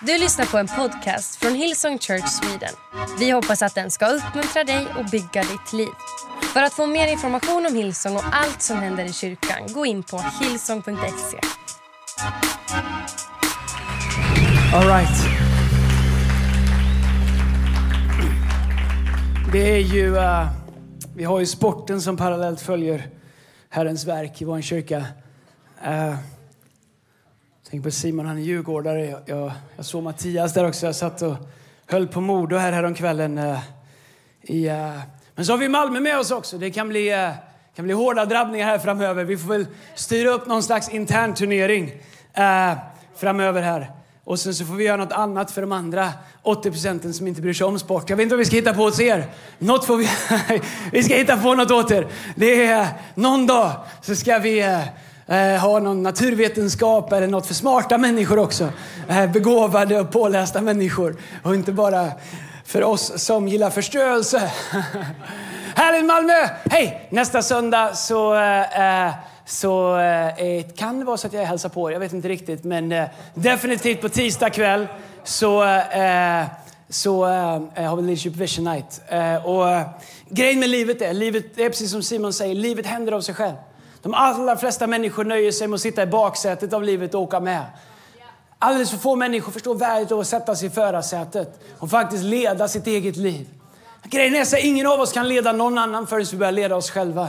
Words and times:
Du 0.00 0.18
lyssnar 0.18 0.46
på 0.46 0.58
en 0.58 0.66
podcast 0.66 1.36
från 1.36 1.54
Hillsong 1.54 1.98
Church 1.98 2.28
Sweden. 2.28 2.74
Vi 3.18 3.30
hoppas 3.30 3.62
att 3.62 3.74
den 3.74 3.90
ska 3.90 4.06
uppmuntra 4.06 4.64
dig 4.64 4.86
och 4.98 5.04
bygga 5.04 5.42
ditt 5.42 5.72
liv. 5.72 5.88
För 6.52 6.62
att 6.62 6.72
få 6.72 6.86
mer 6.86 7.06
information 7.08 7.66
om 7.66 7.74
Hillsong 7.74 8.16
och 8.16 8.22
allt 8.32 8.62
som 8.62 8.76
händer 8.76 9.04
i 9.04 9.12
kyrkan, 9.12 9.72
gå 9.74 9.86
in 9.86 10.02
på 10.02 10.24
hillsong.se. 10.40 11.38
All 14.74 14.86
right. 14.86 15.08
Det 19.52 19.72
är 19.72 19.80
ju, 19.80 20.16
uh, 20.16 20.48
vi 21.14 21.24
har 21.24 21.40
ju 21.40 21.46
sporten 21.46 22.00
som 22.00 22.16
parallellt 22.16 22.60
följer 22.60 23.08
Herrens 23.68 24.04
verk 24.06 24.42
i 24.42 24.44
vår 24.44 24.60
kyrka. 24.60 25.04
Uh, 25.86 26.16
Tänk 27.70 27.84
på 27.84 27.90
Simon, 27.90 28.26
han 28.26 28.38
är 28.38 28.42
djurgårdare. 28.42 29.06
Jag, 29.06 29.20
jag, 29.26 29.52
jag 29.76 29.84
såg 29.84 30.02
Mattias 30.02 30.54
där 30.54 30.68
också. 30.68 30.86
Jag 30.86 30.96
satt 30.96 31.22
och 31.22 31.36
höll 31.86 32.08
på 32.08 32.20
Modo 32.20 32.56
här 32.56 32.72
häromkvällen. 32.72 33.38
Uh, 33.38 33.58
i, 34.42 34.68
uh, 34.68 35.00
men 35.34 35.46
så 35.46 35.52
har 35.52 35.58
vi 35.58 35.68
Malmö 35.68 36.00
med 36.00 36.18
oss 36.18 36.30
också. 36.30 36.58
Det 36.58 36.70
kan 36.70 36.88
bli, 36.88 37.14
uh, 37.14 37.30
kan 37.76 37.84
bli 37.84 37.94
hårda 37.94 38.24
drabbningar 38.24 38.66
här 38.66 38.78
framöver. 38.78 39.24
Vi 39.24 39.36
får 39.36 39.48
väl 39.48 39.66
styra 39.94 40.30
upp 40.30 40.46
någon 40.46 40.62
slags 40.62 40.88
intern 40.88 41.34
turnering 41.34 41.84
uh, 42.38 42.78
framöver 43.16 43.62
här. 43.62 43.90
Och 44.24 44.38
sen 44.38 44.54
så 44.54 44.64
får 44.64 44.74
vi 44.74 44.84
göra 44.84 44.96
något 44.96 45.12
annat 45.12 45.50
för 45.50 45.60
de 45.60 45.72
andra 45.72 46.12
80 46.42 46.70
procenten 46.70 47.14
som 47.14 47.26
inte 47.26 47.42
bryr 47.42 47.52
sig 47.52 47.66
om 47.66 47.78
sport. 47.78 48.10
Jag 48.10 48.16
vet 48.16 48.22
inte 48.22 48.34
vad 48.34 48.38
vi 48.38 48.44
ska 48.44 48.56
hitta 48.56 48.74
på 48.74 48.82
åt 48.82 49.00
er. 49.00 49.26
Något 49.58 49.84
får 49.84 49.96
vi... 49.96 50.08
vi 50.92 51.02
ska 51.02 51.14
hitta 51.14 51.36
på 51.36 51.54
något 51.54 51.70
åt 51.70 51.90
er. 51.90 52.06
Det 52.36 52.64
är 52.64 52.88
någon 53.14 53.46
dag 53.46 53.72
så 54.02 54.16
ska 54.16 54.38
vi 54.38 54.82
eh, 55.28 55.60
ha 55.60 55.78
någon 55.78 56.02
naturvetenskap 56.02 57.12
eller 57.12 57.26
något 57.26 57.46
för 57.46 57.54
smarta 57.54 57.98
människor 57.98 58.38
också. 58.38 58.68
Eh, 59.08 59.30
begåvade 59.30 60.00
och 60.00 60.10
pålästa 60.10 60.60
människor. 60.60 61.16
Och 61.42 61.54
inte 61.54 61.72
bara 61.72 62.12
för 62.64 62.82
oss 62.82 63.24
som 63.24 63.48
gillar 63.48 63.70
förstörelse. 63.70 64.38
Härligt 65.74 66.04
Malmö! 66.04 66.48
Hej! 66.70 67.08
Nästa 67.10 67.42
söndag 67.42 67.94
så, 67.94 68.34
eh, 68.34 69.06
eh 69.06 69.12
så 69.48 69.98
eh, 69.98 70.28
eh, 70.28 70.64
kan 70.76 70.98
det 70.98 71.04
vara 71.04 71.16
så 71.16 71.26
att 71.26 71.32
jag 71.32 71.44
hälsar 71.44 71.68
på 71.68 71.92
Jag 71.92 72.00
vet 72.00 72.12
inte 72.12 72.28
riktigt. 72.28 72.64
Men 72.64 72.92
eh, 72.92 73.04
definitivt 73.34 74.00
på 74.00 74.08
tisdag 74.08 74.50
kväll 74.50 74.86
så, 75.24 75.64
eh, 75.64 76.44
så 76.88 77.24
eh, 77.24 77.84
har 77.84 77.96
vi 77.96 78.02
Leadership 78.02 78.36
Vision 78.36 78.64
Night. 78.64 79.00
och 79.44 79.66
grejen 80.28 80.60
med 80.60 80.68
livet 80.68 81.02
är, 81.02 81.12
livet 81.12 81.58
är 81.58 81.68
precis 81.68 81.90
som 81.90 82.02
Simon 82.02 82.32
säger, 82.32 82.54
livet 82.54 82.86
händer 82.86 83.12
av 83.12 83.20
sig 83.20 83.34
själv. 83.34 83.56
De 84.06 84.14
allra 84.14 84.56
flesta 84.56 84.86
människor 84.86 85.24
nöjer 85.24 85.52
sig 85.52 85.68
med 85.68 85.74
att 85.74 85.80
sitta 85.80 86.02
i 86.02 86.06
baksätet 86.06 86.72
av 86.72 86.82
livet 86.82 87.14
och 87.14 87.20
åka 87.20 87.40
med. 87.40 87.64
Alldeles 88.58 88.90
för 88.90 88.98
få 88.98 89.16
människor 89.16 89.52
förstår 89.52 89.74
värdet 89.74 90.12
av 90.12 90.20
att 90.20 90.26
sätta 90.26 90.56
sig 90.56 90.68
i 90.68 90.70
förarsätet 90.70 91.60
och 91.78 91.90
faktiskt 91.90 92.24
leda 92.24 92.68
sitt 92.68 92.86
eget 92.86 93.16
liv. 93.16 93.48
Grejen 94.04 94.34
är 94.34 94.42
att 94.42 94.58
ingen 94.58 94.86
av 94.86 95.00
oss 95.00 95.12
kan 95.12 95.28
leda 95.28 95.52
någon 95.52 95.78
annan 95.78 96.06
förrän 96.06 96.26
vi 96.30 96.36
börjar 96.36 96.52
leda 96.52 96.76
oss 96.76 96.90
själva. 96.90 97.28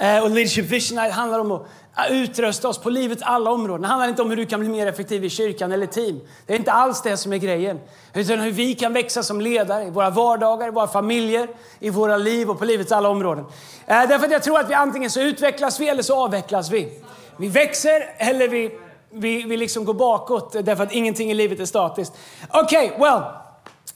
Eh, 0.00 0.22
och 0.22 0.30
Leadership 0.30 0.64
Vision 0.64 0.96
Night 0.96 1.12
handlar 1.12 1.38
om 1.38 1.52
att 1.52 1.62
eh, 2.10 2.16
utrusta 2.16 2.68
oss 2.68 2.78
på 2.78 2.90
livets 2.90 3.22
alla 3.22 3.50
områden. 3.50 3.82
Det 3.82 3.88
handlar 3.88 4.08
inte 4.08 4.22
om 4.22 4.30
hur 4.30 4.36
du 4.36 4.46
kan 4.46 4.60
bli 4.60 4.68
mer 4.68 4.86
effektiv 4.86 5.24
i 5.24 5.30
kyrkan 5.30 5.72
eller 5.72 5.86
team. 5.86 6.20
Det 6.46 6.52
är 6.52 6.56
inte 6.56 6.72
alls 6.72 7.02
det 7.02 7.16
som 7.16 7.32
är 7.32 7.36
grejen. 7.36 7.80
Utan 8.14 8.40
hur 8.40 8.52
vi 8.52 8.74
kan 8.74 8.92
växa 8.92 9.22
som 9.22 9.40
ledare 9.40 9.84
i 9.84 9.90
våra 9.90 10.10
vardagar, 10.10 10.68
i 10.68 10.70
våra 10.70 10.86
familjer, 10.86 11.48
i 11.78 11.90
våra 11.90 12.16
liv 12.16 12.50
och 12.50 12.58
på 12.58 12.64
livets 12.64 12.92
alla 12.92 13.08
områden. 13.08 13.44
Eh, 13.86 14.08
därför 14.08 14.26
att 14.26 14.32
jag 14.32 14.42
tror 14.42 14.60
att 14.60 14.70
vi 14.70 14.74
antingen 14.74 15.10
så 15.10 15.20
utvecklas 15.20 15.80
vi 15.80 15.88
eller 15.88 16.02
så 16.02 16.24
avvecklas 16.24 16.70
vi. 16.70 17.02
Vi 17.36 17.48
växer 17.48 18.14
eller 18.16 18.48
vi, 18.48 18.78
vi, 19.10 19.42
vi 19.42 19.56
liksom 19.56 19.84
går 19.84 19.94
bakåt 19.94 20.52
därför 20.52 20.82
att 20.82 20.92
ingenting 20.92 21.30
i 21.30 21.34
livet 21.34 21.60
är 21.60 21.64
statiskt. 21.64 22.12
Okej, 22.50 22.86
okay, 22.86 23.00
well. 23.00 23.22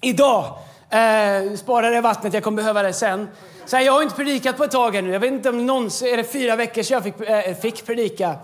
Idag 0.01 0.45
Eh, 0.93 1.57
spara 1.57 1.91
det 1.91 2.01
vattnet, 2.01 2.35
jag 2.35 2.43
kommer 2.43 2.57
behöva 2.57 2.83
det 2.83 2.93
sen. 2.93 3.29
Så 3.65 3.77
här, 3.77 3.85
jag 3.85 3.93
har 3.93 4.03
inte 4.03 4.15
predikat 4.15 4.57
på 4.57 4.65
ett 4.65 4.71
tag 4.71 5.05
nu. 5.05 5.11
Jag 5.11 5.21
vet 5.21 5.33
inte 5.33 5.49
om 5.49 5.67
någonsin, 5.67 6.09
är 6.09 6.17
det 6.17 6.25
fyra 6.25 6.57
veckor 6.57 6.83
sedan 6.83 6.95
jag 6.95 7.05
fick, 7.05 7.29
äh, 7.29 7.55
fick 7.55 7.87
predika? 7.87 8.35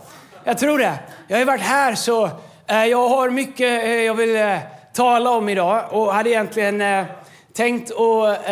Jag 0.45 0.59
tror 0.59 0.79
det. 0.79 0.99
Jag 1.29 1.37
har 1.37 1.39
ju 1.39 1.45
varit 1.45 1.61
här 1.61 1.95
så 1.95 2.31
äh, 2.67 2.85
jag 2.85 3.09
har 3.09 3.31
mycket 3.31 3.85
äh, 3.85 3.91
jag 3.91 4.15
vill 4.15 4.37
äh, 4.37 4.59
tala 4.93 5.31
om 5.31 5.49
idag 5.49 5.85
och 5.91 6.15
hade 6.15 6.31
egentligen 6.31 6.81
äh, 6.81 7.05
tänkt 7.53 7.93
att 7.93 8.49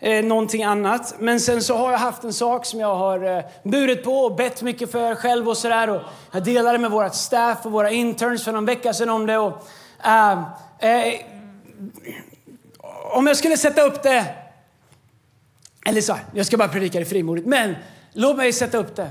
äh, 0.00 0.24
någonting 0.24 0.64
annat. 0.64 1.14
Men 1.18 1.40
sen 1.40 1.62
så 1.62 1.76
har 1.76 1.92
jag 1.92 1.98
haft 1.98 2.24
en 2.24 2.32
sak 2.32 2.66
som 2.66 2.80
jag 2.80 2.94
har 2.94 3.44
burit 3.68 4.04
på 4.04 4.12
och 4.12 4.36
bett 4.36 4.62
mycket 4.62 4.92
för 4.92 5.14
själv 5.14 5.48
och 5.48 5.56
sådär. 5.56 6.04
Jag 6.32 6.44
delade 6.44 6.78
med 6.78 6.90
vårt 6.90 7.14
staff 7.14 7.58
och 7.62 7.72
våra 7.72 7.90
interns 7.90 8.44
för 8.44 8.52
någon 8.52 8.66
vecka 8.66 8.92
sedan 8.92 9.10
om 9.10 9.26
det. 9.26 9.38
Och, 9.38 9.66
om 13.12 13.26
jag 13.26 13.36
skulle 13.36 13.56
sätta 13.56 13.82
upp 13.82 14.02
det... 14.02 14.24
Eller 15.86 16.00
så 16.00 16.16
jag 16.34 16.46
ska 16.46 16.56
bara 16.56 16.68
predika 16.68 16.98
det 16.98 17.04
frimodigt. 17.04 17.46
Men 17.46 17.76
låt 18.12 18.36
mig 18.36 18.52
sätta 18.52 18.78
upp 18.78 18.96
det. 18.96 19.10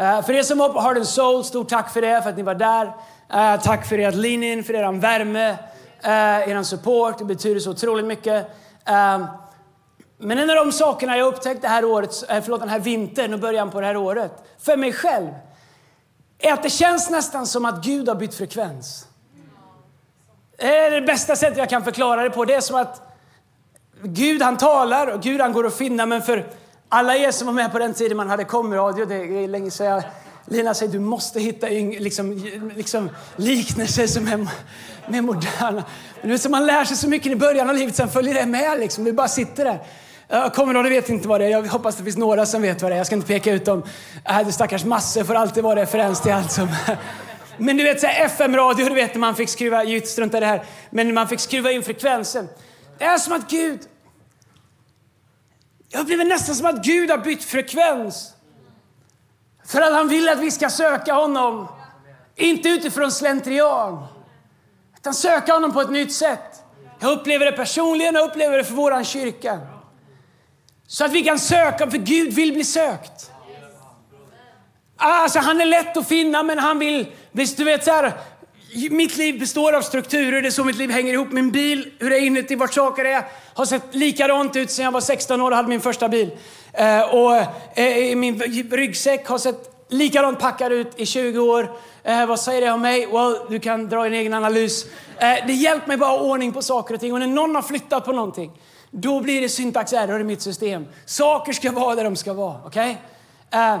Uh, 0.00 0.22
för 0.22 0.32
er 0.32 0.42
som 0.42 0.58
var 0.58 0.68
på 0.68 0.80
Heart 0.80 0.96
and 0.96 1.08
Soul, 1.08 1.44
stort 1.44 1.68
tack 1.68 1.92
för 1.92 2.00
det, 2.00 2.22
för 2.22 2.30
att 2.30 2.36
ni 2.36 2.42
var 2.42 2.54
där. 2.54 2.86
Uh, 2.86 3.62
tack 3.62 3.86
för 3.86 3.98
ert 3.98 4.14
lean 4.14 4.42
in, 4.42 4.64
för 4.64 4.74
er 4.74 4.92
värme, 4.92 5.48
eh, 5.48 6.10
uh, 6.10 6.50
er 6.50 6.62
support. 6.62 7.18
Det 7.18 7.24
betyder 7.24 7.60
så 7.60 7.70
otroligt 7.70 8.06
mycket. 8.06 8.46
Uh, 8.88 9.26
men 10.18 10.38
en 10.38 10.50
av 10.50 10.56
de 10.56 10.72
sakerna 10.72 11.16
jag 11.16 11.26
upptäckt 11.26 11.62
det 11.62 11.68
här 11.68 11.84
året, 11.84 12.24
förlåt, 12.28 12.60
den 12.60 12.68
här 12.68 12.78
vintern 12.78 13.34
och 13.34 13.40
början 13.40 13.70
på 13.70 13.80
det 13.80 13.86
här 13.86 13.96
året, 13.96 14.32
för 14.58 14.76
mig 14.76 14.92
själv, 14.92 15.28
är 16.38 16.52
att 16.52 16.62
det 16.62 16.70
känns 16.70 17.10
nästan 17.10 17.46
som 17.46 17.64
att 17.64 17.84
Gud 17.84 18.08
har 18.08 18.14
bytt 18.14 18.34
frekvens. 18.34 19.06
Det 20.58 20.76
är 20.76 20.90
det 20.90 21.02
bästa 21.06 21.36
sättet 21.36 21.58
jag 21.58 21.70
kan 21.70 21.84
förklara 21.84 22.22
det 22.22 22.30
på. 22.30 22.44
Det 22.44 22.54
är 22.54 22.60
som 22.60 22.76
att 22.76 23.03
Gud 24.04 24.42
han 24.42 24.56
talar 24.56 25.06
och 25.06 25.22
Gud 25.22 25.40
han 25.40 25.52
går 25.52 25.66
att 25.66 25.76
finna. 25.76 26.06
Men 26.06 26.22
för 26.22 26.46
alla 26.88 27.16
er 27.16 27.30
som 27.30 27.46
var 27.46 27.54
med 27.54 27.72
på 27.72 27.78
den 27.78 27.94
tiden 27.94 28.16
man 28.16 28.28
hade 28.28 28.44
komradio, 28.44 29.04
det 29.04 29.14
är 29.14 29.48
länge 29.48 29.70
sedan 29.70 29.86
jag 29.86 30.02
Lina 30.46 30.74
säger 30.74 30.92
du 30.92 30.98
måste 30.98 31.40
hitta 31.40 31.66
liksom, 31.66 32.44
liksom 32.76 33.10
liknelser 33.36 34.06
som 34.06 34.28
är, 34.28 34.48
mer 35.10 35.22
moderna. 35.22 35.84
Men 36.20 36.22
du 36.22 36.28
vet, 36.28 36.50
man 36.50 36.66
lär 36.66 36.84
sig 36.84 36.96
så 36.96 37.08
mycket 37.08 37.32
i 37.32 37.36
början 37.36 37.70
av 37.70 37.76
livet, 37.76 37.96
sen 37.96 38.08
följer 38.08 38.34
det 38.34 38.46
med. 38.46 38.80
Liksom. 38.80 39.04
Du 39.04 39.12
bara 39.12 39.28
sitter 39.28 39.64
där. 39.64 40.50
Kommer 40.50 40.90
vet 40.90 41.08
inte 41.08 41.28
vad 41.28 41.40
det 41.40 41.46
är. 41.46 41.50
Jag 41.50 41.62
hoppas 41.62 41.96
det 41.96 42.04
finns 42.04 42.16
några 42.16 42.46
som 42.46 42.62
vet 42.62 42.82
vad 42.82 42.90
det 42.90 42.94
är. 42.94 42.98
Jag 42.98 43.06
ska 43.06 43.14
inte 43.14 43.28
peka 43.28 43.52
ut 43.52 43.64
dem. 43.64 43.82
Äh, 44.28 44.46
det 44.46 44.52
stackars 44.52 44.84
massor 44.84 45.24
får 45.24 45.34
alltid 45.34 45.62
vara 45.62 45.80
referens 45.80 46.20
till 46.20 46.32
allt 46.32 46.52
som 46.52 46.68
men 47.58 47.76
du 47.76 47.84
vet 47.84 48.00
så 48.00 48.06
FM-radio, 48.06 48.88
du 48.88 48.94
vet 48.94 49.14
när 49.14 49.20
man 49.20 49.34
fick 49.34 49.48
skruva, 49.48 49.82
strunta 50.04 50.36
i 50.36 50.40
det 50.40 50.46
här, 50.46 50.64
men 50.90 51.14
man 51.14 51.28
fick 51.28 51.40
skruva 51.40 51.70
in 51.70 51.82
frekvensen. 51.82 52.48
Det 52.98 53.04
är 53.04 53.18
som 53.18 53.32
att 53.32 53.50
Gud, 53.50 53.80
jag 55.94 56.02
upplever 56.02 56.24
nästan 56.24 56.54
som 56.54 56.66
att 56.66 56.84
Gud 56.84 57.10
har 57.10 57.18
bytt 57.18 57.44
frekvens. 57.44 58.34
För 59.66 59.80
att 59.80 59.92
han 59.92 60.08
vill 60.08 60.28
att 60.28 60.38
vi 60.38 60.50
ska 60.50 60.70
söka 60.70 61.14
honom. 61.14 61.68
Inte 62.36 62.68
utifrån 62.68 63.12
slentrian, 63.12 64.06
utan 64.96 65.14
söka 65.14 65.52
honom 65.52 65.72
på 65.72 65.80
ett 65.80 65.90
nytt 65.90 66.12
sätt. 66.12 66.62
Jag 67.00 67.12
upplever 67.12 67.46
det 67.46 67.52
personligen 67.52 68.16
och 68.16 68.24
upplever 68.24 68.58
det 68.58 68.64
för 68.64 68.74
vår 68.74 69.04
kyrka. 69.04 69.60
Så 70.86 71.04
att 71.04 71.12
vi 71.12 71.22
kan 71.22 71.38
söka, 71.38 71.90
för 71.90 71.98
Gud 71.98 72.32
vill 72.32 72.52
bli 72.52 72.64
sökt. 72.64 73.30
Ah, 74.96 75.22
alltså, 75.22 75.38
han 75.38 75.60
är 75.60 75.66
lätt 75.66 75.96
att 75.96 76.08
finna, 76.08 76.42
men 76.42 76.58
han 76.58 76.78
vill... 76.78 77.12
Visst, 77.32 77.56
du 77.56 77.64
vet 77.64 77.84
så 77.84 77.90
här, 77.90 78.12
mitt 78.90 79.16
liv 79.16 79.38
består 79.38 79.72
av 79.72 79.82
strukturer, 79.82 80.42
det 80.42 80.48
är 80.48 80.50
så 80.50 80.64
mitt 80.64 80.76
liv 80.76 80.90
hänger 80.90 81.12
ihop. 81.12 81.32
Min 81.32 81.50
bil, 81.50 81.92
hur 81.98 82.10
det 82.10 82.16
är 82.16 82.20
inuti, 82.20 82.54
vart 82.54 82.74
saker 82.74 83.04
är, 83.04 83.24
har 83.54 83.64
sett 83.64 83.94
likadant 83.94 84.56
ut 84.56 84.70
sedan 84.70 84.84
jag 84.84 84.92
var 84.92 85.00
16 85.00 85.40
år 85.40 85.50
och 85.50 85.56
hade 85.56 85.68
min 85.68 85.80
första 85.80 86.08
bil. 86.08 86.30
Eh, 86.72 87.00
och 87.00 87.36
eh, 87.78 88.16
min 88.16 88.40
ryggsäck 88.70 89.26
har 89.26 89.38
sett 89.38 89.74
likadant 89.88 90.38
packad 90.38 90.72
ut 90.72 90.92
i 90.96 91.06
20 91.06 91.38
år. 91.38 91.76
Eh, 92.02 92.26
vad 92.26 92.40
säger 92.40 92.60
det 92.60 92.70
om 92.70 92.80
mig? 92.80 93.06
Well, 93.06 93.36
du 93.48 93.60
kan 93.60 93.88
dra 93.88 94.04
din 94.04 94.14
egen 94.14 94.34
analys. 94.34 94.86
Eh, 95.18 95.46
det 95.46 95.52
hjälper 95.52 95.88
mig 95.88 95.96
bara 95.96 96.12
att 96.12 96.20
ha 96.20 96.26
ordning 96.26 96.52
på 96.52 96.62
saker 96.62 96.94
och 96.94 97.00
ting. 97.00 97.12
Och 97.12 97.20
när 97.20 97.26
någon 97.26 97.54
har 97.54 97.62
flyttat 97.62 98.04
på 98.04 98.12
någonting, 98.12 98.52
då 98.90 99.20
blir 99.20 99.40
det 99.40 99.48
syntax 99.48 99.92
error 99.92 100.20
i 100.20 100.24
mitt 100.24 100.42
system. 100.42 100.86
Saker 101.04 101.52
ska 101.52 101.72
vara 101.72 101.94
där 101.94 102.04
de 102.04 102.16
ska 102.16 102.32
vara. 102.32 102.60
okej? 102.66 102.98
Okay? 103.48 103.60
Eh, 103.60 103.78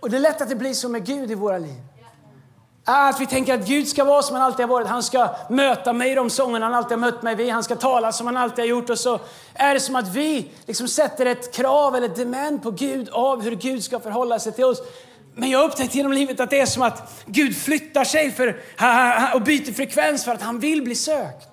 och 0.00 0.10
det 0.10 0.16
är 0.16 0.20
lätt 0.20 0.40
att 0.40 0.48
det 0.48 0.56
blir 0.56 0.74
så 0.74 0.88
med 0.88 1.06
Gud 1.06 1.30
i 1.30 1.34
våra 1.34 1.58
liv. 1.58 1.80
Ah, 2.84 3.08
att 3.08 3.20
vi 3.20 3.26
tänker 3.26 3.54
att 3.54 3.66
Gud 3.66 3.88
ska 3.88 4.04
vara 4.04 4.22
som 4.22 4.36
han 4.36 4.44
alltid 4.44 4.66
har 4.66 4.70
varit. 4.70 4.86
Han 4.86 5.02
ska 5.02 5.28
möta 5.48 5.92
mig 5.92 6.12
i 6.12 6.14
de 6.14 6.30
sångerna 6.30 6.66
han 6.66 6.74
alltid 6.74 6.90
har 6.90 6.98
mött 6.98 7.22
mig 7.22 7.34
vid. 7.34 7.50
Han 7.50 7.64
ska 7.64 7.76
tala 7.76 8.12
som 8.12 8.26
han 8.26 8.36
alltid 8.36 8.58
har 8.58 8.66
gjort. 8.66 8.90
Och 8.90 8.98
så 8.98 9.20
är 9.54 9.74
det 9.74 9.80
som 9.80 9.96
att 9.96 10.08
vi 10.08 10.50
liksom 10.66 10.88
sätter 10.88 11.26
ett 11.26 11.54
krav 11.54 11.96
eller 11.96 12.08
demand 12.08 12.62
på 12.62 12.70
Gud 12.70 13.08
av 13.08 13.42
hur 13.42 13.54
Gud 13.54 13.84
ska 13.84 14.00
förhålla 14.00 14.38
sig 14.38 14.52
till 14.52 14.64
oss. 14.64 14.82
Men 15.34 15.50
jag 15.50 15.58
har 15.58 15.66
upptäckt 15.66 15.94
genom 15.94 16.12
livet 16.12 16.40
att 16.40 16.50
det 16.50 16.60
är 16.60 16.66
som 16.66 16.82
att 16.82 17.24
Gud 17.26 17.56
flyttar 17.56 18.04
sig 18.04 18.30
för, 18.30 18.56
och 19.34 19.42
byter 19.42 19.72
frekvens 19.72 20.24
för 20.24 20.32
att 20.32 20.42
han 20.42 20.58
vill 20.58 20.82
bli 20.82 20.94
sökt. 20.94 21.48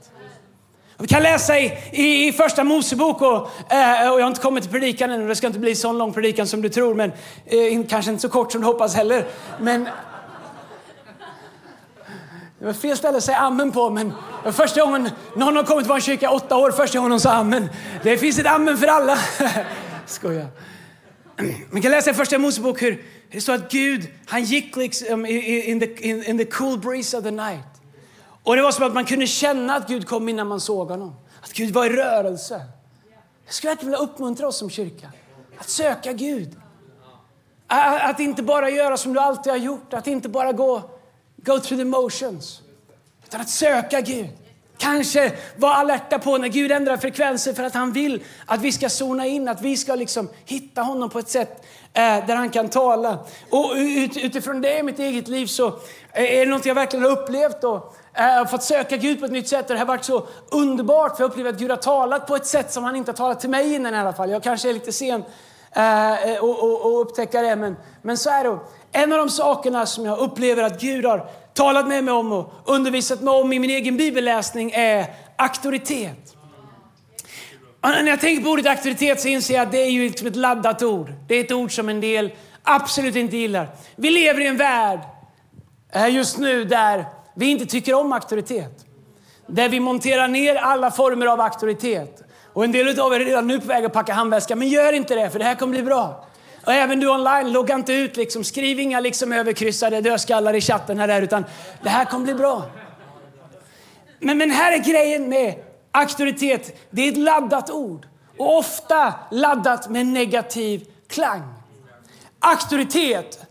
Vi 0.97 1.07
kan 1.07 1.23
läsa 1.23 1.59
i, 1.59 1.77
i, 1.91 2.27
i 2.27 2.31
första 2.31 2.63
Mosebok, 2.63 3.21
och, 3.21 3.35
eh, 3.71 4.11
och 4.11 4.19
jag 4.19 4.21
har 4.21 4.27
inte 4.27 4.41
kommit 4.41 4.63
till 4.63 4.71
predikan 4.71 5.11
än, 5.11 5.21
och 5.21 5.27
det 5.27 5.35
ska 5.35 5.47
inte 5.47 5.59
bli 5.59 5.75
så 5.75 5.91
lång 5.91 6.13
predikan 6.13 6.47
som 6.47 6.61
du 6.61 6.69
tror, 6.69 6.95
men 6.95 7.11
eh, 7.45 7.85
kanske 7.89 8.11
inte 8.11 8.21
så 8.21 8.29
kort 8.29 8.51
som 8.51 8.61
du 8.61 8.67
hoppas 8.67 8.95
heller. 8.95 9.25
Men 9.59 9.89
det 12.59 12.65
var 12.65 12.73
fel 12.73 12.97
ställe 12.97 13.17
att 13.17 13.23
säga 13.23 13.37
amen 13.37 13.71
på, 13.71 13.89
men 13.89 14.13
första 14.51 14.81
gången 14.81 15.09
någon 15.35 15.55
har 15.55 15.63
kommit 15.63 15.83
till 15.83 15.91
vår 15.91 15.99
kyrka 15.99 16.31
åtta 16.31 16.57
år, 16.57 16.71
första 16.71 16.97
gången 16.97 17.11
de 17.11 17.19
sa 17.19 17.31
amen. 17.31 17.69
Det 18.03 18.17
finns 18.17 18.39
ett 18.39 18.47
amen 18.47 18.77
för 18.77 18.87
alla. 18.87 19.17
Skoja. 20.05 20.47
Man 21.71 21.81
kan 21.81 21.91
läsa 21.91 22.11
i 22.11 22.13
första 22.13 22.39
Mosebok 22.39 22.81
hur 22.81 23.03
det 23.31 23.41
står 23.41 23.53
att 23.53 23.71
Gud, 23.71 24.07
han 24.25 24.43
gick 24.43 24.75
liksom 24.75 25.13
um, 25.13 25.25
in 25.25 25.79
the, 25.79 26.09
in, 26.09 26.23
in 26.23 26.37
the 26.37 26.45
cool 26.45 26.79
breeze 26.79 27.17
of 27.17 27.23
the 27.23 27.31
night. 27.31 27.65
Och 28.43 28.55
det 28.55 28.61
var 28.61 28.71
som 28.71 28.85
att 28.85 28.93
man 28.93 29.05
kunde 29.05 29.27
känna 29.27 29.75
att 29.75 29.87
Gud 29.87 30.07
kom 30.07 30.29
innan 30.29 30.47
man 30.47 30.59
såg 30.59 30.89
honom. 30.89 31.15
Att 31.41 31.53
Gud 31.53 31.73
var 31.73 31.85
i 31.85 31.89
rörelse. 31.89 32.61
Jag 33.45 33.53
skulle 33.53 33.71
verkligen 33.71 33.91
vilja 33.91 34.03
uppmuntra 34.03 34.47
oss 34.47 34.57
som 34.57 34.69
kyrka. 34.69 35.11
Att 35.57 35.69
söka 35.69 36.13
Gud. 36.13 36.55
Att 37.67 38.19
inte 38.19 38.43
bara 38.43 38.69
göra 38.69 38.97
som 38.97 39.13
du 39.13 39.19
alltid 39.19 39.51
har 39.51 39.57
gjort. 39.57 39.93
Att 39.93 40.07
inte 40.07 40.29
bara 40.29 40.51
gå 40.51 40.98
go 41.43 41.59
through 41.59 41.81
the 41.81 41.85
motions. 41.85 42.61
Utan 43.27 43.41
att 43.41 43.49
söka 43.49 44.01
Gud. 44.01 44.29
Kanske 44.77 45.31
vara 45.55 45.73
alerta 45.73 46.19
på 46.19 46.37
när 46.37 46.47
Gud 46.47 46.71
ändrar 46.71 46.97
frekvenser 46.97 47.53
för 47.53 47.63
att 47.63 47.73
han 47.73 47.91
vill 47.91 48.23
att 48.45 48.61
vi 48.61 48.71
ska 48.71 48.89
zona 48.89 49.27
in, 49.27 49.47
att 49.47 49.61
vi 49.61 49.77
ska 49.77 49.95
liksom 49.95 50.29
hitta 50.45 50.81
honom 50.81 51.09
på 51.09 51.19
ett 51.19 51.29
sätt 51.29 51.65
eh, 51.93 52.25
där 52.27 52.35
han 52.35 52.49
kan 52.49 52.69
tala. 52.69 53.17
Och 53.49 53.73
utifrån 54.15 54.61
det 54.61 54.79
i 54.79 54.83
mitt 54.83 54.99
eget 54.99 55.27
liv 55.27 55.45
så 55.45 55.67
eh, 56.13 56.37
är 56.37 56.45
det 56.45 56.51
något 56.51 56.65
jag 56.65 56.75
verkligen 56.75 57.05
har 57.05 57.11
upplevt 57.11 57.63
och 57.63 57.95
eh, 58.13 58.47
fått 58.47 58.63
söka 58.63 58.97
Gud 58.97 59.19
på 59.19 59.25
ett 59.25 59.31
nytt 59.31 59.47
sätt. 59.47 59.69
Och 59.69 59.73
det 59.73 59.79
har 59.79 59.85
varit 59.85 60.05
så 60.05 60.27
underbart 60.51 61.15
för 61.15 61.23
jag 61.23 61.31
upplever 61.31 61.49
att 61.49 61.59
Gud 61.59 61.69
har 61.69 61.77
talat 61.77 62.27
på 62.27 62.35
ett 62.35 62.45
sätt 62.45 62.71
som 62.71 62.83
han 62.83 62.95
inte 62.95 63.11
har 63.11 63.17
talat 63.17 63.39
till 63.39 63.49
mig 63.49 63.75
innan 63.75 63.93
i 63.93 63.97
alla 63.97 64.13
fall. 64.13 64.31
Jag 64.31 64.43
kanske 64.43 64.69
är 64.69 64.73
lite 64.73 64.91
sen 64.91 65.23
eh, 65.73 66.39
och, 66.41 66.63
och, 66.63 66.85
och 66.85 67.01
upptäcka 67.01 67.41
det, 67.41 67.55
men, 67.55 67.75
men 68.01 68.17
så 68.17 68.29
är 68.29 68.43
det. 68.43 68.59
En 68.91 69.11
av 69.13 69.17
de 69.17 69.29
sakerna 69.29 69.85
som 69.85 70.05
jag 70.05 70.19
upplever 70.19 70.63
att 70.63 70.81
Gud 70.81 71.05
har 71.05 71.29
talat 71.53 71.87
med 71.87 72.03
mig 72.03 72.13
om 72.13 72.31
och 72.31 72.53
undervisat 72.65 73.21
mig 73.21 73.33
om 73.33 73.53
i 73.53 73.59
min 73.59 73.69
egen 73.69 73.97
bibelläsning 73.97 74.71
är 74.71 75.05
auktoritet. 75.35 76.35
Och 77.81 77.89
när 77.89 78.07
jag 78.07 78.21
tänker 78.21 78.43
på 78.43 78.49
ordet 78.49 78.65
auktoritet 78.65 79.21
så 79.21 79.27
inser 79.27 79.53
jag 79.53 79.63
att 79.63 79.71
det 79.71 79.81
är 79.81 79.89
ju 79.89 80.09
liksom 80.09 80.27
ett 80.27 80.35
laddat 80.35 80.83
ord. 80.83 81.13
Det 81.27 81.35
är 81.35 81.43
ett 81.43 81.51
ord 81.51 81.75
som 81.75 81.89
en 81.89 82.01
del 82.01 82.31
absolut 82.63 83.15
inte 83.15 83.37
gillar. 83.37 83.69
Vi 83.95 84.09
lever 84.09 84.41
i 84.41 84.47
en 84.47 84.57
värld 84.57 84.99
eh, 85.93 86.15
just 86.15 86.37
nu 86.37 86.65
där 86.65 87.05
vi 87.35 87.45
inte 87.45 87.65
tycker 87.65 87.93
om 87.93 88.13
auktoritet. 88.13 88.85
Där 89.47 89.69
vi 89.69 89.79
monterar 89.79 90.27
ner 90.27 90.55
alla 90.55 90.91
former 90.91 91.25
av 91.25 91.41
auktoritet. 91.41 92.23
Och 92.53 92.63
en 92.63 92.71
del 92.71 92.99
av 92.99 93.13
er 93.13 93.19
är 93.19 93.25
redan 93.25 93.47
nu 93.47 93.59
på 93.59 93.67
väg 93.67 93.85
att 93.85 93.93
packa 93.93 94.13
handväskan. 94.13 94.59
Men 94.59 94.67
gör 94.67 94.93
inte 94.93 95.15
det, 95.15 95.29
för 95.29 95.39
det 95.39 95.45
här 95.45 95.55
kommer 95.55 95.71
bli 95.73 95.83
bra. 95.83 96.25
Och 96.69 96.75
även 96.75 96.99
du 96.99 97.09
online, 97.09 97.51
logga 97.51 97.75
inte 97.75 97.93
ut. 97.93 98.17
Liksom. 98.17 98.43
Skriv 98.43 98.79
inga 98.79 98.99
liksom 98.99 99.33
överkryssade 99.33 100.01
dödskallar 100.01 100.53
i 100.53 100.61
chatten 100.61 100.99
här 100.99 101.07
där, 101.07 101.21
utan 101.21 101.45
det 101.83 101.89
här 101.89 102.05
kommer 102.05 102.23
bli 102.23 102.33
bra. 102.33 102.63
Men, 104.19 104.37
men 104.37 104.51
här 104.51 104.71
är 104.71 104.77
grejen 104.77 105.29
med 105.29 105.55
auktoritet. 105.91 106.87
Det 106.89 107.01
är 107.01 107.11
ett 107.11 107.17
laddat 107.17 107.69
ord. 107.69 108.07
Och 108.37 108.57
ofta 108.57 109.13
laddat 109.31 109.89
med 109.89 110.05
negativ 110.05 110.87
klang. 111.07 111.53
Auktoritet, 112.39 113.45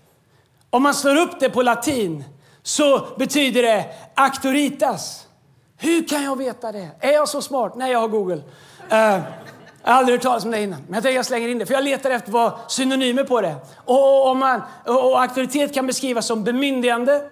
om 0.71 0.83
man 0.83 0.95
slår 0.95 1.17
upp 1.17 1.41
det 1.41 1.51
på 1.51 1.63
latin, 1.63 2.25
så 2.63 3.07
betyder 3.19 3.63
det 3.63 3.85
auktoritas. 4.15 5.27
Hur 5.77 6.09
kan 6.09 6.25
jag 6.25 6.37
veta 6.39 6.73
det? 6.73 6.91
Är 7.01 7.13
jag 7.13 7.29
så 7.29 7.43
smart? 7.43 7.73
Nej, 7.77 7.93
jag 7.93 8.01
har 8.01 8.09
Google. 8.09 8.43
Uh, 8.93 9.21
jag 9.85 9.91
har 9.91 9.99
aldrig 9.99 10.17
hört 10.17 10.23
talas 10.23 10.45
om 10.45 10.51
det 10.51 10.63
innan, 10.63 10.83
men 10.87 10.95
jag 10.95 11.03
tänker 11.03 11.17
jag 11.17 11.27
slänger 11.27 11.49
in 11.49 11.59
det. 11.59 11.67
För 11.67 11.75
jag 11.75 11.85
letar 11.85 12.11
efter 12.11 12.33
vad 12.33 12.53
synonymer 12.69 13.25
på 13.25 13.41
det. 13.41 13.55
Och, 13.85 14.31
och, 14.31 14.37
man, 14.37 14.63
och 14.87 15.11
och 15.11 15.21
auktoritet 15.23 15.75
kan 15.75 15.87
beskrivas 15.87 16.27
som 16.27 16.45
bemyndigande, 16.45 17.23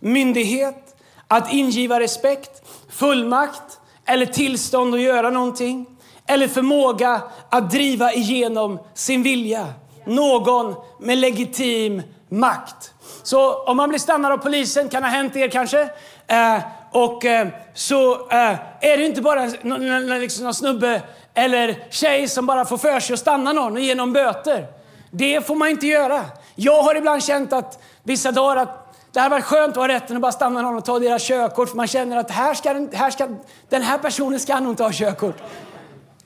myndighet, 0.00 0.96
att 1.28 1.52
ingiva 1.52 2.00
respekt, 2.00 2.62
fullmakt 2.90 3.80
eller 4.06 4.26
tillstånd 4.26 4.94
att 4.94 5.00
göra 5.00 5.30
någonting. 5.30 5.86
Eller 6.26 6.48
förmåga 6.48 7.22
att 7.50 7.70
driva 7.70 8.12
igenom 8.12 8.78
sin 8.94 9.22
vilja. 9.22 9.66
Någon 10.04 10.74
med 11.00 11.18
legitim 11.18 12.02
makt. 12.28 12.94
Så 13.22 13.54
om 13.54 13.76
man 13.76 13.88
blir 13.88 13.98
stannad 13.98 14.32
av 14.32 14.38
polisen, 14.38 14.88
kan 14.88 15.02
ha 15.02 15.10
hänt 15.10 15.36
er 15.36 15.48
kanske, 15.48 15.82
eh, 16.26 16.58
och 16.92 17.24
eh, 17.24 17.48
så 17.74 18.12
eh, 18.12 18.56
är 18.80 18.96
det 18.96 19.06
inte 19.06 19.22
bara 19.22 19.50
någon, 19.62 20.20
liksom 20.20 20.44
någon 20.44 20.54
snubbe 20.54 21.02
eller 21.34 21.86
tjej 21.90 22.28
som 22.28 22.46
bara 22.46 22.64
får 22.64 22.78
för 22.78 23.00
sig 23.00 23.14
att 23.14 23.20
stanna 23.20 23.52
någon 23.52 23.72
och 23.72 23.80
ge 23.80 23.94
någon 23.94 24.12
böter. 24.12 24.66
Det 25.10 25.46
får 25.46 25.54
man 25.54 25.68
inte 25.68 25.86
göra. 25.86 26.24
Jag 26.54 26.82
har 26.82 26.94
ibland 26.94 27.24
känt 27.24 27.52
att 27.52 27.82
vissa 28.02 28.32
dagar 28.32 28.56
att 28.56 28.96
det 29.12 29.20
hade 29.20 29.30
varit 29.30 29.44
skönt 29.44 29.70
att 29.70 29.76
ha 29.76 29.88
rätten 29.88 30.16
att 30.16 30.22
bara 30.22 30.32
stanna 30.32 30.62
någon 30.62 30.76
och 30.76 30.84
ta 30.84 30.98
deras 30.98 31.22
körkort 31.22 31.68
för 31.68 31.76
man 31.76 31.86
känner 31.86 32.16
att 32.16 32.30
här 32.30 32.54
ska, 32.54 32.88
här 32.92 33.10
ska, 33.10 33.28
den 33.68 33.82
här 33.82 33.98
personen 33.98 34.40
ska 34.40 34.60
nog 34.60 34.72
inte 34.72 34.82
ha 34.82 34.90
körkort. 34.92 35.36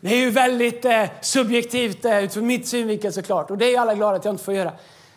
Det 0.00 0.08
är 0.08 0.19
ju 0.19 0.31
väldigt 0.31 0.84
eh, 0.84 1.05
subjektivt 1.20 2.04
eh, 2.04 2.25
utifrån 2.25 2.46
mitt 2.46 2.69
synvinkel 2.69 3.12
såklart 3.12 3.50
och 3.50 3.58
det 3.58 3.75
är 3.75 3.81
alla 3.81 3.94
glada 3.94 4.16
att 4.16 4.25
jag 4.25 4.34
inte 4.34 4.44
får 4.44 4.54
göra. 4.54 4.72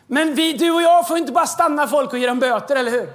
Men 0.08 0.34
vi, 0.34 0.54
du 0.54 0.72
och 0.72 0.82
jag 0.82 1.08
får 1.08 1.18
inte 1.18 1.32
bara 1.32 1.48
stanna 1.48 1.88
folk 1.88 2.14
och 2.14 2.20
ge 2.20 2.28
dem 2.28 2.40
böter, 2.40 2.76
eller 2.76 2.92
hur? 2.92 3.10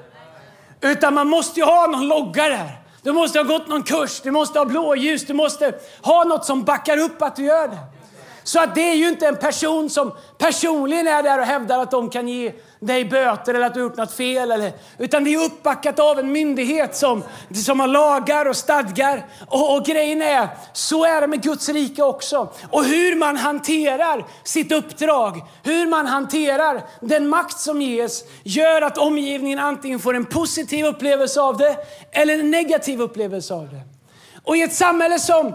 Utan 0.81 1.14
man 1.14 1.29
måste 1.29 1.61
ju 1.61 1.67
ha 1.67 1.87
någon 1.87 2.08
logga 2.08 2.49
där. 2.49 2.85
Du 3.06 3.12
måste 3.12 3.38
ha 3.38 3.44
gått 3.44 3.69
någon 3.69 3.82
kurs, 3.82 4.20
du 4.20 4.31
måste 4.31 4.58
ha 4.58 4.67
blåljus, 4.67 5.26
du 5.26 5.35
måste 5.35 5.75
ha 6.03 6.25
något 6.25 6.44
som 6.44 6.64
backar 6.64 6.99
upp 6.99 7.23
att 7.23 7.37
du 7.37 7.44
gör 7.44 7.69
det. 7.69 7.79
Så 8.46 8.60
att 8.60 8.75
det 8.75 8.90
är 8.90 8.94
ju 8.94 9.08
inte 9.08 9.26
en 9.26 9.37
person 9.37 9.90
som 9.90 10.12
personligen 10.38 11.06
är 11.06 11.22
där 11.22 11.38
och 11.38 11.44
hävdar 11.44 11.78
att 11.78 11.90
de 11.90 12.10
kan 12.10 12.28
ge 12.28 12.52
dig 12.81 13.04
böter 13.04 13.54
eller 13.54 13.66
att 13.66 13.75
du 13.75 13.81
har 13.81 13.88
gjort 13.88 13.96
något 13.96 14.12
fel. 14.12 14.52
Eller, 14.52 14.72
utan 14.98 15.25
det 15.25 15.34
är 15.34 15.44
uppbackat 15.44 15.98
av 15.98 16.19
en 16.19 16.32
myndighet 16.32 16.96
som, 16.96 17.22
som 17.64 17.81
har 17.81 17.87
lagar 17.87 18.46
och 18.46 18.56
stadgar. 18.56 19.26
Och, 19.48 19.76
och 19.76 19.84
grejen 19.84 20.22
är, 20.22 20.48
så 20.72 21.04
är 21.04 21.20
det 21.20 21.26
med 21.26 21.43
Guds 21.43 21.69
rike 21.69 22.02
också. 22.02 22.48
Och 22.70 22.84
hur 22.84 23.16
man 23.16 23.37
hanterar 23.37 24.26
sitt 24.44 24.72
uppdrag, 24.72 25.43
hur 25.62 25.87
man 25.87 26.06
hanterar 26.06 26.82
den 27.00 27.28
makt 27.28 27.58
som 27.58 27.82
ges, 27.82 28.25
gör 28.43 28.82
att 28.82 28.98
omgivningen 28.98 29.58
antingen 29.58 29.98
får 29.98 30.14
en 30.14 30.25
positiv 30.25 30.87
upplevelse 30.87 31.40
av 31.40 31.56
det 31.56 31.76
eller 32.12 32.38
en 32.38 32.50
negativ 32.50 33.00
upplevelse 33.00 33.54
av 33.54 33.69
det. 33.69 33.81
Och 34.44 34.56
i 34.56 34.62
ett 34.62 34.75
samhälle 34.75 35.19
som 35.19 35.54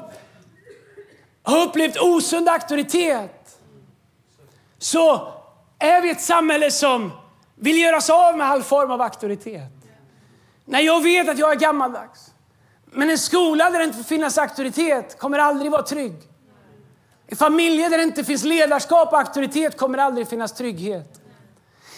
har 1.43 1.67
upplevt 1.67 1.97
osund 1.97 2.49
auktoritet 2.49 3.59
så 4.77 5.33
är 5.79 6.01
vi 6.01 6.09
ett 6.09 6.21
samhälle 6.21 6.71
som 6.71 7.11
vill 7.55 7.79
göra 7.79 8.01
sig 8.01 8.15
av 8.15 8.37
med 8.37 8.47
all 8.47 8.63
form 8.63 8.91
av 8.91 9.01
auktoritet. 9.01 9.71
Nej, 10.65 10.85
jag 10.85 11.03
vet 11.03 11.29
att 11.29 11.37
jag 11.39 11.51
är 11.51 11.55
gammaldags. 11.55 12.31
Men 12.85 13.09
en 13.09 13.17
skola 13.17 13.69
där 13.69 13.79
det 13.79 13.85
inte 13.85 14.03
finns 14.03 14.37
auktoritet 14.37 15.19
kommer 15.19 15.39
aldrig 15.39 15.71
vara 15.71 15.83
trygg. 15.83 16.13
I 17.27 17.35
familjer 17.35 17.89
där 17.89 17.97
det 17.97 18.03
inte 18.03 18.23
finns 18.23 18.43
ledarskap 18.43 19.11
och 19.11 19.19
auktoritet 19.19 19.77
kommer 19.77 19.97
aldrig 19.97 20.27
finnas 20.27 20.53
trygghet. 20.53 21.21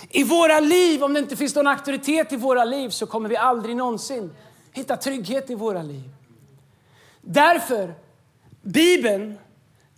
I 0.09 0.23
våra 0.23 0.59
liv, 0.59 1.03
om 1.03 1.13
det 1.13 1.19
inte 1.19 1.35
finns 1.35 1.55
någon 1.55 1.67
auktoritet 1.67 2.33
i 2.33 2.35
våra 2.35 2.65
liv 2.65 2.89
så 2.89 3.05
kommer 3.05 3.29
vi 3.29 3.37
aldrig 3.37 3.75
någonsin 3.75 4.35
hitta 4.71 4.97
trygghet 4.97 5.49
i 5.49 5.55
våra 5.55 5.81
liv. 5.81 6.09
Därför, 7.21 7.95
Bibeln 8.63 9.37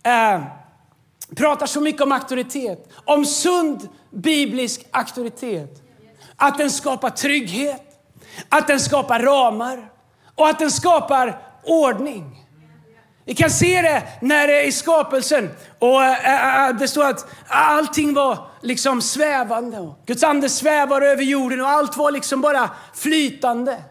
eh, 0.04 0.42
pratar 1.36 1.66
så 1.66 1.80
mycket 1.80 2.02
om 2.02 2.12
auktoritet, 2.12 2.88
om 3.04 3.24
sund 3.24 3.88
biblisk 4.10 4.86
auktoritet. 4.90 5.82
Att 6.36 6.58
den 6.58 6.70
skapar 6.70 7.10
trygghet, 7.10 7.82
att 8.48 8.66
den 8.66 8.80
skapar 8.80 9.20
ramar 9.20 9.90
och 10.34 10.48
att 10.48 10.58
den 10.58 10.70
skapar 10.70 11.42
ordning. 11.64 12.46
Vi 13.24 13.34
kan 13.34 13.50
se 13.50 13.82
det 13.82 14.02
när 14.20 14.46
det 14.46 14.62
är 14.62 14.66
i 14.66 14.72
skapelsen. 14.72 15.50
Och 15.78 16.04
äh, 16.04 16.68
äh, 16.68 16.76
det 16.76 16.88
står 16.88 17.04
att 17.04 17.26
allting 17.48 18.14
var 18.14 18.38
liksom 18.62 19.02
svävande. 19.02 19.92
Guds 20.06 20.22
ande 20.22 20.48
svävar 20.48 21.02
över 21.02 21.22
jorden 21.22 21.60
och 21.60 21.68
allt 21.68 21.96
var 21.96 22.10
liksom 22.10 22.40
bara 22.40 22.70
flytande. 22.94 23.82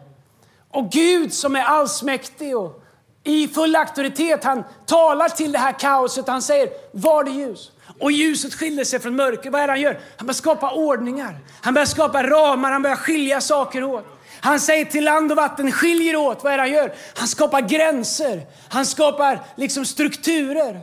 Och 0.70 0.90
Gud 0.90 1.32
som 1.32 1.56
är 1.56 1.62
allsmäktig 1.62 2.56
och 2.56 2.85
i 3.26 3.48
full 3.48 3.76
auktoritet, 3.76 4.44
han 4.44 4.64
talar 4.86 5.28
till 5.28 5.52
det 5.52 5.58
här 5.58 5.72
kaoset. 5.72 6.28
Han 6.28 6.42
säger, 6.42 6.68
var 6.92 7.24
det 7.24 7.30
ljus? 7.30 7.70
Och 8.00 8.12
ljuset 8.12 8.54
skiljer 8.54 8.84
sig 8.84 9.00
från 9.00 9.16
mörker. 9.16 9.50
Vad 9.50 9.60
är 9.60 9.66
det 9.66 9.72
han 9.72 9.80
gör? 9.80 10.00
Han 10.16 10.26
börjar 10.26 10.34
skapa 10.34 10.70
ordningar. 10.70 11.38
Han 11.60 11.74
börjar 11.74 11.86
skapa 11.86 12.22
ramar. 12.22 12.72
Han 12.72 12.82
börjar 12.82 12.96
skilja 12.96 13.40
saker 13.40 13.84
åt. 13.84 14.04
Han 14.40 14.60
säger 14.60 14.84
till 14.84 15.04
land 15.04 15.30
och 15.30 15.36
vatten, 15.36 15.72
skiljer 15.72 16.16
åt. 16.16 16.44
Vad 16.44 16.52
är 16.52 16.56
det 16.56 16.62
han 16.62 16.72
gör? 16.72 16.94
Han 17.14 17.28
skapar 17.28 17.60
gränser. 17.60 18.46
Han 18.68 18.86
skapar 18.86 19.40
liksom 19.56 19.84
strukturer. 19.84 20.80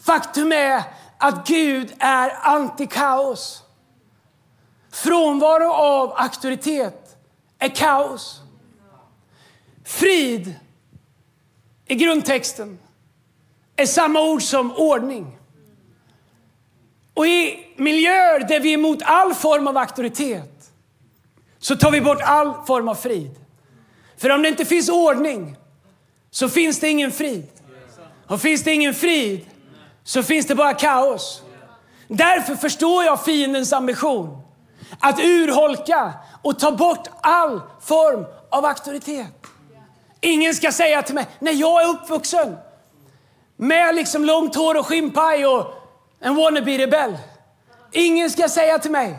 Faktum 0.00 0.52
är 0.52 0.82
att 1.18 1.46
Gud 1.46 1.92
är 1.98 2.32
antikaos. 2.42 3.62
Frånvaro 4.92 5.72
av 5.72 6.12
auktoritet 6.16 7.16
är 7.58 7.68
kaos. 7.68 8.40
Frid 9.84 10.54
i 11.88 11.94
grundtexten 11.94 12.78
är 13.76 13.86
samma 13.86 14.22
ord 14.22 14.42
som 14.42 14.72
ordning. 14.72 15.38
Och 17.14 17.26
i 17.26 17.66
miljöer 17.76 18.48
där 18.48 18.60
vi 18.60 18.70
är 18.70 18.74
emot 18.74 18.98
all 19.02 19.34
form 19.34 19.68
av 19.68 19.76
auktoritet 19.76 20.70
så 21.58 21.76
tar 21.76 21.90
vi 21.90 22.00
bort 22.00 22.20
all 22.22 22.66
form 22.66 22.88
av 22.88 22.94
frid. 22.94 23.30
För 24.16 24.30
om 24.30 24.42
det 24.42 24.48
inte 24.48 24.64
finns 24.64 24.88
ordning 24.88 25.56
så 26.30 26.48
finns 26.48 26.80
det 26.80 26.88
ingen 26.88 27.12
frid. 27.12 27.48
Och 28.26 28.40
finns 28.40 28.64
det 28.64 28.72
ingen 28.72 28.94
frid 28.94 29.46
så 30.04 30.22
finns 30.22 30.46
det 30.46 30.54
bara 30.54 30.74
kaos. 30.74 31.42
Därför 32.08 32.54
förstår 32.54 33.04
jag 33.04 33.24
fiendens 33.24 33.72
ambition 33.72 34.42
att 35.00 35.20
urholka 35.20 36.12
och 36.42 36.58
ta 36.58 36.72
bort 36.72 37.08
all 37.20 37.60
form 37.80 38.26
av 38.50 38.64
auktoritet. 38.64 39.37
Ingen 40.20 40.54
ska 40.54 40.72
säga 40.72 41.02
till 41.02 41.14
mig, 41.14 41.26
när 41.38 41.52
jag 41.52 41.82
är 41.82 41.88
uppvuxen 41.88 42.56
med 43.56 43.94
liksom 43.94 44.24
långt 44.24 44.54
hår 44.54 44.78
och 44.78 44.86
skinnpaj 44.86 45.46
och 45.46 45.74
en 46.20 46.36
wannabe-rebell. 46.36 47.18
Ingen 47.92 48.30
ska 48.30 48.48
säga 48.48 48.78
till 48.78 48.90
mig, 48.90 49.18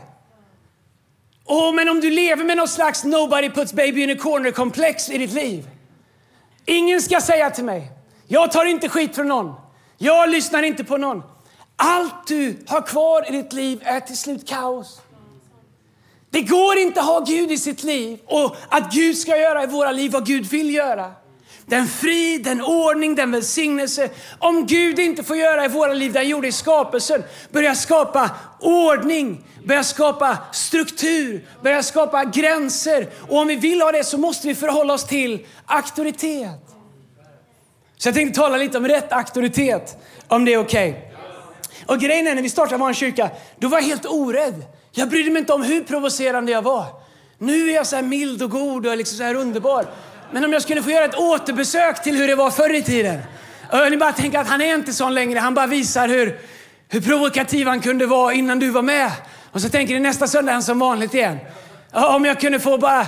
Åh, 1.52 1.74
men 1.74 1.90
om 1.90 2.02
du 2.02 2.10
lever 2.10 2.44
med 2.44 2.58
någon 2.58 2.68
slags 2.68 3.04
nobody 3.04 3.50
puts 3.50 3.74
baby 3.74 4.04
in 4.04 4.10
a 4.10 4.16
corner-komplex 4.20 5.10
i 5.10 5.18
ditt 5.18 5.34
liv. 5.34 5.70
Ingen 6.66 7.02
ska 7.02 7.22
säga 7.22 7.50
till 7.50 7.64
mig, 7.64 7.92
jag 8.28 8.52
tar 8.52 8.66
inte 8.66 8.90
skit 8.90 9.16
från 9.16 9.28
någon. 9.28 9.56
Jag 9.98 10.30
lyssnar 10.30 10.64
inte 10.64 10.84
på 10.84 10.98
någon. 10.98 11.24
Allt 11.76 12.28
du 12.28 12.58
har 12.68 12.82
kvar 12.82 13.30
i 13.30 13.32
ditt 13.32 13.54
liv 13.54 13.82
är 13.84 14.00
till 14.00 14.18
slut 14.18 14.50
kaos. 14.50 15.02
Det 16.32 16.42
går 16.42 16.78
inte 16.78 17.00
att 17.00 17.06
ha 17.06 17.20
Gud 17.20 17.52
i 17.52 17.58
sitt 17.58 17.84
liv 17.84 18.20
och 18.26 18.56
att 18.70 18.94
Gud 18.94 19.18
ska 19.18 19.38
göra 19.38 19.64
i 19.64 19.68
våra 19.68 19.92
liv 19.92 20.12
vad 20.12 20.26
Gud 20.26 20.46
vill 20.46 20.74
göra. 20.74 21.12
Den 21.66 21.88
frid, 21.88 22.44
den 22.44 22.62
ordning, 22.62 23.16
den 23.16 23.32
välsignelse. 23.32 24.10
Om 24.40 24.66
Gud 24.66 25.00
inte 25.00 25.24
får 25.24 25.38
göra 25.38 25.66
i 25.66 25.68
våra 25.68 25.94
liv 25.94 26.14
det 26.14 26.20
han 26.20 26.28
gjorde 26.28 26.48
i 26.48 26.52
skapelsen, 26.52 27.24
börja 27.52 27.76
skapa 27.76 28.30
ordning, 28.60 29.44
börja 29.64 29.84
skapa 29.84 30.38
struktur, 30.52 31.48
börja 31.64 31.84
skapa 31.84 32.26
gränser. 32.26 33.10
Och 33.30 33.38
om 33.38 33.48
vi 33.48 33.56
vill 33.56 33.82
ha 33.82 33.92
det 33.92 34.04
så 34.04 34.18
måste 34.18 34.48
vi 34.48 34.56
förhålla 34.56 34.94
oss 34.94 35.08
till 35.08 35.46
auktoritet. 35.66 36.60
Så 37.98 38.08
jag 38.08 38.16
tänkte 38.16 38.42
tala 38.42 38.58
lite 38.58 38.78
om 38.78 38.88
rätt 38.88 39.14
auktoritet, 39.14 39.98
om 40.28 40.46
det 40.46 40.54
är 40.54 40.58
okej. 40.58 40.90
Okay. 40.90 41.02
Och 41.86 42.00
grejen 42.00 42.28
är, 42.28 42.36
när 42.36 42.42
vi 42.42 42.50
startade 42.50 42.78
vår 42.78 42.94
kyrka, 42.94 43.30
då 43.58 43.68
var 43.68 43.78
jag 43.78 43.86
helt 43.86 44.06
orädd. 44.06 44.66
Jag 44.92 45.10
brydde 45.10 45.32
mig 45.32 45.40
inte 45.40 45.54
om 45.54 45.64
hur 45.64 45.84
provocerande 45.84 46.52
jag 46.52 46.62
var. 46.62 46.86
Nu 47.38 47.70
är 47.70 47.76
jag 47.76 47.88
så 47.88 47.96
här 47.96 48.04
mild 48.04 48.44
och 48.44 48.50
god 48.50 48.88
och 48.88 48.98
liksom 48.98 49.18
så 49.18 49.24
här 49.24 49.36
underbar. 49.36 49.86
Men 50.32 50.46
om 50.46 50.54
jag 50.54 50.62
skulle 50.62 50.84
få 50.84 50.92
göra 50.92 51.06
ett 51.06 51.16
återbesök 51.16 52.04
till 52.04 52.18
hur 52.18 52.28
det 52.28 52.36
var 52.36 52.52
förr 52.52 52.74
i 52.76 52.84
tiden. 52.84 53.20
Och 53.72 53.92
ni 53.92 53.98
bara 53.98 54.12
tänker 54.12 54.40
att 54.40 54.48
han 54.48 54.62
är 54.62 54.76
inte 54.76 54.94
sån 54.94 55.14
längre. 55.14 55.40
Han 55.40 55.54
bara 55.54 55.68
visar 55.68 56.08
hur, 56.08 56.40
hur 56.88 57.02
provokativ 57.02 57.68
han 57.68 57.82
kunde 57.82 58.06
vara 58.06 58.34
innan 58.34 58.60
du 58.60 58.70
var 58.70 58.82
med. 58.82 59.12
Och 59.52 59.62
så 59.62 59.70
tänker 59.70 59.94
ni 59.94 60.00
nästa 60.00 60.28
söndag 60.28 60.52
är 60.52 60.54
han 60.54 60.64
som 60.64 60.80
vanligt 60.80 61.14
igen. 61.14 61.38
Om 61.92 62.26
jag 62.26 62.40
kunde 62.40 62.60
få 62.60 62.78
bara 62.78 63.08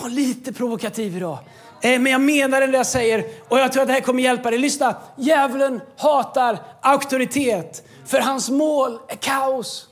vara 0.00 0.08
lite 0.08 0.52
provokativ 0.52 1.16
idag. 1.16 1.38
Eh, 1.82 2.00
men 2.00 2.12
jag 2.12 2.20
menar 2.20 2.60
det 2.60 2.76
jag 2.76 2.86
säger 2.86 3.24
och 3.48 3.58
jag 3.58 3.72
tror 3.72 3.82
att 3.82 3.88
det 3.88 3.94
här 3.94 4.00
kommer 4.00 4.22
hjälpa 4.22 4.50
dig. 4.50 4.58
Lyssna, 4.58 4.96
djävulen 5.16 5.80
hatar 5.96 6.58
auktoritet 6.82 7.88
för 8.06 8.20
hans 8.20 8.50
mål 8.50 8.98
är 9.08 9.16
kaos. 9.16 9.88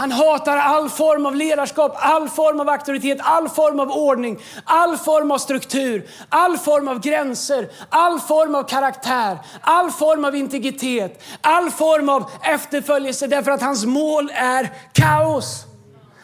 Han 0.00 0.12
hatar 0.12 0.56
all 0.56 0.88
form 0.88 1.26
av 1.26 1.36
ledarskap, 1.36 1.96
all 1.96 2.28
form 2.28 2.60
av 2.60 2.68
auktoritet, 2.68 3.18
all 3.20 3.48
form 3.48 3.80
av 3.80 3.90
ordning, 3.90 4.38
all 4.64 4.96
form 4.96 5.30
av 5.30 5.38
struktur, 5.38 6.06
all 6.28 6.58
form 6.58 6.88
av 6.88 7.00
gränser, 7.00 7.68
all 7.88 8.20
form 8.20 8.54
av 8.54 8.62
karaktär, 8.62 9.38
all 9.60 9.90
form 9.90 10.24
av 10.24 10.36
integritet, 10.36 11.22
all 11.40 11.70
form 11.70 12.08
av 12.08 12.30
efterföljelse 12.42 13.26
därför 13.26 13.50
att 13.50 13.62
hans 13.62 13.84
mål 13.84 14.30
är 14.34 14.70
kaos. 14.92 15.69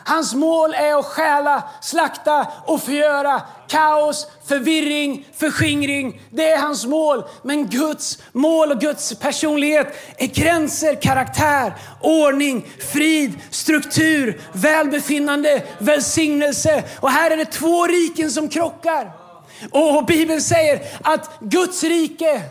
Hans 0.09 0.35
mål 0.35 0.75
är 0.75 0.99
att 0.99 1.05
stjäla, 1.05 1.63
slakta 1.81 2.47
och 2.65 2.83
förgöra. 2.83 3.43
Kaos, 3.69 4.27
förvirring, 4.49 5.29
förskingring. 5.37 6.21
Det 6.31 6.51
är 6.51 6.59
hans 6.59 6.87
mål. 6.87 7.25
Men 7.43 7.67
Guds 7.69 8.19
mål 8.33 8.73
och 8.73 8.81
Guds 8.81 9.15
personlighet 9.15 9.97
är 10.17 10.27
gränser, 10.27 10.95
karaktär, 10.95 11.75
ordning, 12.01 12.67
frid, 12.93 13.33
struktur, 13.51 14.41
välbefinnande, 14.53 15.63
välsignelse. 15.79 16.85
Och 17.01 17.11
här 17.11 17.31
är 17.31 17.37
det 17.37 17.45
två 17.45 17.87
riken 17.87 18.31
som 18.31 18.49
krockar. 18.49 19.13
Och 19.71 20.07
Bibeln 20.07 20.41
säger 20.41 20.83
att 21.03 21.31
Guds 21.41 21.83
rike 21.85 22.43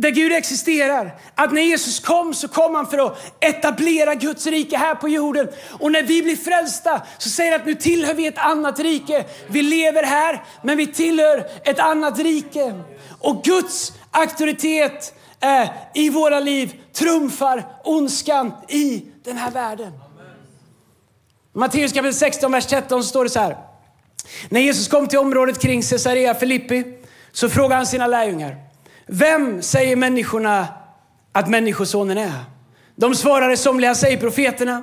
där 0.00 0.10
Gud 0.10 0.32
existerar. 0.32 1.18
Att 1.34 1.52
när 1.52 1.62
Jesus 1.62 2.00
kom 2.00 2.34
så 2.34 2.48
kom 2.48 2.74
han 2.74 2.86
för 2.86 3.06
att 3.06 3.18
etablera 3.40 4.14
Guds 4.14 4.46
rike 4.46 4.76
här 4.76 4.94
på 4.94 5.08
jorden. 5.08 5.48
Och 5.80 5.92
när 5.92 6.02
vi 6.02 6.22
blir 6.22 6.36
frälsta 6.36 7.02
så 7.18 7.28
säger 7.28 7.52
han 7.52 7.60
att 7.60 7.66
nu 7.66 7.74
tillhör 7.74 8.14
vi 8.14 8.26
ett 8.26 8.38
annat 8.38 8.78
rike. 8.78 9.24
Vi 9.48 9.62
lever 9.62 10.02
här 10.02 10.44
men 10.62 10.76
vi 10.76 10.86
tillhör 10.86 11.46
ett 11.64 11.78
annat 11.78 12.18
rike. 12.18 12.74
Och 13.20 13.44
Guds 13.44 13.92
auktoritet 14.10 15.14
eh, 15.40 15.70
i 15.94 16.10
våra 16.10 16.40
liv 16.40 16.80
trumfar 16.92 17.64
ondskan 17.84 18.52
i 18.68 19.04
den 19.24 19.36
här 19.36 19.50
världen. 19.50 19.92
Matteus 21.52 21.92
kapitel 21.92 22.14
16, 22.14 22.52
vers 22.52 22.66
13 22.66 23.04
står 23.04 23.24
det 23.24 23.30
så 23.30 23.40
här. 23.40 23.56
När 24.48 24.60
Jesus 24.60 24.88
kom 24.88 25.08
till 25.08 25.18
området 25.18 25.62
kring 25.62 25.82
Caesarea 25.82 26.34
Filippi 26.34 26.84
så 27.32 27.48
frågade 27.48 27.74
han 27.74 27.86
sina 27.86 28.06
lärjungar 28.06 28.67
vem 29.08 29.62
säger 29.62 29.96
människorna 29.96 30.66
att 31.32 31.48
Människosonen 31.48 32.18
är? 32.18 32.44
De 32.96 33.14
svarade 33.14 33.56
somliga 33.56 33.94
säger 33.94 34.16
profeterna. 34.16 34.82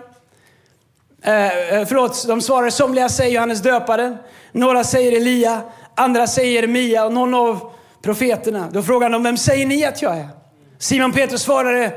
Eh, 1.21 1.73
eh 1.73 1.85
förlåt, 1.87 2.27
de 2.27 2.41
svarade 2.41 2.71
somliga 2.71 3.09
säger 3.09 3.35
Johannes 3.35 3.61
döparen. 3.61 4.17
Några 4.51 4.83
säger 4.83 5.11
Elia, 5.11 5.61
andra 5.95 6.27
säger 6.27 6.67
Mia 6.67 7.05
och 7.05 7.13
någon 7.13 7.33
av 7.33 7.71
profeterna. 8.01 8.69
Då 8.71 8.83
frågade 8.83 9.13
de, 9.13 9.23
vem 9.23 9.37
säger 9.37 9.65
ni 9.65 9.85
att 9.85 10.01
jag 10.01 10.17
är? 10.17 10.29
Simon 10.77 11.11
Petrus 11.11 11.41
svarade, 11.41 11.91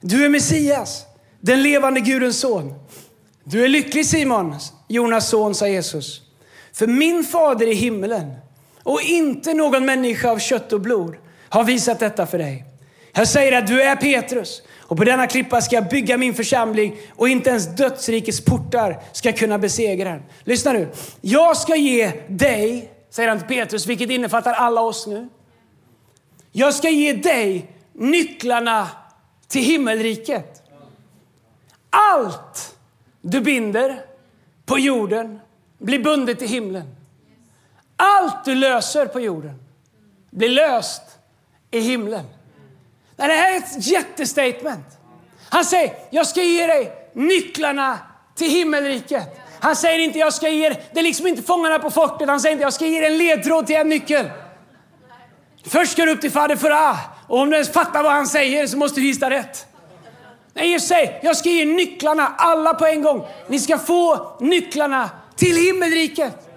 du 0.00 0.24
är 0.24 0.28
Messias, 0.28 1.04
den 1.40 1.62
levande 1.62 2.00
Gudens 2.00 2.40
son. 2.40 2.74
Du 3.44 3.64
är 3.64 3.68
lycklig 3.68 4.06
Simon, 4.06 4.54
Jonas 4.88 5.28
son, 5.28 5.54
sa 5.54 5.68
Jesus. 5.68 6.22
För 6.72 6.86
min 6.86 7.24
fader 7.24 7.66
i 7.66 7.74
himmelen 7.74 8.32
och 8.82 9.00
inte 9.02 9.54
någon 9.54 9.84
människa 9.84 10.30
av 10.30 10.38
kött 10.38 10.72
och 10.72 10.80
blod 10.80 11.16
har 11.50 11.64
visat 11.64 11.98
detta 11.98 12.26
för 12.26 12.38
dig. 12.38 12.64
Jag 13.12 13.28
säger 13.28 13.58
att 13.58 13.66
du 13.66 13.82
är 13.82 13.96
Petrus 13.96 14.62
och 14.78 14.96
på 14.96 15.04
denna 15.04 15.26
klippa 15.26 15.60
ska 15.60 15.74
jag 15.74 15.88
bygga 15.88 16.16
min 16.16 16.34
församling 16.34 16.96
och 17.16 17.28
inte 17.28 17.50
ens 17.50 17.66
dödsrikets 17.66 18.44
portar 18.44 19.02
ska 19.12 19.32
kunna 19.32 19.58
besegra 19.58 20.10
den. 20.10 20.22
Lyssna 20.44 20.72
nu. 20.72 20.88
Jag 21.20 21.56
ska 21.56 21.76
ge 21.76 22.12
dig, 22.28 22.92
säger 23.10 23.28
han 23.28 23.38
till 23.38 23.48
Petrus, 23.48 23.86
vilket 23.86 24.10
innefattar 24.10 24.52
alla 24.52 24.80
oss 24.80 25.06
nu. 25.06 25.28
Jag 26.52 26.74
ska 26.74 26.88
ge 26.88 27.12
dig 27.12 27.70
nycklarna 27.92 28.88
till 29.48 29.62
himmelriket. 29.64 30.62
Allt 31.90 32.76
du 33.20 33.40
binder 33.40 34.04
på 34.66 34.78
jorden 34.78 35.40
blir 35.78 35.98
bundet 35.98 36.42
i 36.42 36.46
himlen. 36.46 36.94
Allt 37.96 38.44
du 38.44 38.54
löser 38.54 39.06
på 39.06 39.20
jorden 39.20 39.62
blir 40.30 40.48
löst 40.48 41.02
i 41.70 41.80
himlen. 41.80 42.24
Det 43.16 43.22
här 43.22 43.54
är 43.54 43.58
ett 43.58 43.86
jättestatement. 43.86 44.86
Han 45.48 45.64
säger, 45.64 45.94
jag 46.10 46.26
ska 46.26 46.42
ge 46.42 46.66
dig 46.66 46.92
nycklarna 47.12 47.98
till 48.34 48.50
himmelriket. 48.50 49.40
Han 49.60 49.76
säger 49.76 49.98
inte, 49.98 50.18
jag 50.18 50.34
ska 50.34 50.48
ge 50.48 50.68
det 50.68 51.00
är 51.00 51.02
liksom 51.02 51.26
inte 51.26 51.42
fångarna 51.42 51.78
på 51.78 51.90
fortet. 51.90 52.28
Han 52.28 52.40
säger 52.40 52.52
inte, 52.52 52.62
jag 52.62 52.72
ska 52.72 52.86
ge 52.86 53.00
dig 53.00 53.12
en 53.12 53.18
ledtråd 53.18 53.66
till 53.66 53.76
en 53.76 53.88
nyckel. 53.88 54.30
Först 55.66 55.92
ska 55.92 56.04
du 56.04 56.12
upp 56.12 56.20
till 56.20 56.30
Fader 56.30 56.56
Farah. 56.56 56.98
Och 57.26 57.38
om 57.38 57.50
du 57.50 57.56
ens 57.56 57.72
fattar 57.72 58.02
vad 58.02 58.12
han 58.12 58.26
säger 58.26 58.66
så 58.66 58.76
måste 58.76 59.00
du 59.00 59.06
gissa 59.06 59.30
rätt. 59.30 59.66
Nej, 60.54 60.70
Jesus 60.70 60.88
säger, 60.88 61.20
jag 61.22 61.36
ska 61.36 61.48
ge 61.48 61.64
nycklarna, 61.64 62.32
alla 62.38 62.74
på 62.74 62.86
en 62.86 63.02
gång. 63.02 63.26
Ni 63.48 63.58
ska 63.58 63.78
få 63.78 64.36
nycklarna 64.40 65.10
till 65.36 65.56
himmelriket. 65.56 66.49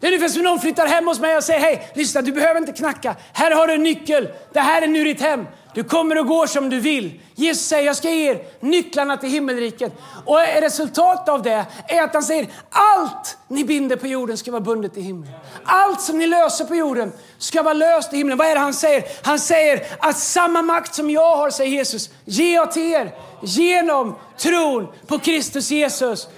Det 0.00 0.06
är 0.06 0.12
ungefär 0.12 0.28
som 0.28 0.42
någon 0.42 0.60
flyttar 0.60 0.86
hem 0.86 1.06
hos 1.06 1.20
mig 1.20 1.36
och 1.36 1.44
säger 1.44 1.60
hej, 1.60 1.90
lyssna 1.94 2.22
du 2.22 2.32
behöver 2.32 2.60
inte 2.60 2.72
knacka. 2.72 3.16
Här 3.32 3.50
har 3.50 3.66
du 3.66 3.74
en 3.74 3.82
nyckel. 3.82 4.28
Det 4.52 4.60
här 4.60 4.82
är 4.82 4.86
nu 4.86 5.04
ditt 5.04 5.20
hem. 5.20 5.46
Du 5.74 5.84
kommer 5.84 6.18
och 6.18 6.26
går 6.26 6.46
som 6.46 6.70
du 6.70 6.80
vill. 6.80 7.20
Jesus 7.34 7.66
säger 7.66 7.86
jag 7.86 7.96
ska 7.96 8.10
ge 8.10 8.30
er 8.30 8.42
nycklarna 8.60 9.16
till 9.16 9.28
himmelriket. 9.28 9.92
Och 10.24 10.38
resultatet 10.60 11.28
av 11.28 11.42
det 11.42 11.66
är 11.88 12.02
att 12.02 12.14
han 12.14 12.22
säger 12.22 12.46
allt 12.70 13.38
ni 13.48 13.64
binder 13.64 13.96
på 13.96 14.06
jorden 14.06 14.38
ska 14.38 14.50
vara 14.50 14.60
bundet 14.60 14.96
i 14.96 15.00
himlen. 15.00 15.32
Allt 15.64 16.00
som 16.00 16.18
ni 16.18 16.26
löser 16.26 16.64
på 16.64 16.74
jorden 16.74 17.12
ska 17.38 17.62
vara 17.62 17.74
löst 17.74 18.12
i 18.12 18.16
himlen. 18.16 18.38
Vad 18.38 18.46
är 18.46 18.54
det 18.54 18.60
han 18.60 18.74
säger? 18.74 19.04
Han 19.22 19.38
säger 19.38 19.86
att 19.98 20.18
samma 20.18 20.62
makt 20.62 20.94
som 20.94 21.10
jag 21.10 21.36
har, 21.36 21.50
säger 21.50 21.70
Jesus, 21.70 22.10
ger 22.24 22.54
jag 22.54 22.72
till 22.72 22.92
er 22.92 23.14
genom 23.42 24.16
tron 24.38 24.88
på 25.06 25.18
Kristus 25.18 25.70
Jesus. 25.70 26.28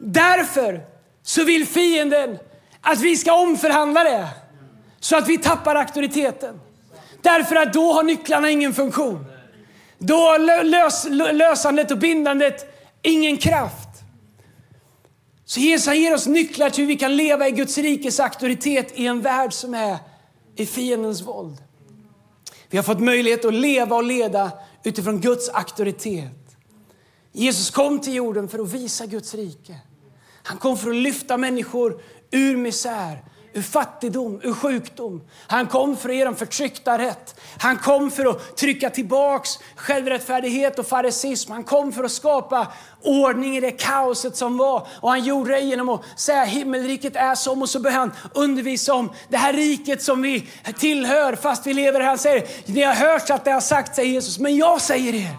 Därför 0.00 0.80
så 1.22 1.44
vill 1.44 1.66
fienden 1.66 2.38
att 2.80 3.00
vi 3.00 3.16
ska 3.16 3.32
omförhandla 3.32 4.04
det 4.04 4.28
så 5.00 5.16
att 5.16 5.28
vi 5.28 5.38
tappar 5.38 5.74
auktoriteten. 5.74 6.60
Därför 7.22 7.56
att 7.56 7.72
då 7.72 7.92
har 7.92 8.02
nycklarna 8.02 8.50
ingen 8.50 8.74
funktion. 8.74 9.24
Då 9.98 10.14
har 10.14 10.64
lös, 10.64 11.06
lösandet 11.32 11.90
och 11.90 11.98
bindandet 11.98 12.74
ingen 13.02 13.36
kraft. 13.36 13.88
Så 15.44 15.60
Jesus 15.60 15.94
ger 15.94 16.14
oss 16.14 16.26
nycklar 16.26 16.70
till 16.70 16.84
hur 16.84 16.88
vi 16.88 16.96
kan 16.96 17.16
leva 17.16 17.48
i 17.48 17.50
Guds 17.50 17.78
rikes 17.78 18.20
auktoritet 18.20 18.92
i 18.98 19.06
en 19.06 19.20
värld 19.20 19.52
som 19.52 19.74
är 19.74 19.98
i 20.56 20.66
fiendens 20.66 21.22
våld. 21.22 21.56
Vi 22.70 22.76
har 22.76 22.84
fått 22.84 23.00
möjlighet 23.00 23.44
att 23.44 23.54
leva 23.54 23.96
och 23.96 24.04
leda 24.04 24.50
utifrån 24.84 25.20
Guds 25.20 25.48
auktoritet. 25.48 26.56
Jesus 27.32 27.70
kom 27.70 27.98
till 28.00 28.14
jorden 28.14 28.48
för 28.48 28.58
att 28.58 28.72
visa 28.72 29.06
Guds 29.06 29.34
rike. 29.34 29.74
Han 30.42 30.58
kom 30.58 30.76
för 30.76 30.90
att 30.90 30.96
lyfta 30.96 31.36
människor 31.36 32.02
ur 32.30 32.56
misär, 32.56 33.22
ur 33.52 33.62
fattigdom, 33.62 34.40
ur 34.42 34.52
sjukdom. 34.52 35.22
Han 35.46 35.66
kom 35.66 35.96
för 35.96 36.08
att 36.08 36.14
ge 36.14 36.24
dem 36.24 36.36
förtryckta 36.36 36.98
rätt. 36.98 37.40
Han 37.58 37.78
kom 37.78 38.10
för 38.10 38.26
att 38.26 38.56
trycka 38.56 38.90
tillbaks 38.90 39.50
självrättfärdighet 39.76 40.78
och 40.78 40.86
farisism. 40.86 41.52
Han 41.52 41.64
kom 41.64 41.92
för 41.92 42.04
att 42.04 42.12
skapa 42.12 42.66
ordning 43.02 43.56
i 43.56 43.60
det 43.60 43.70
kaoset 43.70 44.36
som 44.36 44.56
var. 44.56 44.86
Och 45.00 45.10
han 45.10 45.24
gjorde 45.24 45.50
det 45.50 45.60
genom 45.60 45.88
att 45.88 46.02
säga 46.16 46.44
himmelriket 46.44 47.16
är 47.16 47.34
som 47.34 47.62
och 47.62 47.68
så 47.68 47.80
började 47.80 47.98
han 47.98 48.12
undervisa 48.34 48.94
om 48.94 49.12
det 49.28 49.36
här 49.36 49.52
riket 49.52 50.02
som 50.02 50.22
vi 50.22 50.48
tillhör 50.78 51.36
fast 51.36 51.66
vi 51.66 51.74
lever 51.74 52.00
här. 52.00 52.08
Han 52.08 52.18
säger, 52.18 52.48
ni 52.66 52.82
har 52.82 52.94
hört 52.94 53.30
att 53.30 53.44
det 53.44 53.50
har 53.50 53.60
sagt, 53.60 53.94
säger 53.94 54.12
Jesus, 54.12 54.38
men 54.38 54.56
jag 54.56 54.80
säger 54.80 55.14
er. 55.14 55.36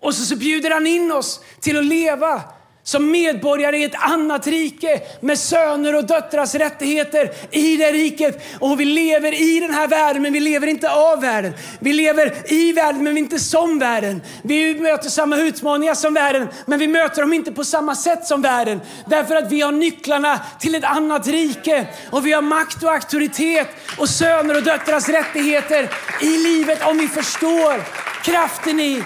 Och 0.00 0.14
så, 0.14 0.24
så 0.24 0.36
bjuder 0.36 0.70
han 0.70 0.86
in 0.86 1.12
oss 1.12 1.40
till 1.60 1.78
att 1.78 1.84
leva 1.84 2.42
som 2.88 3.10
medborgare 3.10 3.78
i 3.78 3.84
ett 3.84 3.94
annat 3.94 4.46
rike 4.46 5.00
med 5.20 5.38
söner 5.38 5.94
och 5.94 6.04
döttrars 6.04 6.54
rättigheter 6.54 7.32
i 7.50 7.76
det 7.76 7.92
riket. 7.92 8.42
Och 8.58 8.80
vi 8.80 8.84
lever 8.84 9.42
i 9.42 9.60
den 9.60 9.74
här 9.74 9.88
världen, 9.88 10.22
men 10.22 10.32
vi 10.32 10.40
lever 10.40 10.66
inte 10.66 10.90
av 10.90 11.20
världen. 11.20 11.52
Vi 11.80 11.92
lever 11.92 12.52
i 12.52 12.72
världen, 12.72 13.04
men 13.04 13.14
vi 13.14 13.20
är 13.20 13.24
inte 13.24 13.38
som 13.38 13.78
världen. 13.78 14.22
Vi 14.42 14.80
möter 14.80 15.08
samma 15.08 15.36
utmaningar 15.36 15.94
som 15.94 16.14
världen, 16.14 16.48
men 16.66 16.78
vi 16.78 16.88
möter 16.88 17.22
dem 17.22 17.32
inte 17.32 17.52
på 17.52 17.64
samma 17.64 17.94
sätt 17.94 18.26
som 18.26 18.42
världen. 18.42 18.80
Därför 19.06 19.36
att 19.36 19.52
vi 19.52 19.60
har 19.60 19.72
nycklarna 19.72 20.40
till 20.60 20.74
ett 20.74 20.84
annat 20.84 21.26
rike 21.26 21.86
och 22.10 22.26
vi 22.26 22.32
har 22.32 22.42
makt 22.42 22.82
och 22.82 22.92
auktoritet 22.92 23.68
och 23.98 24.08
söner 24.08 24.56
och 24.56 24.62
döttrars 24.62 25.08
rättigheter 25.08 25.90
i 26.22 26.38
livet 26.38 26.86
om 26.86 26.98
vi 26.98 27.08
förstår 27.08 27.82
kraften 28.24 28.80
i 28.80 29.02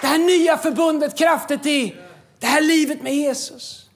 det 0.00 0.06
här 0.06 0.18
nya 0.18 0.58
förbundet, 0.58 1.18
kraften 1.18 1.68
i 1.68 1.96
det 2.38 2.46
här 2.46 2.60
livet 2.60 3.02
med 3.02 3.14
Jesus. 3.14 3.90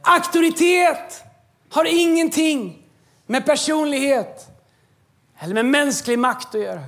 Auktoritet 0.00 1.22
har 1.70 1.84
ingenting 1.84 2.86
med 3.26 3.46
personlighet 3.46 4.46
eller 5.38 5.54
med 5.54 5.66
mänsklig 5.66 6.18
makt 6.18 6.54
att 6.54 6.60
göra. 6.60 6.84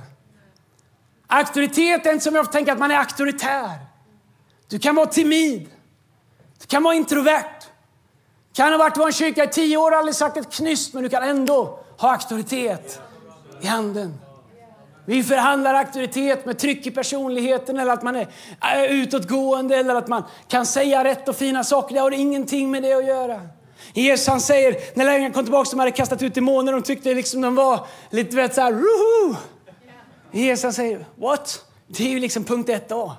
Auktoritet 1.27 2.05
är 2.05 2.11
inte 2.11 2.23
som 2.23 2.35
jag 2.35 2.51
tänker 2.51 2.71
att 2.71 2.79
man 2.79 2.91
är 2.91 2.97
auktoritär. 2.97 3.71
Du 4.67 4.79
kan 4.79 4.95
vara 4.95 5.05
timid. 5.05 5.69
Du 6.59 6.65
kan 6.65 6.83
vara 6.83 6.95
introvert. 6.95 7.59
Du 8.51 8.53
kan 8.53 8.71
ha 8.71 8.77
varit 8.77 8.97
i 8.97 9.01
en 9.01 9.11
kyrka 9.11 9.43
i 9.43 9.47
tio 9.47 9.77
år 9.77 9.91
och 9.91 9.97
aldrig 9.97 10.15
sagt 10.15 10.37
ett 10.37 10.51
knyst, 10.51 10.93
men 10.93 11.03
du 11.03 11.09
kan 11.09 11.23
ändå 11.23 11.79
ha 11.97 12.11
auktoritet 12.11 13.01
i 13.61 13.67
handen. 13.67 14.19
Vi 15.09 15.23
förhandlar 15.23 15.73
auktoritet 15.73 16.45
med 16.45 16.59
tryck 16.59 16.87
i 16.87 16.91
personligheten 16.91 17.79
eller 17.79 17.93
att 17.93 18.03
man 18.03 18.15
är 18.15 18.87
utåtgående 18.89 19.75
eller 19.75 19.95
att 19.95 20.07
man 20.07 20.23
kan 20.47 20.65
säga 20.65 21.03
rätt 21.03 21.29
och 21.29 21.35
fina 21.35 21.63
saker. 21.63 21.95
Det 21.95 22.01
har 22.01 22.11
ingenting 22.11 22.71
med 22.71 22.83
det 22.83 22.93
att 22.93 23.05
göra. 23.05 23.41
Jesus 23.93 24.27
han 24.27 24.41
säger, 24.41 24.75
när 24.93 25.05
lärjungarna 25.05 25.33
kom 25.33 25.43
tillbaka, 25.43 25.69
de 25.69 25.79
hade 25.79 25.91
kastat 25.91 26.21
ut 26.21 26.35
demoner, 26.35 26.71
de 26.71 26.81
tyckte 26.81 27.13
liksom 27.13 27.41
de 27.41 27.55
var 27.55 27.87
lite 28.09 28.35
vet, 28.35 28.55
så 28.55 28.61
här, 28.61 28.71
Ruhu! 28.71 29.35
Jesus 30.31 30.63
han 30.63 30.73
säger, 30.73 31.05
what? 31.15 31.65
Det 31.87 32.03
är 32.03 32.09
ju 32.09 32.19
liksom 32.19 32.43
punkt 32.43 32.69
ett 32.69 32.91
A. 32.91 33.15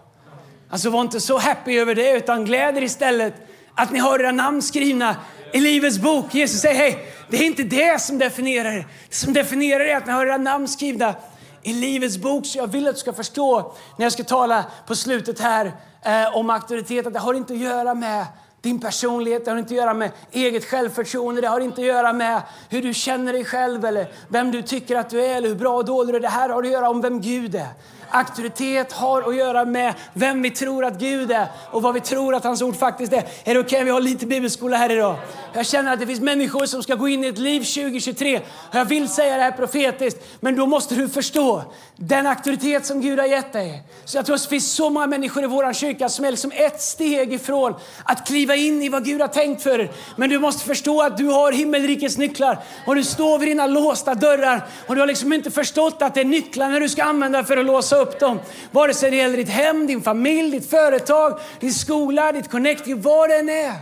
Alltså 0.70 0.90
var 0.90 1.00
inte 1.00 1.20
så 1.20 1.38
happy 1.38 1.78
över 1.78 1.94
det, 1.94 2.12
utan 2.12 2.44
gläder 2.44 2.82
istället 2.82 3.34
att 3.74 3.92
ni 3.92 3.98
har 3.98 4.20
era 4.20 4.32
namn 4.32 4.62
skrivna 4.62 5.16
i 5.52 5.60
Livets 5.60 5.98
bok. 5.98 6.34
Jesus 6.34 6.60
säger, 6.60 6.76
hej, 6.76 7.12
det 7.30 7.36
är 7.36 7.44
inte 7.44 7.62
det 7.62 8.02
som 8.02 8.18
definierar 8.18 8.72
er. 8.72 8.86
Det 9.08 9.14
som 9.14 9.32
definierar 9.32 9.84
er 9.84 9.88
är 9.88 9.96
att 9.96 10.06
ni 10.06 10.12
har 10.12 10.26
era 10.26 10.36
namn 10.36 10.68
skrivna 10.68 11.14
i 11.62 11.72
Livets 11.72 12.16
bok. 12.18 12.46
Så 12.46 12.58
jag 12.58 12.66
vill 12.66 12.88
att 12.88 12.94
du 12.94 13.00
ska 13.00 13.12
förstå 13.12 13.72
när 13.96 14.04
jag 14.04 14.12
ska 14.12 14.24
tala 14.24 14.64
på 14.86 14.96
slutet 14.96 15.40
här 15.40 15.72
eh, 16.02 16.36
om 16.36 16.50
auktoritet 16.50 17.06
att 17.06 17.12
det 17.12 17.18
har 17.18 17.34
inte 17.34 17.52
att 17.52 17.58
göra 17.58 17.94
med 17.94 18.26
din 18.60 18.80
personlighet, 18.80 19.44
det 19.44 19.50
har 19.50 19.58
inte 19.58 19.74
att 19.74 19.78
göra 19.78 19.94
med 19.94 20.10
eget 20.32 20.64
självförtroende, 20.64 21.40
det 21.40 21.48
har 21.48 21.60
inte 21.60 21.80
att 21.80 21.86
göra 21.86 22.12
med 22.12 22.42
hur 22.68 22.82
du 22.82 22.94
känner 22.94 23.32
dig 23.32 23.44
själv 23.44 23.84
eller 23.84 24.08
vem 24.28 24.50
du 24.50 24.62
tycker 24.62 24.96
att 24.96 25.10
du 25.10 25.24
är 25.24 25.36
eller 25.36 25.48
hur 25.48 25.54
bra 25.54 25.76
och 25.76 25.84
dålig 25.84 26.14
du 26.14 26.16
är. 26.16 26.22
Det 26.22 26.28
här 26.28 26.48
har 26.48 26.62
att 26.62 26.70
göra 26.70 26.90
om 26.90 27.00
vem 27.00 27.20
Gud 27.20 27.54
är. 27.54 27.68
Auktoritet 28.10 28.92
har 28.92 29.28
att 29.28 29.36
göra 29.36 29.64
med 29.64 29.94
vem 30.12 30.42
vi 30.42 30.50
tror 30.50 30.84
att 30.84 30.98
Gud 30.98 31.30
är 31.30 31.46
och 31.70 31.82
vad 31.82 31.94
vi 31.94 32.00
tror 32.00 32.34
att 32.34 32.44
hans 32.44 32.62
ord 32.62 32.76
faktiskt 32.76 33.12
är. 33.12 33.18
Är 33.18 33.24
det 33.44 33.50
okej 33.50 33.60
okay? 33.60 33.84
vi 33.84 33.90
har 33.90 34.00
lite 34.00 34.26
bibelskola 34.26 34.76
här 34.76 34.92
idag? 34.92 35.16
Jag 35.52 35.66
känner 35.66 35.92
att 35.92 36.00
det 36.00 36.06
finns 36.06 36.20
människor 36.20 36.66
som 36.66 36.82
ska 36.82 36.94
gå 36.94 37.08
in 37.08 37.24
i 37.24 37.26
ett 37.26 37.38
liv 37.38 37.60
2023. 37.60 38.40
Jag 38.72 38.84
vill 38.84 39.08
säga 39.08 39.36
det 39.36 39.42
här 39.42 39.52
profetiskt, 39.52 40.24
men 40.40 40.56
då 40.56 40.66
måste 40.66 40.94
du 40.94 41.08
förstå 41.08 41.62
den 41.96 42.26
auktoritet 42.26 42.86
som 42.86 43.00
Gud 43.00 43.18
har 43.18 43.26
gett 43.26 43.52
dig. 43.52 43.82
Så 44.04 44.18
jag 44.18 44.26
tror 44.26 44.36
att 44.36 44.42
det 44.42 44.48
finns 44.48 44.72
så 44.72 44.90
många 44.90 45.06
människor 45.06 45.44
i 45.44 45.46
vår 45.46 45.72
kyrka 45.72 46.08
som 46.08 46.24
är 46.24 46.30
liksom 46.30 46.52
ett 46.54 46.80
steg 46.80 47.32
ifrån 47.32 47.74
att 48.04 48.26
kliva 48.26 48.56
in 48.56 48.82
i 48.82 48.88
vad 48.88 49.04
Gud 49.04 49.20
har 49.20 49.28
tänkt 49.28 49.62
för 49.62 49.80
er. 49.80 49.92
Men 50.16 50.30
du 50.30 50.38
måste 50.38 50.64
förstå 50.64 51.02
att 51.02 51.16
du 51.16 51.26
har 51.26 51.52
himmelrikets 51.52 52.18
nycklar 52.18 52.58
och 52.86 52.94
du 52.94 53.04
står 53.04 53.38
vid 53.38 53.48
dina 53.48 53.66
låsta 53.66 54.14
dörrar 54.14 54.66
och 54.86 54.94
du 54.94 55.00
har 55.00 55.06
liksom 55.06 55.32
inte 55.32 55.50
förstått 55.50 56.02
att 56.02 56.14
det 56.14 56.20
är 56.20 56.24
nycklar 56.24 56.68
när 56.68 56.80
du 56.80 56.88
ska 56.88 57.04
använda 57.04 57.44
för 57.44 57.56
att 57.56 57.64
låsa 57.64 57.97
upp 57.98 58.20
dem. 58.20 58.40
Vare 58.70 58.94
sig 58.94 59.10
det 59.10 59.16
gäller 59.16 59.36
ditt 59.36 59.48
hem, 59.48 59.86
din 59.86 60.02
familj, 60.02 60.50
ditt 60.50 60.70
företag, 60.70 61.40
din 61.60 61.74
skola, 61.74 62.32
ditt 62.32 62.50
connecting, 62.50 63.00
vad 63.00 63.28
det 63.28 63.38
än 63.38 63.48
är. 63.48 63.74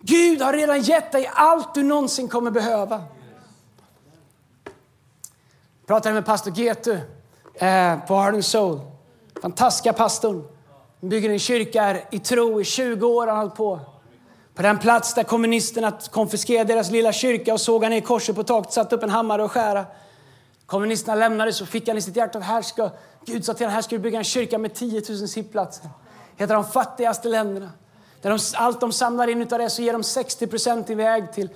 Gud 0.00 0.42
har 0.42 0.52
redan 0.52 0.80
gett 0.80 1.12
dig 1.12 1.30
allt 1.34 1.74
du 1.74 1.82
någonsin 1.82 2.28
kommer 2.28 2.50
behöva. 2.50 3.04
Jag 5.80 5.86
pratade 5.86 6.14
med 6.14 6.26
pastor 6.26 6.52
Getu 6.52 6.92
eh, 7.54 7.98
på 8.06 8.14
Heart 8.14 8.34
and 8.34 8.44
Soul. 8.44 8.80
Fantastiska 9.42 9.92
pastorn. 9.92 10.44
Han 11.00 11.08
bygger 11.08 11.30
en 11.30 11.38
kyrka 11.38 11.96
i 12.10 12.18
tro 12.18 12.60
i 12.60 12.64
20 12.64 13.06
år 13.06 13.26
han 13.26 13.50
på. 13.50 13.80
På 14.54 14.62
den 14.62 14.78
plats 14.78 15.14
där 15.14 15.22
kommunisterna 15.22 15.92
konfiskerade 16.10 16.74
deras 16.74 16.90
lilla 16.90 17.12
kyrka 17.12 17.52
och 17.52 17.60
sågade 17.60 17.94
ner 17.94 18.00
korset 18.00 18.36
på 18.36 18.42
taket, 18.42 18.72
satte 18.72 18.96
upp 18.96 19.02
en 19.02 19.10
hammare 19.10 19.42
och 19.42 19.52
skära. 19.52 19.86
Kommunisterna 20.72 21.14
lämnade 21.14 21.52
så 21.52 21.66
fick 21.66 21.88
han 21.88 21.98
i 21.98 22.02
sitt 22.02 22.16
hjärta 22.16 22.38
att 22.38 22.44
här 22.44 22.62
ska, 22.62 22.90
Gud 23.24 23.44
sa 23.44 23.54
till 23.54 23.66
honom, 23.66 23.74
här 23.74 23.82
ska 23.82 23.96
du 23.96 24.02
bygga 24.02 24.18
en 24.18 24.24
kyrka 24.24 24.58
med 24.58 24.74
10 24.74 25.02
000 25.08 25.28
sittplatser. 25.28 25.90
Ett 26.36 26.50
av 26.50 26.54
de 26.54 26.64
fattigaste 26.64 27.28
länderna. 27.28 27.70
Där 28.22 28.30
de, 28.30 28.38
allt 28.54 28.80
de 28.80 28.92
samlar 28.92 29.28
in 29.28 29.42
utav 29.42 29.58
det 29.58 29.70
så 29.70 29.82
ger 29.82 29.92
de 29.92 30.02
60 30.02 30.46
procent 30.46 30.90
iväg 30.90 31.32
till 31.32 31.48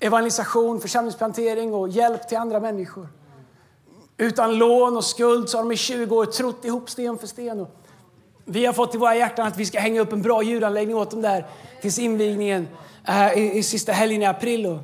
evangelisation, 0.00 0.80
församlingsplantering 0.80 1.74
och 1.74 1.88
hjälp 1.88 2.28
till 2.28 2.38
andra 2.38 2.60
människor. 2.60 3.08
Utan 4.16 4.58
lån 4.58 4.96
och 4.96 5.04
skuld 5.04 5.48
så 5.48 5.58
har 5.58 5.64
de 5.64 5.72
i 5.72 5.76
20 5.76 6.16
år 6.16 6.26
trott 6.26 6.64
ihop 6.64 6.90
sten 6.90 7.18
för 7.18 7.26
sten. 7.26 7.60
Och 7.60 7.70
vi 8.44 8.66
har 8.66 8.72
fått 8.72 8.94
i 8.94 8.98
våra 8.98 9.16
hjärtan 9.16 9.46
att 9.46 9.56
vi 9.56 9.66
ska 9.66 9.80
hänga 9.80 10.00
upp 10.00 10.12
en 10.12 10.22
bra 10.22 10.42
ljudanläggning 10.42 10.96
åt 10.96 11.10
dem 11.10 11.22
där 11.22 11.46
tills 11.80 11.98
invigningen 11.98 12.68
äh, 13.08 13.38
i, 13.38 13.58
i 13.58 13.62
sista 13.62 13.92
helgen 13.92 14.22
i 14.22 14.26
april. 14.26 14.66
Och. 14.66 14.78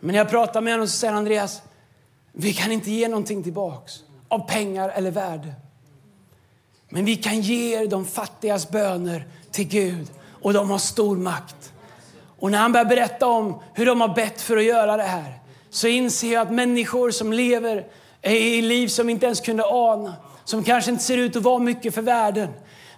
Men 0.00 0.12
när 0.12 0.18
jag 0.18 0.30
pratar 0.30 0.60
med 0.60 0.72
honom 0.72 0.86
så 0.86 0.98
säger 0.98 1.14
Andreas, 1.14 1.62
vi 2.32 2.52
kan 2.52 2.72
inte 2.72 2.90
ge 2.90 3.08
någonting 3.08 3.42
tillbaks 3.42 4.02
av 4.28 4.48
pengar 4.48 4.88
eller 4.88 5.10
värde. 5.10 5.54
Men 6.88 7.04
vi 7.04 7.16
kan 7.16 7.40
ge 7.40 7.86
de 7.86 8.06
fattigas 8.06 8.70
böner 8.70 9.26
till 9.50 9.68
Gud 9.68 10.08
och 10.42 10.52
de 10.52 10.70
har 10.70 10.78
stor 10.78 11.16
makt. 11.16 11.72
Och 12.38 12.50
när 12.50 12.58
han 12.58 12.72
börjar 12.72 12.84
berätta 12.84 13.26
om 13.26 13.62
hur 13.74 13.86
de 13.86 14.00
har 14.00 14.14
bett 14.14 14.40
för 14.40 14.56
att 14.56 14.64
göra 14.64 14.96
det 14.96 15.02
här 15.02 15.38
så 15.70 15.88
inser 15.88 16.32
jag 16.32 16.42
att 16.42 16.52
människor 16.52 17.10
som 17.10 17.32
lever 17.32 17.86
i 18.22 18.62
liv 18.62 18.88
som 18.88 19.06
vi 19.06 19.12
inte 19.12 19.26
ens 19.26 19.40
kunde 19.40 19.64
ana, 19.66 20.14
som 20.44 20.64
kanske 20.64 20.90
inte 20.90 21.04
ser 21.04 21.18
ut 21.18 21.36
att 21.36 21.42
vara 21.42 21.58
mycket 21.58 21.94
för 21.94 22.02
världen, 22.02 22.48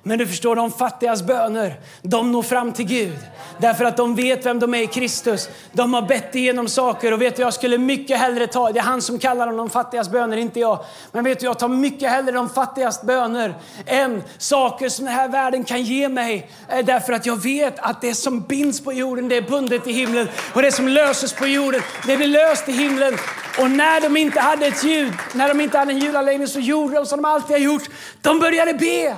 men 0.02 0.18
du 0.18 0.26
förstår, 0.26 0.56
de 0.56 0.70
fattigas 0.70 1.22
böner, 1.22 1.80
de 2.02 2.32
når 2.32 2.42
fram 2.42 2.72
till 2.72 2.84
Gud. 2.84 3.18
Därför 3.58 3.84
att 3.84 3.96
de 3.96 4.14
vet 4.14 4.46
vem 4.46 4.58
de 4.58 4.74
är 4.74 4.82
i 4.82 4.86
Kristus. 4.86 5.48
De 5.72 5.94
har 5.94 6.02
bett 6.02 6.34
igenom 6.34 6.68
saker 6.68 7.12
och 7.12 7.22
vet 7.22 7.36
du, 7.36 7.42
jag 7.42 7.54
skulle 7.54 7.78
mycket 7.78 8.18
hellre 8.18 8.46
ta, 8.46 8.72
det 8.72 8.78
är 8.78 8.82
han 8.82 9.02
som 9.02 9.18
kallar 9.18 9.46
dem 9.46 9.56
de 9.56 9.70
fattigas 9.70 10.08
böner, 10.08 10.36
inte 10.36 10.60
jag. 10.60 10.84
Men 11.12 11.24
vet 11.24 11.40
du, 11.40 11.46
jag 11.46 11.58
tar 11.58 11.68
mycket 11.68 12.10
hellre 12.10 12.32
de 12.32 12.48
fattigas 12.48 13.02
böner 13.02 13.54
än 13.86 14.22
saker 14.38 14.88
som 14.88 15.04
den 15.04 15.14
här 15.14 15.28
världen 15.28 15.64
kan 15.64 15.82
ge 15.82 16.08
mig. 16.08 16.50
Eh, 16.68 16.84
därför 16.84 17.12
att 17.12 17.26
jag 17.26 17.42
vet 17.42 17.78
att 17.78 18.00
det 18.00 18.14
som 18.14 18.40
binds 18.40 18.84
på 18.84 18.92
jorden, 18.92 19.28
det 19.28 19.36
är 19.36 19.42
bundet 19.42 19.86
i 19.86 19.92
himlen. 19.92 20.28
Och 20.54 20.62
det 20.62 20.72
som 20.72 20.88
löses 20.88 21.32
på 21.32 21.46
jorden, 21.46 21.80
det 22.06 22.16
blir 22.16 22.28
löst 22.28 22.68
i 22.68 22.72
himlen. 22.72 23.14
Och 23.58 23.70
när 23.70 24.00
de 24.00 24.16
inte 24.16 24.40
hade 24.40 24.66
ett 24.66 24.84
ljud, 24.84 25.12
när 25.34 25.48
de 25.48 25.60
inte 25.60 25.78
hade 25.78 25.92
en 25.92 25.98
ljudanläggning 25.98 26.48
så 26.48 26.60
gjorde 26.60 26.94
de 26.94 27.06
som 27.06 27.22
de 27.22 27.28
alltid 27.28 27.50
har 27.50 27.60
gjort. 27.64 27.82
De 28.22 28.38
började 28.38 28.74
be 28.74 29.16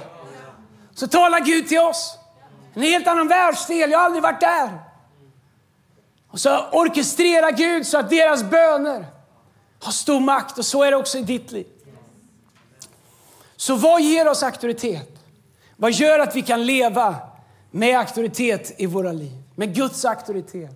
så 0.94 1.06
talar 1.06 1.40
Gud 1.40 1.68
till 1.68 1.78
oss. 1.78 2.18
En 2.74 2.82
helt 2.82 3.06
annan 3.06 3.28
världsdel, 3.28 3.90
jag 3.90 3.98
har 3.98 4.04
aldrig 4.04 4.22
varit 4.22 4.40
där. 4.40 4.78
Och 6.30 6.40
så 6.40 6.68
orkestrerar 6.72 7.50
Gud 7.50 7.86
så 7.86 7.98
att 7.98 8.10
deras 8.10 8.42
böner 8.42 9.06
har 9.80 9.92
stor 9.92 10.20
makt 10.20 10.58
och 10.58 10.64
så 10.64 10.82
är 10.82 10.90
det 10.90 10.96
också 10.96 11.18
i 11.18 11.22
ditt 11.22 11.52
liv. 11.52 11.66
Så 13.56 13.74
vad 13.74 14.02
ger 14.02 14.28
oss 14.28 14.42
auktoritet? 14.42 15.18
Vad 15.76 15.92
gör 15.92 16.18
att 16.18 16.36
vi 16.36 16.42
kan 16.42 16.66
leva 16.66 17.16
med 17.70 17.98
auktoritet 17.98 18.74
i 18.80 18.86
våra 18.86 19.12
liv? 19.12 19.42
med 19.54 19.74
Guds 19.74 20.04
auktoritet. 20.04 20.70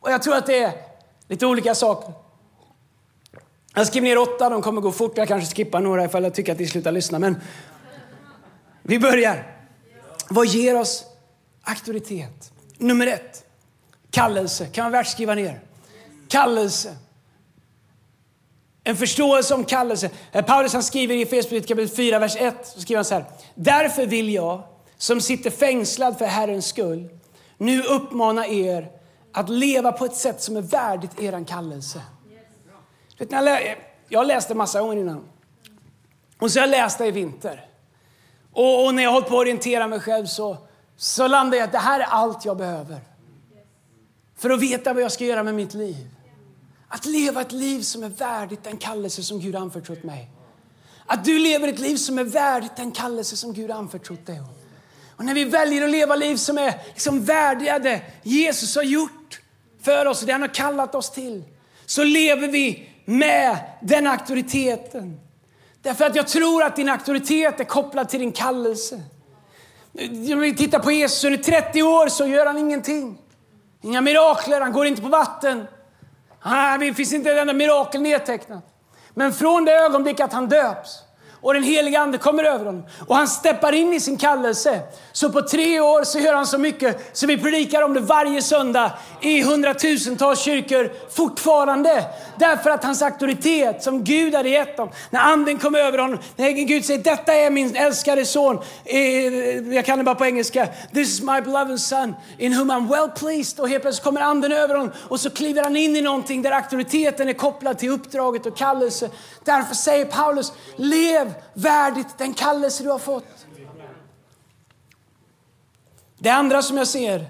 Och 0.00 0.10
jag 0.10 0.22
tror 0.22 0.34
att 0.34 0.46
det 0.46 0.62
är 0.62 0.72
lite 1.28 1.46
olika 1.46 1.74
saker. 1.74 2.14
Jag 3.74 3.86
skrev 3.86 4.02
ner 4.02 4.18
åtta, 4.18 4.50
de 4.50 4.62
kommer 4.62 4.80
gå 4.80 4.92
fort. 4.92 5.16
Jag 5.16 5.28
kanske 5.28 5.54
skippar 5.54 5.80
några 5.80 6.04
ifall 6.04 6.24
jag 6.24 6.34
tycker 6.34 6.52
att 6.52 6.58
ni 6.58 6.66
slutar 6.66 6.92
lyssna. 6.92 7.18
Men 7.18 7.40
vi 8.82 8.98
börjar. 8.98 9.56
Vad 10.30 10.46
ger 10.46 10.76
oss 10.80 11.04
auktoritet? 11.62 12.52
Nummer 12.78 13.06
ett, 13.06 13.44
kallelse. 14.10 14.66
Kan 14.66 14.92
man 14.92 15.04
skriva 15.04 15.34
ner? 15.34 15.60
Kallelse. 16.28 16.96
En 18.84 18.96
förståelse 18.96 19.54
om 19.54 19.64
kallelse. 19.64 20.10
Eh, 20.32 20.44
Paulus 20.44 20.72
han 20.72 20.82
skriver 20.82 21.14
i 21.14 21.22
Efesierbrevet 21.22 21.68
kapitel 21.68 21.96
4, 21.96 22.18
vers 22.18 22.36
1. 22.36 22.54
Så 22.66 22.80
skriver 22.80 22.96
han 22.98 23.04
så 23.04 23.14
här. 23.14 23.24
Därför 23.54 24.06
vill 24.06 24.34
jag, 24.34 24.62
som 24.96 25.20
sitter 25.20 25.50
fängslad 25.50 26.18
för 26.18 26.24
Herrens 26.24 26.66
skull, 26.66 27.08
nu 27.58 27.82
uppmana 27.82 28.46
er 28.46 28.90
att 29.32 29.48
leva 29.48 29.92
på 29.92 30.04
ett 30.04 30.16
sätt 30.16 30.42
som 30.42 30.56
är 30.56 30.62
värdigt 30.62 31.20
er 31.20 31.44
kallelse. 31.44 32.02
Vet, 33.18 33.30
när 33.30 33.76
jag, 34.08 34.18
har 34.18 34.24
läst 34.24 34.48
det 34.48 34.54
massa 34.54 34.80
gånger 34.80 34.96
innan. 34.96 35.28
Och 36.38 36.50
så 36.50 36.60
har 36.60 36.66
jag 36.66 36.70
läst 36.70 36.98
det 36.98 37.06
i 37.06 37.10
vinter. 37.10 37.69
Och, 38.52 38.84
och 38.84 38.94
när 38.94 39.02
jag 39.02 39.12
hållit 39.12 39.28
på 39.28 39.34
att 39.34 39.40
orientera 39.40 39.88
mig 39.88 40.00
själv 40.00 40.26
så, 40.26 40.56
så 40.96 41.28
landade 41.28 41.56
jag 41.56 41.64
att 41.64 41.72
det 41.72 41.78
här 41.78 42.00
är 42.00 42.04
allt 42.04 42.44
jag 42.44 42.56
behöver. 42.56 43.00
För 44.36 44.50
att 44.50 44.60
veta 44.60 44.92
vad 44.92 45.02
jag 45.02 45.12
ska 45.12 45.24
göra 45.24 45.42
med 45.42 45.54
mitt 45.54 45.74
liv. 45.74 46.08
Att 46.88 47.06
leva 47.06 47.40
ett 47.40 47.52
liv 47.52 47.80
som 47.82 48.02
är 48.02 48.08
värdigt 48.08 48.64
den 48.64 48.76
kallelse 48.76 49.22
som 49.22 49.40
Gud 49.40 49.56
anförtrott 49.56 50.02
mig. 50.02 50.30
Att 51.06 51.24
du 51.24 51.38
lever 51.38 51.68
ett 51.68 51.78
liv 51.78 51.96
som 51.96 52.18
är 52.18 52.24
värdigt 52.24 52.76
den 52.76 52.92
kallelse 52.92 53.36
som 53.36 53.52
Gud 53.52 53.70
anförtrott 53.70 54.26
dig. 54.26 54.40
Och 55.16 55.24
när 55.24 55.34
vi 55.34 55.44
väljer 55.44 55.84
att 55.84 55.90
leva 55.90 56.16
liv 56.16 56.36
som 56.36 56.58
är 56.58 56.74
liksom 56.88 57.24
värdiga 57.24 57.78
det 57.78 58.02
Jesus 58.22 58.76
har 58.76 58.82
gjort 58.82 59.40
för 59.82 60.06
oss 60.06 60.20
och 60.20 60.26
det 60.26 60.32
han 60.32 60.40
har 60.40 60.54
kallat 60.54 60.94
oss 60.94 61.10
till, 61.10 61.44
så 61.86 62.04
lever 62.04 62.48
vi 62.48 62.88
med 63.04 63.56
den 63.82 64.06
auktoriteten. 64.06 65.20
Därför 65.82 66.04
att 66.04 66.16
jag 66.16 66.28
tror 66.28 66.62
att 66.62 66.76
din 66.76 66.88
auktoritet 66.88 67.60
är 67.60 67.64
kopplad 67.64 68.08
till 68.08 68.20
din 68.20 68.32
kallelse. 68.32 69.00
Om 70.32 70.40
vi 70.40 70.56
tittar 70.56 70.78
på 70.78 70.90
Jesus, 70.92 71.24
under 71.24 71.38
30 71.38 71.82
år 71.82 72.08
så 72.08 72.26
gör 72.26 72.46
han 72.46 72.58
ingenting. 72.58 73.18
Inga 73.82 74.00
mirakler, 74.00 74.60
han 74.60 74.72
går 74.72 74.86
inte 74.86 75.02
på 75.02 75.08
vatten. 75.08 75.66
Det 76.80 76.94
finns 76.94 77.12
inte 77.12 77.30
ett 77.30 77.38
enda 77.38 77.52
mirakel 77.52 78.02
nedtecknat. 78.02 78.64
Men 79.14 79.32
från 79.32 79.64
det 79.64 79.72
ögonblick 79.72 80.20
att 80.20 80.32
han 80.32 80.48
döps 80.48 80.98
och 81.40 81.54
den 81.54 81.62
heliga 81.62 82.00
Ande 82.00 82.18
kommer 82.18 82.44
över 82.44 82.64
honom 82.64 82.84
och 83.06 83.16
han 83.16 83.28
steppar 83.28 83.72
in 83.72 83.94
i 83.94 84.00
sin 84.00 84.16
kallelse. 84.16 84.80
Så 85.12 85.30
på 85.32 85.42
tre 85.42 85.80
år 85.80 86.04
så 86.04 86.18
gör 86.18 86.34
han 86.34 86.46
så 86.46 86.58
mycket 86.58 87.10
så 87.12 87.26
vi 87.26 87.38
predikar 87.38 87.82
om 87.82 87.94
det 87.94 88.00
varje 88.00 88.42
söndag 88.42 88.92
i 89.20 89.42
hundratusentals 89.42 90.40
kyrkor 90.40 90.92
fortfarande. 91.10 92.04
Därför 92.38 92.70
att 92.70 92.84
hans 92.84 93.02
auktoritet 93.02 93.82
som 93.82 94.04
Gud 94.04 94.34
hade 94.34 94.48
gett 94.48 94.76
dem, 94.76 94.90
när 95.10 95.20
Anden 95.20 95.58
kom 95.58 95.74
över 95.74 95.98
honom, 95.98 96.18
när 96.36 96.50
Gud 96.50 96.84
säger 96.84 97.02
detta 97.02 97.34
är 97.34 97.50
min 97.50 97.76
älskade 97.76 98.24
son, 98.24 98.58
jag 99.74 99.84
kan 99.84 99.98
det 99.98 100.04
bara 100.04 100.14
på 100.14 100.26
engelska, 100.26 100.68
this 100.94 101.08
is 101.08 101.22
my 101.22 101.40
beloved 101.40 101.80
son 101.80 102.14
in 102.38 102.58
whom 102.58 102.70
I'm 102.70 102.88
well 102.88 103.10
pleased 103.10 103.60
och 103.60 103.68
helt 103.68 103.82
plötsligt 103.82 104.04
kommer 104.04 104.20
Anden 104.20 104.52
över 104.52 104.74
honom 104.74 104.92
och 105.08 105.20
så 105.20 105.30
kliver 105.30 105.62
han 105.62 105.76
in 105.76 105.96
i 105.96 106.00
någonting 106.00 106.42
där 106.42 106.50
auktoriteten 106.50 107.28
är 107.28 107.32
kopplad 107.32 107.78
till 107.78 107.90
uppdraget 107.90 108.46
och 108.46 108.56
kallelse. 108.56 109.10
Därför 109.44 109.74
säger 109.74 110.04
Paulus, 110.04 110.52
lev 110.76 111.29
värdigt 111.54 112.18
den 112.18 112.34
kallelse 112.34 112.82
du 112.82 112.90
har 112.90 112.98
fått. 112.98 113.46
Det 116.18 116.30
andra 116.30 116.62
som 116.62 116.76
jag 116.76 116.86
ser 116.86 117.26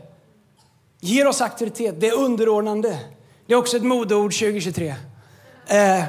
ger 1.00 1.26
oss 1.26 1.40
auktoritet, 1.40 2.00
det 2.00 2.08
är 2.08 2.14
underordnande. 2.14 2.98
Det 3.46 3.52
är 3.52 3.58
också 3.58 3.76
ett 3.76 3.82
modeord 3.82 4.32
2023. 4.32 4.94
Eh, 5.66 6.04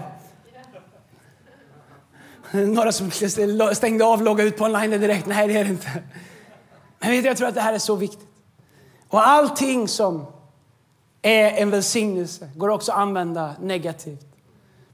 några 2.65 2.91
som 2.91 3.11
stängde 3.73 4.05
av, 4.05 4.21
loggade 4.23 4.49
ut 4.49 4.57
på 4.57 4.63
online 4.63 4.91
direkt. 4.91 5.25
Nej, 5.25 5.47
det 5.47 5.57
är 5.57 5.63
det 5.63 5.69
inte. 5.69 6.03
Men 6.99 7.11
vet 7.11 7.23
du, 7.23 7.27
jag 7.27 7.37
tror 7.37 7.47
att 7.47 7.55
det 7.55 7.61
här 7.61 7.73
är 7.73 7.79
så 7.79 7.95
viktigt. 7.95 8.27
Och 9.07 9.27
allting 9.27 9.87
som 9.87 10.25
är 11.21 11.51
en 11.51 11.69
välsignelse 11.69 12.49
går 12.55 12.69
också 12.69 12.91
att 12.91 12.97
använda 12.97 13.55
negativt. 13.61 14.25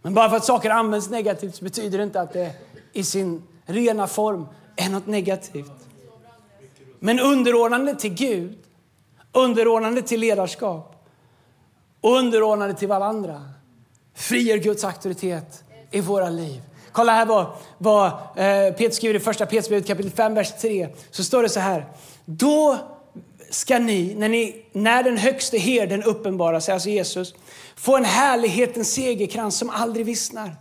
Men 0.02 0.14
bara 0.14 0.30
för 0.30 0.38
att 0.38 0.46
saker 0.46 0.70
används 0.70 1.10
negativt 1.10 1.56
så 1.56 1.64
betyder 1.64 1.98
det 1.98 2.04
inte 2.04 2.22
att 2.22 2.34
det 2.34 2.52
i 2.98 3.04
sin 3.04 3.44
rena 3.66 4.08
form 4.08 4.48
är 4.76 4.90
något 4.90 5.08
negativt. 5.08 5.72
Men 7.00 7.20
underordnande 7.20 7.96
till 7.96 8.14
Gud, 8.14 8.58
underordnande 9.32 10.02
till 10.02 10.20
ledarskap 10.20 11.06
och 12.02 12.18
underordnande 12.18 12.74
till 12.74 12.88
varandra 12.88 13.42
frigör 14.16 14.58
Guds 14.58 14.84
auktoritet 14.84 15.64
i 15.92 16.02
våra 16.02 16.30
liv. 16.30 16.62
Kolla 16.92 17.12
här 17.12 17.26
vad, 17.26 17.46
vad 17.78 18.08
eh, 18.08 18.74
Petrus 18.74 18.96
skriver 18.96 19.16
i 19.16 19.20
första 19.20 19.46
Petrusbrevet 19.46 19.88
kapitel 19.88 20.12
5, 20.12 20.34
vers 20.34 20.52
3. 20.62 20.90
Så 21.12 21.24
står 21.24 21.44
det 21.44 21.50
så 21.50 21.60
här. 21.60 21.86
Då 22.26 22.78
ska 23.50 23.80
ni, 23.80 24.16
när, 24.16 24.30
ni, 24.30 24.66
när 24.72 25.04
den 25.04 25.18
högste 25.18 25.58
herden 25.58 26.04
uppenbarar 26.04 26.60
sig, 26.60 26.74
alltså 26.74 26.90
Jesus, 26.90 27.36
få 27.76 27.98
en 27.98 28.06
härlighetens 28.06 28.94
segerkrans 28.94 29.58
som 29.58 29.70
aldrig 29.70 30.06
vissnar. 30.06 30.56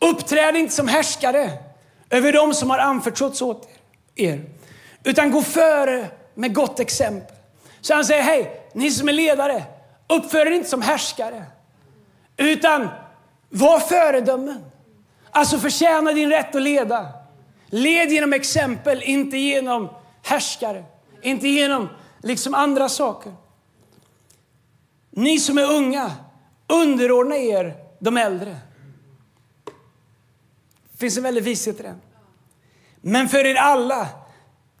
Uppträd 0.00 0.56
inte 0.56 0.74
som 0.74 0.88
härskare 0.88 1.50
över 2.10 2.32
dem 2.32 2.54
som 2.54 2.70
har 2.70 2.78
anförtrotts 2.78 3.42
åt 3.42 3.68
er, 4.14 4.44
utan 5.04 5.30
gå 5.30 5.42
före 5.42 6.08
med 6.34 6.54
gott 6.54 6.80
exempel. 6.80 7.36
Så 7.80 7.94
han 7.94 8.04
säger, 8.04 8.22
hej, 8.22 8.70
ni 8.74 8.90
som 8.90 9.08
är 9.08 9.12
ledare, 9.12 9.64
uppför 10.08 10.46
er 10.46 10.50
inte 10.50 10.68
som 10.68 10.82
härskare, 10.82 11.44
utan 12.36 12.88
var 13.48 13.80
föredömen. 13.80 14.64
Alltså 15.30 15.58
förtjäna 15.58 16.12
din 16.12 16.30
rätt 16.30 16.54
att 16.54 16.62
leda. 16.62 17.08
Led 17.66 18.12
genom 18.12 18.32
exempel, 18.32 19.02
inte 19.02 19.36
genom 19.36 19.88
härskare, 20.22 20.84
inte 21.22 21.48
genom 21.48 21.88
liksom 22.22 22.54
andra 22.54 22.88
saker. 22.88 23.32
Ni 25.10 25.40
som 25.40 25.58
är 25.58 25.72
unga, 25.72 26.10
underordna 26.66 27.36
er 27.36 27.74
de 27.98 28.16
äldre. 28.16 28.56
Det 31.00 31.04
finns 31.04 31.16
en 31.16 31.22
väldig 31.22 31.42
vishet 31.42 31.80
i 31.80 31.82
det. 31.82 31.94
Men 33.00 33.28
för 33.28 33.46
er 33.46 33.54
alla 33.54 34.08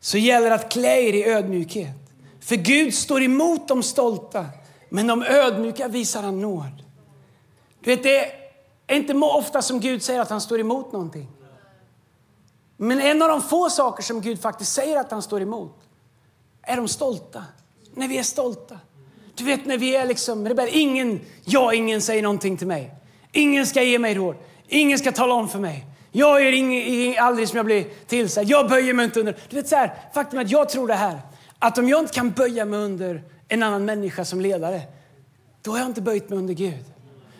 så 0.00 0.18
gäller 0.18 0.50
att 0.50 0.72
klä 0.72 1.00
er 1.00 1.12
i 1.12 1.24
ödmjukhet. 1.24 1.96
För 2.40 2.56
Gud 2.56 2.94
står 2.94 3.22
emot 3.22 3.68
de 3.68 3.82
stolta, 3.82 4.46
men 4.88 5.06
de 5.06 5.22
ödmjuka 5.22 5.88
visar 5.88 6.22
han 6.22 6.40
nåd. 6.40 6.84
Du 7.80 7.90
vet, 7.90 8.02
det 8.02 8.32
är 8.86 8.96
inte 8.96 9.14
ofta 9.14 9.62
som 9.62 9.80
Gud 9.80 10.02
säger 10.02 10.20
att 10.20 10.30
han 10.30 10.40
står 10.40 10.60
emot 10.60 10.92
någonting. 10.92 11.28
Men 12.76 13.00
en 13.00 13.22
av 13.22 13.28
de 13.28 13.42
få 13.42 13.70
saker 13.70 14.02
som 14.02 14.20
Gud 14.20 14.40
faktiskt 14.40 14.72
säger 14.72 15.00
att 15.00 15.10
han 15.10 15.22
står 15.22 15.42
emot 15.42 15.78
är 16.62 16.76
de 16.76 16.88
stolta. 16.88 17.44
När 17.94 18.08
vi 18.08 18.18
är 18.18 18.22
stolta. 18.22 18.78
Du 19.34 19.44
vet 19.44 19.66
när 19.66 19.78
vi 19.78 19.96
är 19.96 20.06
liksom 20.06 20.48
rebell. 20.48 20.68
Ingen, 20.72 21.20
jag, 21.44 21.74
ingen 21.74 22.02
säger 22.02 22.22
någonting 22.22 22.56
till 22.56 22.66
mig. 22.66 22.94
Ingen 23.32 23.66
ska 23.66 23.82
ge 23.82 23.98
mig 23.98 24.14
råd. 24.14 24.36
Ingen 24.68 24.98
ska 24.98 25.12
tala 25.12 25.34
om 25.34 25.48
för 25.48 25.58
mig. 25.58 25.86
Jag 26.12 26.44
gör 26.44 26.52
ing, 26.52 27.18
aldrig 27.18 27.48
som 27.48 27.56
jag 27.56 27.66
blir 27.66 27.84
tillsagd. 28.06 28.50
Jag 28.50 28.68
böjer 28.68 28.94
mig 28.94 29.04
inte 29.04 29.20
under. 29.20 29.36
Du 29.48 29.56
vet 29.56 29.68
så 29.68 29.76
här, 29.76 29.94
faktum 30.14 30.38
är 30.38 30.44
att 30.44 30.50
jag 30.50 30.68
tror 30.68 30.88
det 30.88 30.94
här. 30.94 31.18
Att 31.58 31.78
om 31.78 31.88
jag 31.88 32.00
inte 32.00 32.12
kan 32.12 32.30
böja 32.30 32.64
mig 32.64 32.80
under 32.80 33.22
en 33.48 33.62
annan 33.62 33.84
människa 33.84 34.24
som 34.24 34.40
ledare, 34.40 34.82
då 35.62 35.70
har 35.70 35.78
jag 35.78 35.86
inte 35.86 36.02
böjt 36.02 36.28
mig 36.28 36.38
under 36.38 36.54
Gud. 36.54 36.84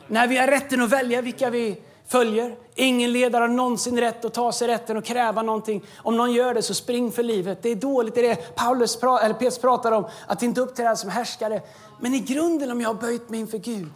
När 0.06 0.26
vi 0.26 0.36
har 0.36 0.46
rätten 0.46 0.82
att 0.82 0.90
välja 0.90 1.22
vilka 1.22 1.50
vi 1.50 1.76
följer. 2.10 2.56
Ingen 2.74 3.12
ledare 3.12 3.42
har 3.42 3.48
någonsin 3.48 4.00
rätt 4.00 4.24
att 4.24 4.34
ta 4.34 4.52
sig 4.52 4.68
rätten 4.68 4.96
och 4.96 5.04
kräva 5.04 5.42
någonting. 5.42 5.84
Om 5.96 6.16
någon 6.16 6.32
gör 6.32 6.54
det 6.54 6.62
så 6.62 6.74
spring 6.74 7.12
för 7.12 7.22
livet. 7.22 7.62
Det 7.62 7.68
är 7.68 7.74
dåligt. 7.74 8.14
Det 8.14 8.20
är 8.20 8.28
det 8.28 8.54
Paulus, 8.56 9.00
pra 9.00 9.20
eller 9.20 9.34
Petrus 9.34 9.58
pratar 9.58 9.92
om, 9.92 10.06
att 10.26 10.42
inte 10.42 10.60
uppträda 10.60 10.96
som 10.96 11.10
härskare. 11.10 11.62
Men 12.00 12.14
i 12.14 12.20
grunden 12.20 12.70
om 12.70 12.80
jag 12.80 12.88
har 12.88 13.00
böjt 13.00 13.28
mig 13.28 13.40
inför 13.40 13.58
Gud, 13.58 13.88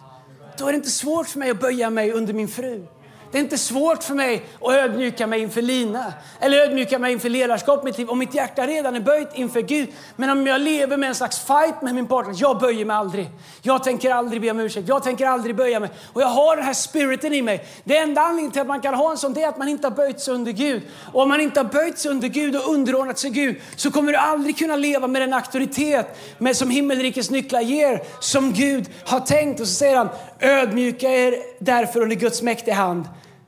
då 0.59 0.67
är 0.67 0.73
det 0.73 0.77
inte 0.77 0.91
svårt 0.91 1.27
för 1.27 1.39
mig 1.39 1.51
att 1.51 1.61
böja 1.61 1.91
mig 1.91 2.13
under 2.13 2.35
min 2.35 2.49
fru. 2.49 2.87
Det 3.35 3.39
är 3.39 3.43
inte 3.43 3.59
svårt 3.59 4.03
för 4.03 4.15
mig 4.15 4.45
att 4.61 4.73
ödmjuka 4.73 5.27
mig 5.27 5.41
inför 5.41 5.63
Lina 5.63 6.13
eller 6.41 6.59
ödmjuka 6.59 6.99
mig 6.99 7.13
inför 7.13 7.29
ledarskap 7.29 7.85
mitt 7.85 7.99
liv 7.99 8.09
om 8.09 8.19
mitt 8.19 8.35
hjärta 8.35 8.67
redan 8.67 8.97
är 8.97 9.01
böjt 9.01 9.29
inför 9.35 9.61
Gud. 9.61 9.89
Men 10.17 10.31
om 10.31 10.47
jag 10.47 10.61
lever 10.61 10.97
med 10.97 11.09
en 11.09 11.15
slags 11.15 11.39
fight 11.39 11.83
med 11.83 11.95
min 11.95 12.07
partner, 12.07 12.35
jag 12.39 12.59
böjer 12.59 12.85
mig 12.85 12.97
aldrig. 12.97 13.31
Jag 13.63 13.85
tänker 13.85 14.11
aldrig 14.11 14.43
be 14.43 14.51
om 14.51 14.61
ursäkt, 14.61 14.89
jag 14.89 15.03
tänker 15.03 15.27
aldrig 15.27 15.57
böja 15.57 15.81
mig. 15.81 15.91
Och 16.13 16.23
jag 16.23 16.27
har 16.27 16.57
den 16.57 16.65
här 16.65 16.75
spiriten 16.75 17.35
i 17.35 17.43
mig. 17.43 17.67
Det 17.85 17.97
enda 17.97 18.21
anledningen 18.21 18.51
till 18.53 18.61
att 18.61 18.67
man 18.67 18.81
kan 18.81 18.95
ha 18.95 19.11
en 19.11 19.19
sån, 19.19 19.35
det 19.35 19.43
är 19.43 19.49
att 19.49 19.59
man 19.59 19.69
inte 19.69 19.87
har 19.87 19.95
böjt 19.95 20.21
sig 20.21 20.35
under 20.35 20.53
Gud. 20.53 20.83
Och 21.13 21.23
om 21.23 21.29
man 21.29 21.41
inte 21.41 21.61
har 21.61 21.65
böjt 21.65 21.99
sig 21.99 22.11
under 22.11 22.29
Gud 22.29 22.57
och 22.57 22.69
underordnat 22.75 23.19
sig 23.19 23.31
Gud 23.31 23.57
så 23.77 23.91
kommer 23.91 24.13
du 24.13 24.19
aldrig 24.19 24.59
kunna 24.59 24.77
leva 24.77 25.07
med 25.07 25.23
den 25.23 25.33
auktoritet 25.33 26.19
med, 26.39 26.57
som 26.57 26.71
himmelrikets 26.71 27.31
nycklar 27.31 27.61
ger, 27.61 28.03
som 28.21 28.53
Gud 28.53 28.91
har 29.05 29.21
tänkt. 29.21 29.61
Och 29.61 29.69
så 29.69 29.75
säger 29.75 29.97
han, 29.97 30.09
ödmjuka 30.41 31.11
er 31.11 31.37
därför 31.59 32.01
under 32.01 32.17
Guds 32.17 32.43
mäktiga 32.43 32.75
hand 32.75 33.05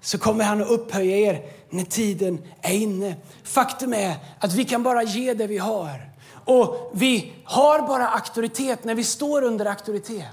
så 0.07 0.19
kommer 0.19 0.45
han 0.45 0.61
att 0.61 0.71
upphöja 0.71 1.17
er 1.17 1.43
när 1.71 1.85
tiden 1.85 2.43
är 2.63 2.75
inne. 2.75 3.15
Faktum 3.45 3.95
är 3.95 4.15
att 4.41 4.55
vi 4.55 4.65
kan 4.65 4.83
bara 4.83 5.03
ge 5.03 5.35
det 5.35 5.47
vi 5.47 5.59
har. 5.59 6.11
Och 6.45 6.91
vi 6.95 7.33
har 7.45 7.89
bara 7.89 8.09
auktoritet 8.09 8.85
när 8.85 8.95
vi 8.95 9.05
står 9.05 9.43
under 9.43 9.67
auktoritet. 9.67 10.27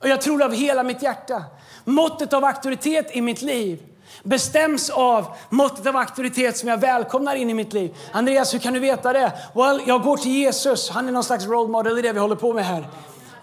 Och 0.00 0.08
jag 0.08 0.20
tror 0.20 0.42
av 0.42 0.54
hela 0.54 0.82
mitt 0.82 1.02
hjärta. 1.02 1.44
Måttet 1.84 2.32
av 2.32 2.44
auktoritet 2.44 3.16
i 3.16 3.20
mitt 3.20 3.42
liv 3.42 3.82
bestäms 4.22 4.90
av 4.90 5.26
måttet 5.48 5.86
av 5.86 5.96
auktoritet 5.96 6.56
som 6.56 6.68
jag 6.68 6.78
välkomnar 6.78 7.34
in 7.34 7.50
i 7.50 7.54
mitt 7.54 7.72
liv. 7.72 7.94
Andreas, 8.12 8.54
hur 8.54 8.58
kan 8.58 8.74
du 8.74 8.80
veta 8.80 9.12
det? 9.12 9.32
Well, 9.54 9.82
jag 9.86 10.02
går 10.02 10.16
till 10.16 10.32
Jesus. 10.32 10.90
Han 10.90 11.08
är 11.08 11.12
någon 11.12 11.24
slags 11.24 11.44
role 11.44 11.68
model 11.68 11.98
i 11.98 12.02
det 12.02 12.12
vi 12.12 12.20
håller 12.20 12.36
på 12.36 12.52
med 12.52 12.66
här. 12.66 12.88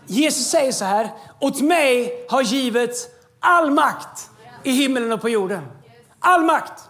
Jesus 0.08 0.48
säger 0.48 0.72
så 0.72 0.86
här, 0.86 1.10
åt 1.40 1.62
mig 1.62 2.26
har 2.30 2.42
givits 2.42 3.08
all 3.40 3.72
makt 3.72 4.30
i 4.64 4.72
himlen 4.72 5.12
och 5.12 5.22
på 5.22 5.30
jorden. 5.30 5.66
All 6.20 6.46
makt! 6.46 6.90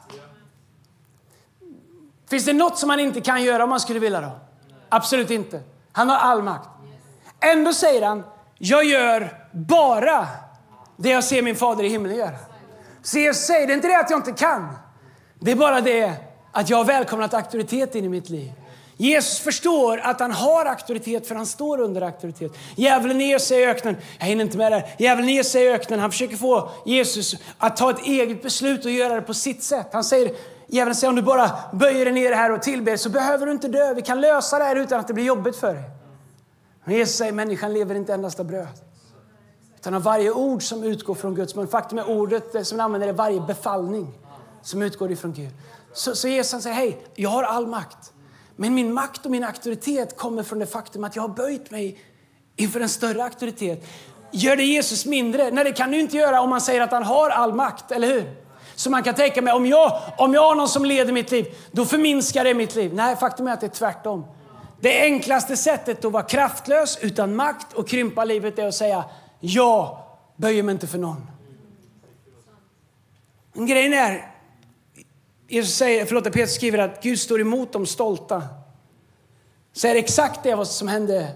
Finns 2.29 2.45
det 2.45 2.53
något 2.53 2.77
som 2.77 2.89
han 2.89 2.99
inte 2.99 3.21
kan 3.21 3.43
göra 3.43 3.63
om 3.63 3.71
han 3.71 3.79
skulle 3.79 3.99
vilja 3.99 4.21
då? 4.21 4.39
Absolut 4.89 5.31
inte. 5.31 5.61
Han 5.91 6.09
har 6.09 6.17
all 6.17 6.43
makt. 6.43 6.69
Ändå 7.39 7.73
säger 7.73 8.01
han, 8.01 8.23
jag 8.57 8.83
gör 8.83 9.47
bara 9.51 10.27
det 10.97 11.09
jag 11.09 11.23
ser 11.23 11.41
min 11.41 11.55
fader 11.55 11.83
i 11.83 11.89
himlen 11.89 12.15
göra. 12.15 12.35
Så 13.01 13.19
jag 13.19 13.35
säger 13.35 13.67
det 13.67 13.73
är 13.73 13.75
inte 13.75 13.87
det 13.87 13.99
att 13.99 14.09
jag 14.09 14.19
inte 14.19 14.31
kan. 14.31 14.77
Det 15.39 15.51
är 15.51 15.55
bara 15.55 15.81
det 15.81 16.13
att 16.51 16.69
jag 16.69 16.77
har 16.77 16.85
välkomnat 16.85 17.33
auktoritet 17.33 17.95
in 17.95 18.05
i 18.05 18.09
mitt 18.09 18.29
liv. 18.29 18.51
Jesus 19.01 19.39
förstår 19.39 19.97
att 19.97 20.19
han 20.19 20.31
har 20.31 20.65
auktoritet 20.65 21.27
för 21.27 21.35
han 21.35 21.45
står 21.45 21.79
under 21.79 22.01
auktoritet. 22.01 22.51
Djävulen 22.75 23.21
ger 23.21 23.39
sig 23.39 23.61
i 23.61 23.65
öknen. 23.65 23.97
Jag 24.19 24.25
hinner 24.25 24.43
inte 24.43 24.57
med 24.57 24.71
det. 24.71 24.85
Djävulen 24.97 25.29
ger 25.29 25.43
sig 25.43 25.63
i 25.63 25.69
öknen. 25.69 25.99
Han 25.99 26.11
försöker 26.11 26.35
få 26.35 26.69
Jesus 26.85 27.35
att 27.57 27.77
ta 27.77 27.89
ett 27.89 28.05
eget 28.05 28.43
beslut 28.43 28.85
och 28.85 28.91
göra 28.91 29.15
det 29.15 29.21
på 29.21 29.33
sitt 29.33 29.63
sätt. 29.63 29.87
Han 29.91 30.03
säger, 30.03 30.31
djävulen 30.67 30.95
säger 30.95 31.09
om 31.09 31.15
du 31.15 31.21
bara 31.21 31.51
böjer 31.73 32.05
dig 32.05 32.13
ner 32.13 32.31
här 32.31 32.51
och 32.51 32.61
tillber 32.61 32.97
så 32.97 33.09
behöver 33.09 33.45
du 33.45 33.51
inte 33.51 33.67
dö. 33.67 33.93
Vi 33.93 34.01
kan 34.01 34.21
lösa 34.21 34.59
det 34.59 34.65
här 34.65 34.75
utan 34.75 34.99
att 34.99 35.07
det 35.07 35.13
blir 35.13 35.25
jobbigt 35.25 35.55
för 35.55 35.73
dig. 35.73 35.83
Men 36.83 36.95
Jesus 36.95 37.15
säger 37.15 37.31
människan 37.31 37.73
lever 37.73 37.95
inte 37.95 38.13
endast 38.13 38.39
av 38.39 38.45
bröd. 38.45 38.79
Utan 39.75 39.93
av 39.93 40.03
varje 40.03 40.31
ord 40.31 40.63
som 40.63 40.83
utgår 40.83 41.15
från 41.15 41.35
Guds 41.35 41.55
mun. 41.55 41.67
Faktum 41.67 41.97
är 41.99 42.09
ordet 42.09 42.67
som 42.67 42.79
han 42.79 42.85
använder 42.85 43.07
är 43.07 43.13
varje 43.13 43.41
befallning 43.41 44.19
som 44.61 44.81
utgår 44.81 45.11
ifrån 45.11 45.33
Gud. 45.33 45.51
Så, 45.93 46.15
så 46.15 46.27
Jesus 46.27 46.63
säger, 46.63 46.75
hej, 46.75 47.05
jag 47.15 47.29
har 47.29 47.43
all 47.43 47.67
makt. 47.67 48.13
Men 48.61 48.73
min 48.73 48.93
makt 48.93 49.25
och 49.25 49.31
min 49.31 49.43
auktoritet 49.43 50.17
kommer 50.17 50.43
från 50.43 50.59
det 50.59 50.65
faktum 50.65 51.03
att 51.03 51.15
jag 51.15 51.23
har 51.23 51.29
böjt 51.29 51.71
mig 51.71 51.99
inför 52.55 52.79
en 52.79 52.89
större 52.89 53.23
auktoritet. 53.23 53.87
Gör 54.31 54.55
det 54.55 54.63
Jesus 54.63 55.05
mindre? 55.05 55.51
Nej, 55.51 55.63
det 55.63 55.71
kan 55.71 55.91
du 55.91 55.99
inte 55.99 56.17
göra 56.17 56.41
om 56.41 56.49
man 56.49 56.61
säger 56.61 56.81
att 56.81 56.91
han 56.91 57.03
har 57.03 57.29
all 57.29 57.53
makt, 57.53 57.91
eller 57.91 58.07
hur? 58.07 58.35
Så 58.75 58.89
man 58.89 59.03
kan 59.03 59.15
tänka 59.15 59.41
mig, 59.41 59.53
om 59.53 59.65
jag, 59.65 60.01
om 60.17 60.33
jag 60.33 60.41
har 60.41 60.55
någon 60.55 60.69
som 60.69 60.85
leder 60.85 61.13
mitt 61.13 61.31
liv, 61.31 61.45
då 61.71 61.85
förminskar 61.85 62.43
det 62.43 62.53
mitt 62.53 62.75
liv. 62.75 62.93
Nej, 62.93 63.15
faktum 63.15 63.47
är 63.47 63.53
att 63.53 63.61
det 63.61 63.67
är 63.67 63.69
tvärtom. 63.69 64.25
Det 64.79 65.01
enklaste 65.01 65.57
sättet 65.57 66.05
att 66.05 66.11
vara 66.11 66.23
kraftlös, 66.23 66.97
utan 67.01 67.35
makt 67.35 67.73
och 67.73 67.87
krympa 67.87 68.25
livet 68.25 68.59
är 68.59 68.67
att 68.67 68.75
säga, 68.75 69.03
jag 69.39 69.97
böjer 70.35 70.63
mig 70.63 70.73
inte 70.73 70.87
för 70.87 70.97
någon. 70.97 71.27
Men 73.53 73.65
grejen 73.65 73.93
är, 73.93 74.28
Jesus 75.49 75.75
säger, 75.75 76.05
förlåt, 76.05 76.23
Petrus 76.23 76.55
skriver 76.55 76.77
att 76.77 77.03
Gud 77.03 77.19
står 77.19 77.41
emot 77.41 77.73
de 77.73 77.85
stolta. 77.85 78.43
Säger 79.73 79.95
är 79.95 79.99
det 79.99 80.03
exakt 80.05 80.43
det 80.43 80.65
som 80.65 80.87
hände 80.87 81.31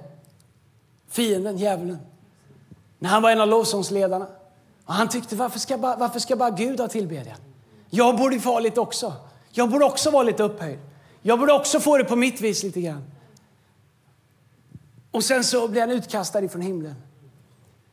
fienden, 1.10 1.58
djävulen. 1.58 1.99
När 2.99 3.10
han 3.10 3.21
var 3.21 3.32
en 3.32 3.41
av 3.41 3.47
lovsångsledarna. 3.47 4.28
Och 4.86 4.93
han 4.93 5.10
tyckte, 5.10 5.36
varför 5.36 5.60
ska, 5.60 5.78
bara, 5.78 5.95
varför 5.95 6.19
ska 6.19 6.36
bara 6.36 6.49
Gud 6.49 6.80
ha 6.80 6.88
tillbedjan? 6.88 7.38
Jag 7.89 8.17
borde 8.17 8.39
få 8.39 8.60
lite 8.60 8.80
också. 8.80 9.13
Jag 9.52 9.69
borde 9.69 9.86
också 9.86 10.12
vara 10.12 10.23
lite 10.23 10.43
upphöjd. 10.43 10.80
Jag 11.21 11.39
borde 11.39 11.54
också 11.54 11.80
få 11.80 11.97
det 11.97 12.04
på 12.04 12.15
mitt 12.15 12.41
vis 12.41 12.63
lite 12.63 12.82
grann. 12.82 13.04
Och 15.12 15.23
sen 15.23 15.43
så 15.43 15.67
blir 15.67 15.82
han 15.82 15.91
utkastad 15.91 16.41
ifrån 16.41 16.62
himlen. 16.62 16.95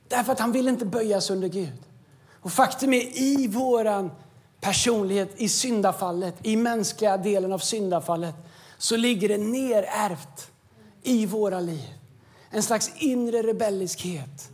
Därför 0.09 0.33
att 0.33 0.41
han 0.41 0.53
vill 0.53 0.69
inte 0.69 0.85
böjas 0.85 1.31
under 1.31 1.49
Gud. 1.49 1.83
Och 2.41 2.53
faktum 2.53 2.95
är 2.95 3.19
i 3.19 3.49
våran 3.49 4.11
personlighet, 4.61 5.31
i 5.37 5.49
syndafallet, 5.49 6.35
i 6.43 6.57
mänskliga 6.57 7.17
delen 7.17 7.53
av 7.53 7.59
syndafallet, 7.59 8.35
så 8.79 8.97
ligger 8.97 9.29
det 9.29 9.39
nerärvt 9.39 10.51
i 11.03 11.27
våra 11.27 11.61
liv. 11.61 11.89
En 12.51 12.63
slags 12.63 12.91
inre 12.99 13.43
rebelliskhet. 13.43 14.51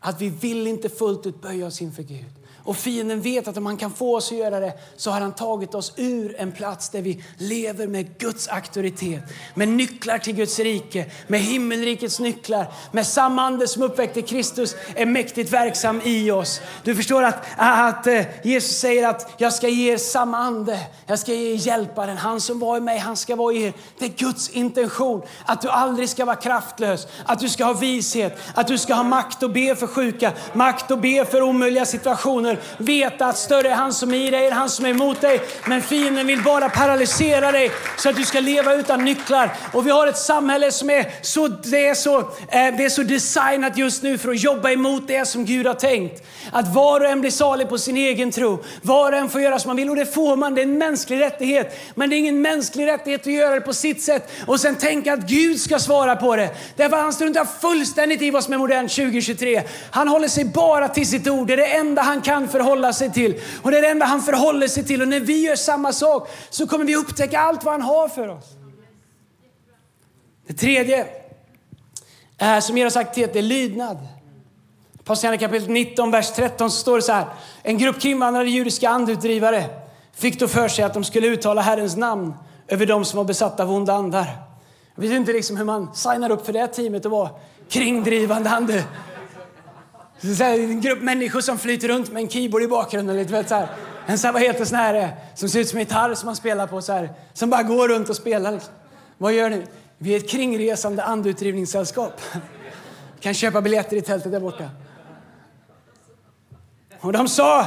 Att 0.00 0.20
vi 0.20 0.28
vill 0.28 0.66
inte 0.66 0.88
fullt 0.88 1.26
ut 1.26 1.42
böja 1.42 1.66
oss 1.66 1.82
inför 1.82 2.02
Gud. 2.02 2.35
Och 2.66 2.76
fienden 2.76 3.20
vet 3.20 3.48
att 3.48 3.56
om 3.56 3.66
han 3.66 3.76
kan 3.76 3.90
få 3.90 4.16
oss 4.16 4.32
att 4.32 4.38
göra 4.38 4.60
det 4.60 4.72
så 4.96 5.10
har 5.10 5.20
han 5.20 5.32
tagit 5.32 5.74
oss 5.74 5.92
ur 5.96 6.36
en 6.38 6.52
plats 6.52 6.88
där 6.88 7.02
vi 7.02 7.24
lever 7.38 7.86
med 7.86 8.18
Guds 8.18 8.48
auktoritet. 8.48 9.22
Med 9.54 9.68
nycklar 9.68 10.18
till 10.18 10.34
Guds 10.34 10.58
rike, 10.58 11.06
med 11.26 11.40
himmelrikets 11.40 12.20
nycklar. 12.20 12.72
Med 12.92 13.06
samma 13.06 13.42
ande 13.42 13.68
som 13.68 13.82
uppväckte 13.82 14.22
Kristus 14.22 14.76
är 14.94 15.06
mäktigt 15.06 15.52
verksam 15.52 16.00
i 16.04 16.30
oss. 16.30 16.60
Du 16.84 16.94
förstår 16.94 17.22
att, 17.22 17.44
att 17.56 18.06
eh, 18.06 18.22
Jesus 18.42 18.78
säger 18.78 19.08
att 19.08 19.34
jag 19.38 19.52
ska 19.52 19.68
ge 19.68 19.92
er 19.92 19.96
samma 19.96 20.38
ande. 20.38 20.78
Jag 21.06 21.18
ska 21.18 21.32
ge 21.32 21.52
er 21.52 21.56
hjälparen. 21.56 22.16
Han 22.16 22.40
som 22.40 22.58
var 22.58 22.76
i 22.76 22.80
mig, 22.80 22.98
han 22.98 23.16
ska 23.16 23.36
vara 23.36 23.52
i 23.52 23.62
er. 23.62 23.72
Det 23.98 24.04
är 24.04 24.08
Guds 24.08 24.48
intention. 24.48 25.22
Att 25.44 25.62
du 25.62 25.68
aldrig 25.68 26.08
ska 26.08 26.24
vara 26.24 26.36
kraftlös. 26.36 27.06
Att 27.24 27.40
du 27.40 27.48
ska 27.48 27.64
ha 27.64 27.72
vishet. 27.72 28.38
Att 28.54 28.66
du 28.66 28.78
ska 28.78 28.94
ha 28.94 29.02
makt 29.02 29.42
att 29.42 29.54
be 29.54 29.76
för 29.76 29.86
sjuka. 29.86 30.32
Makt 30.52 30.90
att 30.90 31.02
be 31.02 31.24
för 31.24 31.42
omöjliga 31.42 31.86
situationer 31.86 32.55
veta 32.78 33.26
att 33.26 33.38
större 33.38 33.68
är 33.68 33.74
han 33.74 33.92
som 33.92 34.14
är 34.14 34.26
i 34.26 34.30
dig 34.30 34.46
än 34.46 34.52
han 34.52 34.70
som 34.70 34.84
är 34.84 34.90
emot 34.90 35.20
dig. 35.20 35.40
Men 35.66 35.82
fienden 35.82 36.26
vill 36.26 36.42
bara 36.42 36.68
paralysera 36.68 37.52
dig 37.52 37.70
så 37.98 38.08
att 38.08 38.16
du 38.16 38.24
ska 38.24 38.40
leva 38.40 38.74
utan 38.74 39.04
nycklar. 39.04 39.50
Och 39.72 39.86
vi 39.86 39.90
har 39.90 40.06
ett 40.06 40.18
samhälle 40.18 40.72
som 40.72 40.90
är 40.90 41.06
så, 41.22 41.48
det 41.48 41.88
är 41.88 41.94
så, 41.94 42.18
eh, 42.18 42.24
det 42.48 42.84
är 42.84 42.88
så 42.88 43.02
designat 43.02 43.78
just 43.78 44.02
nu 44.02 44.18
för 44.18 44.30
att 44.30 44.42
jobba 44.42 44.70
emot 44.70 45.08
det 45.08 45.28
som 45.28 45.44
Gud 45.44 45.66
har 45.66 45.74
tänkt. 45.74 46.26
Att 46.52 46.74
var 46.74 47.00
och 47.00 47.06
en 47.06 47.20
blir 47.20 47.30
salig 47.30 47.68
på 47.68 47.78
sin 47.78 47.96
egen 47.96 48.30
tro. 48.30 48.64
Var 48.82 49.12
och 49.12 49.18
en 49.18 49.28
får 49.28 49.40
göra 49.40 49.58
som 49.58 49.68
man 49.68 49.76
vill 49.76 49.90
och 49.90 49.96
det 49.96 50.06
får 50.06 50.36
man. 50.36 50.54
Det 50.54 50.60
är 50.60 50.66
en 50.66 50.78
mänsklig 50.78 51.20
rättighet. 51.20 51.78
Men 51.94 52.10
det 52.10 52.16
är 52.16 52.18
ingen 52.18 52.42
mänsklig 52.42 52.86
rättighet 52.86 53.20
att 53.20 53.32
göra 53.32 53.54
det 53.54 53.60
på 53.60 53.72
sitt 53.72 54.02
sätt 54.02 54.30
och 54.46 54.60
sen 54.60 54.74
tänka 54.74 55.12
att 55.12 55.28
Gud 55.28 55.60
ska 55.60 55.78
svara 55.78 56.16
på 56.16 56.36
det. 56.36 56.50
Därför 56.76 56.96
han 56.96 57.12
struntar 57.12 57.44
fullständigt 57.60 58.22
i 58.22 58.30
vad 58.30 58.44
som 58.44 58.54
är 58.54 58.58
modernt 58.58 58.90
2023. 58.90 59.62
Han 59.90 60.08
håller 60.08 60.28
sig 60.28 60.44
bara 60.44 60.88
till 60.88 61.06
sitt 61.06 61.28
ord. 61.28 61.46
Det 61.46 61.52
är 61.52 61.56
det 61.56 61.66
enda 61.66 62.02
han 62.02 62.20
kan 62.20 62.45
förhålla 62.48 62.92
sig 62.92 63.12
till. 63.12 63.40
Och 63.62 63.70
det 63.70 63.78
är 63.78 63.82
det 63.82 63.88
enda 63.88 64.06
han 64.06 64.22
förhåller 64.22 64.68
sig 64.68 64.84
till. 64.84 65.02
Och 65.02 65.08
när 65.08 65.20
vi 65.20 65.46
gör 65.46 65.56
samma 65.56 65.92
sak 65.92 66.28
så 66.50 66.66
kommer 66.66 66.84
vi 66.84 66.96
upptäcka 66.96 67.40
allt 67.40 67.64
vad 67.64 67.74
han 67.74 67.82
har 67.82 68.08
för 68.08 68.28
oss. 68.28 68.44
Det 70.46 70.54
tredje, 70.54 71.06
är, 72.38 72.60
som 72.60 72.78
jag 72.78 72.84
har 72.84 72.90
sagt 72.90 73.14
till 73.14 73.28
det 73.32 73.38
är 73.38 73.42
lydnad. 73.42 73.98
Apostlagärningarna 75.00 75.52
kapitel 75.52 75.72
19, 75.72 76.10
vers 76.10 76.30
13 76.30 76.70
så 76.70 76.80
står 76.80 76.96
det 76.96 77.02
så 77.02 77.12
här. 77.12 77.26
En 77.62 77.78
grupp 77.78 78.00
kringvandrande 78.00 78.50
judiska 78.50 78.88
andutdrivare 78.88 79.64
fick 80.12 80.40
då 80.40 80.48
för 80.48 80.68
sig 80.68 80.84
att 80.84 80.94
de 80.94 81.04
skulle 81.04 81.26
uttala 81.26 81.60
Herrens 81.60 81.96
namn 81.96 82.34
över 82.68 82.86
dem 82.86 83.04
som 83.04 83.16
var 83.16 83.24
besatta 83.24 83.62
av 83.62 83.72
onda 83.72 83.92
andar. 83.92 84.26
Jag 84.94 85.02
vet 85.02 85.12
inte 85.12 85.32
liksom 85.32 85.56
hur 85.56 85.64
man 85.64 85.94
signar 85.94 86.30
upp 86.30 86.46
för 86.46 86.52
det 86.52 86.66
teamet 86.66 87.04
och 87.04 87.10
vara 87.10 87.30
kringdrivande 87.68 88.50
ande. 88.50 88.84
Så 90.20 90.44
här, 90.44 90.58
en 90.58 90.80
grupp 90.80 91.02
människor 91.02 91.40
som 91.40 91.58
flyter 91.58 91.88
runt 91.88 92.12
med 92.12 92.22
en 92.22 92.28
keyboard 92.28 92.62
i 92.62 92.68
bakgrunden. 92.68 93.16
Lite, 93.16 93.32
vet, 93.32 93.48
så 93.48 93.54
här. 93.54 93.68
En 94.06 94.18
så 94.18 94.26
här, 94.26 94.32
vad 94.32 94.42
heter 94.42 94.64
sån 94.64 94.78
här, 94.78 94.94
eh, 94.94 95.08
som 95.34 95.48
ser 95.48 95.60
ut 95.60 95.68
som 95.68 95.78
en 95.78 95.84
gitarr 95.84 96.14
som 96.14 96.26
man 96.26 96.36
spelar 96.36 96.66
på. 96.66 96.82
Så 96.82 96.92
här, 96.92 97.10
som 97.32 97.50
bara 97.50 97.62
går 97.62 97.88
runt 97.88 98.08
och 98.08 98.16
spelar. 98.16 98.52
Liksom. 98.52 98.72
Vad 99.18 99.32
gör 99.32 99.50
ni? 99.50 99.62
Vi 99.98 100.12
är 100.12 100.16
ett 100.16 100.30
kringresande 100.30 101.02
andutdrivningssällskap. 101.02 102.20
kan 103.20 103.34
köpa 103.34 103.60
biljetter 103.60 103.96
i 103.96 104.00
tältet 104.00 104.32
där 104.32 104.40
borta. 104.40 104.70
Och 107.00 107.12
de 107.12 107.28
sa, 107.28 107.66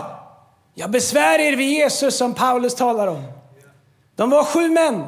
jag 0.74 0.92
besvär 0.92 1.40
er 1.40 1.56
vid 1.56 1.70
Jesus 1.70 2.18
som 2.18 2.34
Paulus 2.34 2.76
talar 2.76 3.08
om. 3.08 3.24
De 4.16 4.30
var 4.30 4.44
sju 4.44 4.70
män, 4.70 5.06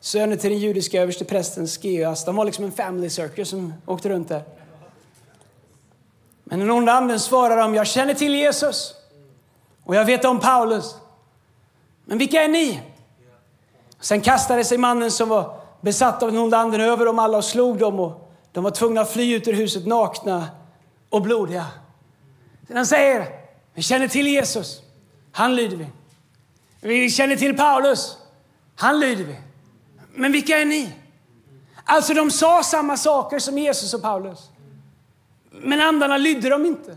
söner 0.00 0.36
till 0.36 0.50
den 0.50 0.58
judiska 0.58 1.02
översteprästen 1.02 1.66
Skeas. 1.66 2.24
De 2.24 2.36
var 2.36 2.44
liksom 2.44 2.64
en 2.64 2.72
family 2.72 3.10
circle 3.10 3.44
som 3.44 3.74
åkte 3.86 4.08
runt 4.08 4.28
där. 4.28 4.42
Men 6.50 6.58
den 6.58 6.70
onda 6.70 6.92
anden 6.92 7.20
svarar 7.20 7.56
dem, 7.56 7.74
jag 7.74 7.86
känner 7.86 8.14
till 8.14 8.34
Jesus 8.34 8.94
och 9.84 9.94
jag 9.94 10.04
vet 10.04 10.24
om 10.24 10.40
Paulus. 10.40 10.94
Men 12.04 12.18
vilka 12.18 12.42
är 12.42 12.48
ni? 12.48 12.80
Sen 14.00 14.20
kastade 14.20 14.64
sig 14.64 14.78
mannen 14.78 15.10
som 15.10 15.28
var 15.28 15.60
besatt 15.80 16.22
av 16.22 16.32
den 16.32 16.40
onda 16.40 16.58
anden 16.58 16.80
över 16.80 17.04
dem 17.06 17.18
alla 17.18 17.38
och 17.38 17.44
slog 17.44 17.78
dem 17.78 18.00
och 18.00 18.32
de 18.52 18.64
var 18.64 18.70
tvungna 18.70 19.00
att 19.00 19.10
fly 19.12 19.34
ut 19.34 19.48
ur 19.48 19.52
huset 19.52 19.86
nakna 19.86 20.48
och 21.08 21.22
blodiga. 21.22 21.66
Sen 22.66 22.76
han 22.76 22.86
säger, 22.86 23.26
vi 23.74 23.82
känner 23.82 24.08
till 24.08 24.26
Jesus. 24.26 24.80
Han 25.32 25.56
lyder 25.56 25.76
vi. 25.76 25.86
Vi 26.80 27.10
känner 27.10 27.36
till 27.36 27.56
Paulus. 27.56 28.16
Han 28.76 29.00
lyder 29.00 29.24
vi. 29.24 29.36
Men 30.14 30.32
vilka 30.32 30.58
är 30.58 30.64
ni? 30.64 30.92
Alltså 31.84 32.14
de 32.14 32.30
sa 32.30 32.62
samma 32.62 32.96
saker 32.96 33.38
som 33.38 33.58
Jesus 33.58 33.94
och 33.94 34.02
Paulus. 34.02 34.50
Men 35.50 35.80
andarna 35.80 36.16
lydde 36.16 36.48
dem 36.48 36.66
inte. 36.66 36.96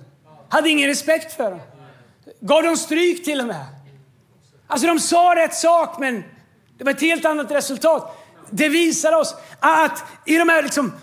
Hade 0.50 0.70
ingen 0.70 0.88
respekt 0.88 1.34
för 1.34 1.52
dem. 1.52 1.60
Gav 2.40 2.64
dem 2.64 2.78
stryk 2.78 3.26
till 3.26 3.40
och 3.42 3.48
med. 3.48 3.66
Alltså 4.68 4.88
de 4.88 5.00
sa 5.00 5.36
rätt 5.36 5.54
sak 5.54 6.00
men 6.00 6.24
det 6.78 6.84
var 6.84 6.92
ett 6.92 7.02
helt 7.02 7.26
annat 7.26 7.52
resultat. 7.52 8.18
det 8.50 8.70
visar 8.70 9.14
oss 9.14 9.36
att 9.60 10.04
i 10.26 10.38
de 10.38 10.50
här, 10.50 10.64
liksom, 10.64 10.94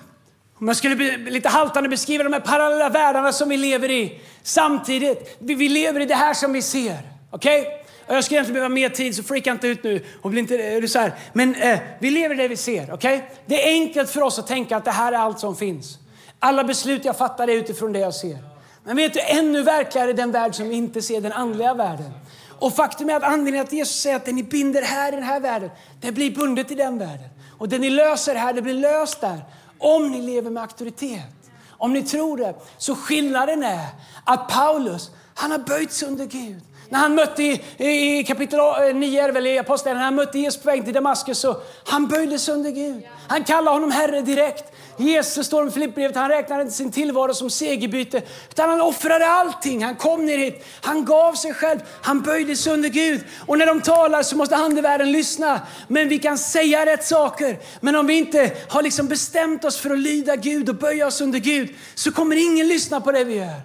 om 0.58 0.68
jag 0.68 0.76
skulle 0.76 0.96
be, 0.96 1.16
lite 1.16 1.48
haltande 1.48 1.88
beskriva 1.88 2.24
de 2.24 2.32
här 2.32 2.40
parallella 2.40 2.88
världarna 2.88 3.32
som 3.32 3.48
vi 3.48 3.56
lever 3.56 3.90
i. 3.90 4.20
Samtidigt, 4.42 5.36
vi, 5.38 5.54
vi 5.54 5.68
lever 5.68 6.00
i 6.00 6.04
det 6.04 6.14
här 6.14 6.34
som 6.34 6.52
vi 6.52 6.62
ser. 6.62 6.98
Okej? 7.30 7.60
Okay? 7.60 7.72
Jag 8.08 8.24
skulle 8.24 8.36
egentligen 8.36 8.54
behöva 8.54 8.74
mer 8.74 8.88
tid, 8.88 9.16
så 9.16 9.22
freaka 9.22 9.50
inte 9.50 9.68
ut 9.68 9.84
nu. 9.84 10.04
Och 10.22 10.30
bli 10.30 10.40
inte 10.40 10.56
är 10.56 10.86
så 10.86 10.98
här. 10.98 11.12
Men 11.32 11.54
eh, 11.54 11.78
vi 11.98 12.10
lever 12.10 12.34
i 12.34 12.38
det 12.38 12.48
vi 12.48 12.56
ser. 12.56 12.92
Okej? 12.92 13.16
Okay? 13.16 13.28
Det 13.46 13.68
är 13.68 13.72
enkelt 13.72 14.10
för 14.10 14.22
oss 14.22 14.38
att 14.38 14.46
tänka 14.46 14.76
att 14.76 14.84
det 14.84 14.90
här 14.90 15.12
är 15.12 15.16
allt 15.16 15.38
som 15.38 15.56
finns. 15.56 15.98
Alla 16.40 16.64
beslut 16.64 17.04
jag 17.04 17.16
fattar 17.18 17.48
är 17.48 17.52
utifrån 17.52 17.92
det 17.92 17.98
jag 17.98 18.14
ser. 18.14 18.38
Men 18.84 18.96
vet 18.96 19.14
du, 19.14 19.20
ännu 19.20 19.62
verkligare 19.62 20.10
är 20.10 20.14
den 20.14 20.32
värld 20.32 20.54
som 20.54 20.68
vi 20.68 20.74
inte 20.74 21.02
ser, 21.02 21.20
den 21.20 21.32
andliga 21.32 21.74
världen. 21.74 22.12
Och 22.58 22.74
faktum 22.74 23.10
är 23.10 23.16
att 23.16 23.22
anledningen 23.22 23.66
att 23.66 23.72
Jesus 23.72 24.00
säger 24.02 24.16
att 24.16 24.24
det 24.24 24.32
ni 24.32 24.42
binder 24.42 24.82
här 24.82 25.12
i 25.12 25.16
den 25.16 25.24
här 25.24 25.40
världen, 25.40 25.70
det 26.00 26.12
blir 26.12 26.30
bundet 26.30 26.70
i 26.70 26.74
den 26.74 26.98
världen. 26.98 27.28
Och 27.58 27.68
det 27.68 27.78
ni 27.78 27.90
löser 27.90 28.34
här, 28.34 28.52
det 28.52 28.62
blir 28.62 28.74
löst 28.74 29.20
där. 29.20 29.44
Om 29.78 30.10
ni 30.10 30.22
lever 30.22 30.50
med 30.50 30.62
auktoritet. 30.62 31.50
Om 31.70 31.92
ni 31.92 32.02
tror 32.02 32.36
det. 32.36 32.54
Så 32.78 32.94
skillnaden 32.94 33.62
är 33.62 33.86
att 34.24 34.48
Paulus, 34.48 35.10
han 35.34 35.50
har 35.50 35.58
böjt 35.58 35.92
sig 35.92 36.08
under 36.08 36.24
Gud. 36.24 36.62
När 36.88 36.98
han 36.98 37.14
mötte 37.14 37.42
i, 37.42 37.62
i 38.18 38.24
kapitel 38.24 38.58
9 38.94 39.24
är 39.24 39.32
väl 39.32 39.46
i 39.46 39.58
aposteln, 39.58 39.96
när 39.96 40.04
han 40.04 40.14
mötte 40.14 40.38
Jesus 40.38 40.62
på 40.62 40.70
väg 40.70 40.84
till 40.84 40.94
Damaskus 40.94 41.38
så 41.38 41.56
han 41.84 42.06
böjde 42.06 42.38
sig 42.38 42.54
under 42.54 42.70
Gud. 42.70 43.02
Han 43.28 43.44
kallade 43.44 43.76
honom 43.76 43.90
Herre 43.90 44.20
direkt. 44.20 44.72
Jesus 44.98 45.46
står 45.46 45.68
i 45.68 45.70
Filipperbrevet, 45.70 46.16
han 46.16 46.28
räknade 46.28 46.62
inte 46.62 46.74
sin 46.74 46.92
tillvaro 46.92 47.34
som 47.34 47.50
segerbyte, 47.50 48.22
utan 48.50 48.68
han 48.68 48.80
offrade 48.80 49.26
allting. 49.26 49.84
Han 49.84 49.96
kom 49.96 50.26
ner 50.26 50.38
hit, 50.38 50.64
han 50.80 51.04
gav 51.04 51.34
sig 51.34 51.54
själv, 51.54 51.80
han 52.02 52.22
böjde 52.22 52.56
sig 52.56 52.72
under 52.72 52.88
Gud. 52.88 53.24
Och 53.46 53.58
när 53.58 53.66
de 53.66 53.80
talar 53.80 54.22
så 54.22 54.36
måste 54.36 54.56
andevärlden 54.56 55.12
lyssna. 55.12 55.60
Men 55.88 56.08
vi 56.08 56.18
kan 56.18 56.38
säga 56.38 56.86
rätt 56.86 57.04
saker. 57.04 57.58
Men 57.80 57.96
om 57.96 58.06
vi 58.06 58.14
inte 58.14 58.52
har 58.68 58.82
liksom 58.82 59.08
bestämt 59.08 59.64
oss 59.64 59.78
för 59.78 59.90
att 59.90 59.98
lyda 59.98 60.36
Gud 60.36 60.68
och 60.68 60.74
böja 60.74 61.06
oss 61.06 61.20
under 61.20 61.38
Gud, 61.38 61.74
så 61.94 62.12
kommer 62.12 62.36
ingen 62.36 62.68
lyssna 62.68 63.00
på 63.00 63.12
det 63.12 63.24
vi 63.24 63.34
gör. 63.34 63.60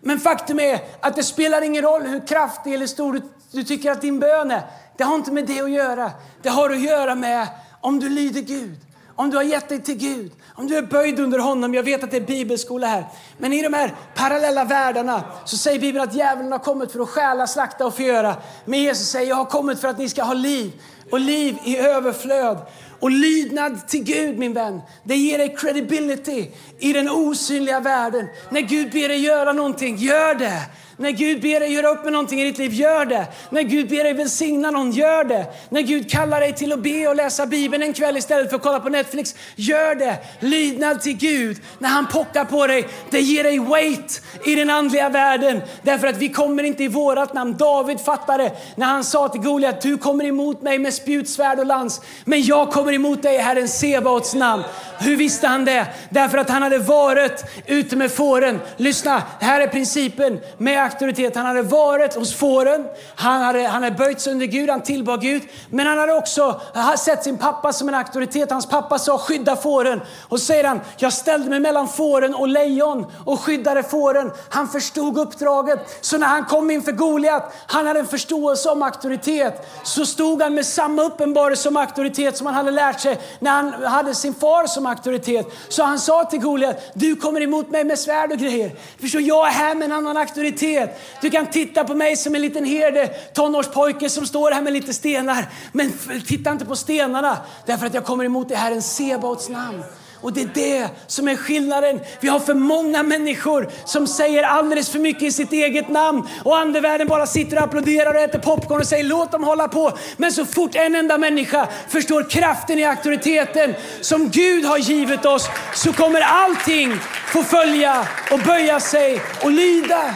Men 0.00 0.20
faktum 0.20 0.60
är 0.60 0.78
att 1.00 1.16
det 1.16 1.22
spelar 1.22 1.62
ingen 1.62 1.82
roll 1.82 2.02
hur 2.02 2.26
kraftig 2.26 2.74
eller 2.74 2.86
stor 2.86 3.12
du, 3.12 3.22
du 3.50 3.64
tycker 3.64 3.90
att 3.90 4.00
din 4.00 4.20
bön 4.20 4.50
är. 4.50 4.62
Det 4.96 5.04
har 5.04 5.14
inte 5.14 5.32
med 5.32 5.46
det 5.46 5.60
att 5.60 5.70
göra. 5.70 6.10
Det 6.42 6.48
har 6.48 6.70
att 6.70 6.80
göra 6.80 7.14
med 7.14 7.48
om 7.80 8.00
du 8.00 8.08
lyder 8.08 8.40
Gud. 8.40 8.76
Om 9.16 9.30
du 9.30 9.36
har 9.36 9.44
gett 9.44 9.68
dig 9.68 9.82
till 9.82 9.96
Gud, 9.96 10.32
om 10.56 10.66
du 10.66 10.76
är 10.76 10.82
böjd 10.82 11.20
under 11.20 11.38
honom. 11.38 11.74
Jag 11.74 11.82
vet 11.82 12.04
att 12.04 12.10
det 12.10 12.16
är 12.16 12.20
bibelskola 12.20 12.86
här. 12.86 13.06
Men 13.38 13.52
i 13.52 13.62
de 13.62 13.74
här 13.74 13.94
parallella 14.14 14.64
världarna 14.64 15.22
så 15.44 15.56
säger 15.56 15.80
Bibeln 15.80 16.04
att 16.04 16.14
djävulen 16.14 16.52
har 16.52 16.58
kommit 16.58 16.92
för 16.92 17.00
att 17.00 17.08
stjäla, 17.08 17.46
slakta 17.46 17.86
och 17.86 17.94
förgöra. 17.94 18.36
Men 18.64 18.82
Jesus 18.82 19.08
säger 19.08 19.28
jag 19.28 19.36
har 19.36 19.44
kommit 19.44 19.80
för 19.80 19.88
att 19.88 19.98
ni 19.98 20.08
ska 20.08 20.22
ha 20.22 20.34
liv 20.34 20.72
och 21.10 21.20
liv 21.20 21.58
i 21.64 21.78
överflöd. 21.78 22.58
Och 23.00 23.10
lydnad 23.10 23.88
till 23.88 24.04
Gud, 24.04 24.38
min 24.38 24.52
vän, 24.52 24.80
det 25.04 25.16
ger 25.16 25.38
dig 25.38 25.56
credibility 25.56 26.50
i 26.78 26.92
den 26.92 27.10
osynliga 27.10 27.80
världen. 27.80 28.28
När 28.50 28.60
Gud 28.60 28.92
ber 28.92 29.08
dig 29.08 29.18
göra 29.18 29.52
någonting, 29.52 29.96
gör 29.96 30.34
det. 30.34 30.60
När 30.96 31.10
Gud 31.10 31.40
ber 31.42 31.60
dig 31.60 31.72
göra 31.72 31.88
upp 31.88 32.04
med 32.04 32.12
någonting 32.12 32.40
i 32.40 32.44
ditt 32.44 32.58
liv, 32.58 32.72
gör 32.72 33.04
det. 33.04 33.26
När 33.50 33.62
Gud 33.62 33.88
ber 33.88 34.04
dig 34.04 34.12
välsigna 34.12 34.70
någon, 34.70 34.92
gör 34.92 35.24
det. 35.24 35.46
När 35.68 35.80
Gud 35.80 36.10
kallar 36.10 36.40
dig 36.40 36.52
till 36.52 36.72
att 36.72 36.78
be 36.78 37.08
och 37.08 37.16
läsa 37.16 37.46
Bibeln 37.46 37.82
en 37.82 37.92
kväll 37.92 38.16
istället 38.16 38.48
för 38.48 38.56
att 38.56 38.62
kolla 38.62 38.80
på 38.80 38.88
Netflix, 38.88 39.34
gör 39.56 39.94
det. 39.94 40.16
Lydnad 40.40 41.00
till 41.00 41.16
Gud, 41.16 41.56
när 41.78 41.88
han 41.88 42.06
pockar 42.06 42.44
på 42.44 42.66
dig, 42.66 42.88
det 43.10 43.20
ger 43.20 43.44
dig 43.44 43.58
weight 43.58 44.22
i 44.46 44.54
den 44.54 44.70
andliga 44.70 45.08
världen. 45.08 45.62
Därför 45.82 46.06
att 46.06 46.16
vi 46.16 46.28
kommer 46.28 46.62
inte 46.62 46.84
i 46.84 46.88
vårat 46.88 47.34
namn. 47.34 47.56
David 47.56 48.00
fattade 48.00 48.52
när 48.76 48.86
han 48.86 49.04
sa 49.04 49.28
till 49.28 49.40
Goliat, 49.40 49.80
du 49.80 49.98
kommer 49.98 50.24
emot 50.24 50.62
mig 50.62 50.78
med 50.78 50.94
spjutsvärd 50.94 51.58
och 51.58 51.66
lans, 51.66 52.00
men 52.24 52.42
jag 52.42 52.70
kommer 52.70 52.92
emot 52.92 53.22
dig 53.22 53.34
i 53.34 53.38
Herren 53.38 53.68
Sebaots 53.68 54.34
namn. 54.34 54.62
Hur 54.98 55.16
visste 55.16 55.46
han 55.46 55.64
det? 55.64 55.86
Därför 56.10 56.38
att 56.38 56.50
han 56.50 56.62
hade 56.62 56.78
varit 56.78 57.44
ute 57.66 57.96
med 57.96 58.12
fåren. 58.12 58.60
Lyssna, 58.76 59.22
här 59.40 59.60
är 59.60 59.66
principen 59.66 60.40
med 60.58 60.83
auktoritet. 60.84 61.36
Han 61.36 61.46
hade 61.46 61.62
varit 61.62 62.14
hos 62.14 62.34
fåren, 62.34 62.86
han 63.16 63.42
hade, 63.42 63.66
han 63.66 63.82
hade 63.82 63.96
böjt 63.96 64.20
sig 64.20 64.32
under 64.32 64.46
Gud, 64.46 64.70
han 64.70 64.82
tillbad 64.82 65.20
Gud. 65.20 65.42
Men 65.70 65.86
han 65.86 65.98
hade 65.98 66.12
också 66.12 66.60
sett 66.98 67.24
sin 67.24 67.38
pappa 67.38 67.72
som 67.72 67.88
en 67.88 67.94
auktoritet. 67.94 68.50
Hans 68.50 68.66
pappa 68.66 68.98
sa 68.98 69.18
skydda 69.18 69.56
fåren. 69.56 70.00
Och 70.28 70.40
säger 70.40 70.64
han, 70.64 70.80
jag 70.96 71.12
ställde 71.12 71.50
mig 71.50 71.60
mellan 71.60 71.88
fåren 71.88 72.34
och 72.34 72.48
lejon 72.48 73.06
och 73.24 73.40
skyddade 73.40 73.82
fåren. 73.82 74.30
Han 74.48 74.68
förstod 74.68 75.18
uppdraget. 75.18 75.98
Så 76.00 76.18
när 76.18 76.26
han 76.26 76.44
kom 76.44 76.70
inför 76.70 76.92
Goliat, 76.92 77.52
han 77.66 77.86
hade 77.86 78.00
en 78.00 78.06
förståelse 78.06 78.68
om 78.68 78.82
auktoritet. 78.82 79.68
Så 79.82 80.06
stod 80.06 80.42
han 80.42 80.54
med 80.54 80.66
samma 80.66 81.02
uppenbarelse 81.02 81.62
som 81.62 81.76
auktoritet 81.76 82.36
som 82.36 82.46
han 82.46 82.54
hade 82.54 82.70
lärt 82.70 83.00
sig 83.00 83.20
när 83.38 83.50
han 83.50 83.72
hade 83.84 84.14
sin 84.14 84.34
far 84.34 84.66
som 84.66 84.86
auktoritet. 84.86 85.46
Så 85.68 85.82
han 85.82 85.98
sa 85.98 86.24
till 86.24 86.40
Goliat, 86.40 86.80
du 86.94 87.16
kommer 87.16 87.40
emot 87.40 87.70
mig 87.70 87.84
med 87.84 87.98
svärd 87.98 88.32
och 88.32 88.38
grejer. 88.38 88.72
Förstår, 89.00 89.20
jag 89.20 89.46
är 89.46 89.50
här 89.50 89.74
med 89.74 89.84
en 89.84 89.92
annan 89.92 90.16
auktoritet. 90.16 90.73
Du 91.20 91.30
kan 91.30 91.46
titta 91.46 91.84
på 91.84 91.94
mig 91.94 92.16
som 92.16 92.34
en 92.34 92.40
liten 92.40 92.64
herde, 92.64 93.08
tonårspojke 93.32 94.08
som 94.08 94.26
står 94.26 94.50
här 94.50 94.62
med 94.62 94.72
lite 94.72 94.94
stenar. 94.94 95.46
Men 95.72 95.92
titta 96.26 96.50
inte 96.50 96.64
på 96.64 96.76
stenarna, 96.76 97.38
därför 97.66 97.86
att 97.86 97.94
jag 97.94 98.04
kommer 98.04 98.24
emot 98.24 98.48
dig 98.48 98.56
Herren 98.56 98.82
Sebaots 98.82 99.48
namn. 99.48 99.82
Och 100.24 100.32
det 100.32 100.42
är 100.42 100.50
det 100.54 100.88
som 101.06 101.28
är 101.28 101.36
skillnaden. 101.36 102.00
Vi 102.20 102.28
har 102.28 102.40
för 102.40 102.54
många 102.54 103.02
människor 103.02 103.70
som 103.84 104.06
säger 104.06 104.42
alldeles 104.42 104.90
för 104.90 104.98
mycket 104.98 105.22
i 105.22 105.32
sitt 105.32 105.52
eget 105.52 105.88
namn 105.88 106.28
och 106.44 106.58
andevärlden 106.58 107.06
bara 107.06 107.26
sitter 107.26 107.56
och 107.56 107.62
applåderar 107.62 108.14
och 108.14 108.20
äter 108.20 108.38
popcorn 108.38 108.80
och 108.80 108.86
säger 108.86 109.04
låt 109.04 109.32
dem 109.32 109.44
hålla 109.44 109.68
på. 109.68 109.92
Men 110.16 110.32
så 110.32 110.44
fort 110.44 110.74
en 110.74 110.94
enda 110.94 111.18
människa 111.18 111.68
förstår 111.88 112.30
kraften 112.30 112.78
i 112.78 112.84
auktoriteten 112.84 113.74
som 114.00 114.28
Gud 114.28 114.64
har 114.64 114.78
givit 114.78 115.24
oss 115.24 115.48
så 115.74 115.92
kommer 115.92 116.20
allting 116.20 116.92
få 117.26 117.42
följa 117.42 118.06
och 118.30 118.38
böja 118.38 118.80
sig 118.80 119.20
och 119.42 119.50
lyda. 119.50 120.14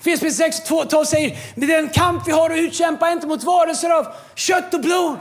Filipperbrevet 0.00 0.36
6 0.36 0.88
12 0.88 1.04
säger, 1.04 1.38
med 1.54 1.68
den 1.68 1.88
kamp 1.88 2.28
vi 2.28 2.32
har 2.32 2.50
att 2.50 2.58
utkämpa 2.58 3.08
är 3.08 3.12
inte 3.12 3.26
mot 3.26 3.44
varelser 3.44 3.90
av 3.90 4.06
kött 4.34 4.74
och 4.74 4.80
blod 4.80 5.18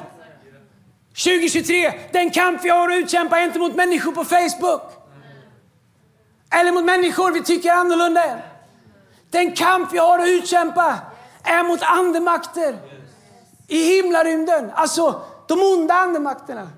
2023, 1.24 1.94
den 2.12 2.32
kamp 2.32 2.60
vi 2.63 2.70
har 2.70 2.89
att 2.89 2.96
utkämpa 2.96 3.39
är 3.39 3.44
inte 3.44 3.60
mot 3.60 3.76
människor 3.76 4.12
på 4.12 4.24
Facebook. 4.24 4.82
Eller 6.52 6.72
mot 6.72 6.86
människor 6.86 7.32
vi 7.32 7.44
tycker 7.44 7.72
annorlunda 7.72 8.24
än. 8.24 8.39
Den 9.30 9.56
kamp 9.56 9.94
vi 9.94 9.98
har 9.98 10.20
att 10.20 10.28
utkämpa 10.28 10.96
är 11.44 11.63
mot 11.63 11.82
andemakter 11.82 12.78
i 13.68 13.84
himlarymden. 13.84 14.72
Alltså 14.76 15.22
de 15.48 15.60
onda 15.60 15.94
andemakterna. 15.94 16.70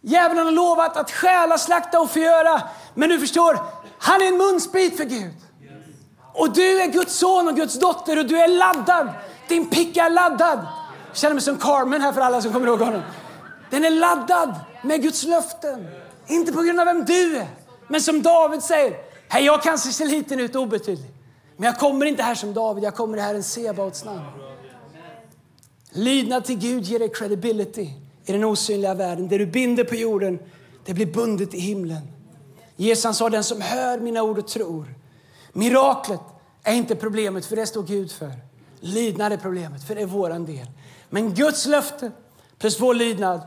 Djävulen 0.00 0.44
har 0.44 0.52
lovat 0.52 0.96
att 0.96 1.10
stjäla, 1.10 1.58
slakta 1.58 2.00
och 2.00 2.10
förgöra. 2.10 2.62
Men 2.94 3.08
du 3.08 3.20
förstår, 3.20 3.58
han 3.98 4.22
är 4.22 4.26
en 4.26 4.36
munsbit 4.36 4.96
för 4.96 5.04
Gud. 5.04 5.43
Och 6.34 6.52
du 6.52 6.80
är 6.80 6.86
Guds 6.86 7.18
son 7.18 7.48
och 7.48 7.56
Guds 7.56 7.78
dotter 7.78 8.18
och 8.18 8.26
du 8.26 8.36
är 8.36 8.48
laddad. 8.48 9.08
Din 9.48 9.70
picka 9.70 10.04
är 10.04 10.10
laddad. 10.10 10.58
Jag 11.08 11.16
känner 11.16 11.34
mig 11.34 11.42
som 11.42 11.58
Carmen 11.58 12.00
här 12.00 12.12
för 12.12 12.20
alla 12.20 12.42
som 12.42 12.52
kommer 12.52 12.66
ihåg 12.66 12.80
honom. 12.80 13.02
Den 13.70 13.84
är 13.84 13.90
laddad 13.90 14.54
med 14.82 15.02
Guds 15.02 15.22
löften. 15.22 15.88
Inte 16.26 16.52
på 16.52 16.62
grund 16.62 16.80
av 16.80 16.86
vem 16.86 17.04
du 17.04 17.36
är, 17.36 17.46
men 17.88 18.00
som 18.00 18.22
David 18.22 18.62
säger. 18.62 18.96
Hej, 19.28 19.44
jag 19.44 19.62
kanske 19.62 19.92
ser 19.92 20.06
liten 20.06 20.40
ut 20.40 20.56
obetydlig, 20.56 21.10
men 21.56 21.66
jag 21.66 21.78
kommer 21.78 22.06
inte 22.06 22.22
här 22.22 22.34
som 22.34 22.54
David. 22.54 22.84
Jag 22.84 22.94
kommer 22.94 23.18
i 23.18 23.20
Herren 23.20 23.42
Sebaots 23.42 24.04
namn. 24.04 24.20
Lydnad 25.90 26.44
till 26.44 26.58
Gud 26.58 26.84
ger 26.84 26.98
dig 26.98 27.12
credibility 27.14 27.90
i 28.26 28.32
den 28.32 28.44
osynliga 28.44 28.94
världen. 28.94 29.28
Det 29.28 29.38
du 29.38 29.46
binder 29.46 29.84
på 29.84 29.94
jorden, 29.94 30.38
det 30.84 30.94
blir 30.94 31.06
bundet 31.06 31.54
i 31.54 31.58
himlen. 31.58 32.00
Jesus 32.76 33.16
sa, 33.16 33.30
den 33.30 33.44
som 33.44 33.60
hör 33.60 33.98
mina 33.98 34.22
ord 34.22 34.38
och 34.38 34.48
tror. 34.48 34.94
Miraklet 35.56 36.20
är 36.62 36.74
inte 36.74 36.96
problemet, 36.96 37.46
för 37.46 37.56
det 37.56 37.66
står 37.66 37.82
Gud 37.82 38.12
för. 38.12 38.32
Lydnad 38.80 39.32
är 39.32 39.36
problemet, 39.36 39.84
för 39.84 39.94
det 39.94 40.00
är 40.00 40.06
våran 40.06 40.46
del. 40.46 40.66
Men 41.10 41.34
Guds 41.34 41.66
löfte 41.66 42.10
plus 42.58 42.80
vår 42.80 42.94
lydnad 42.94 43.40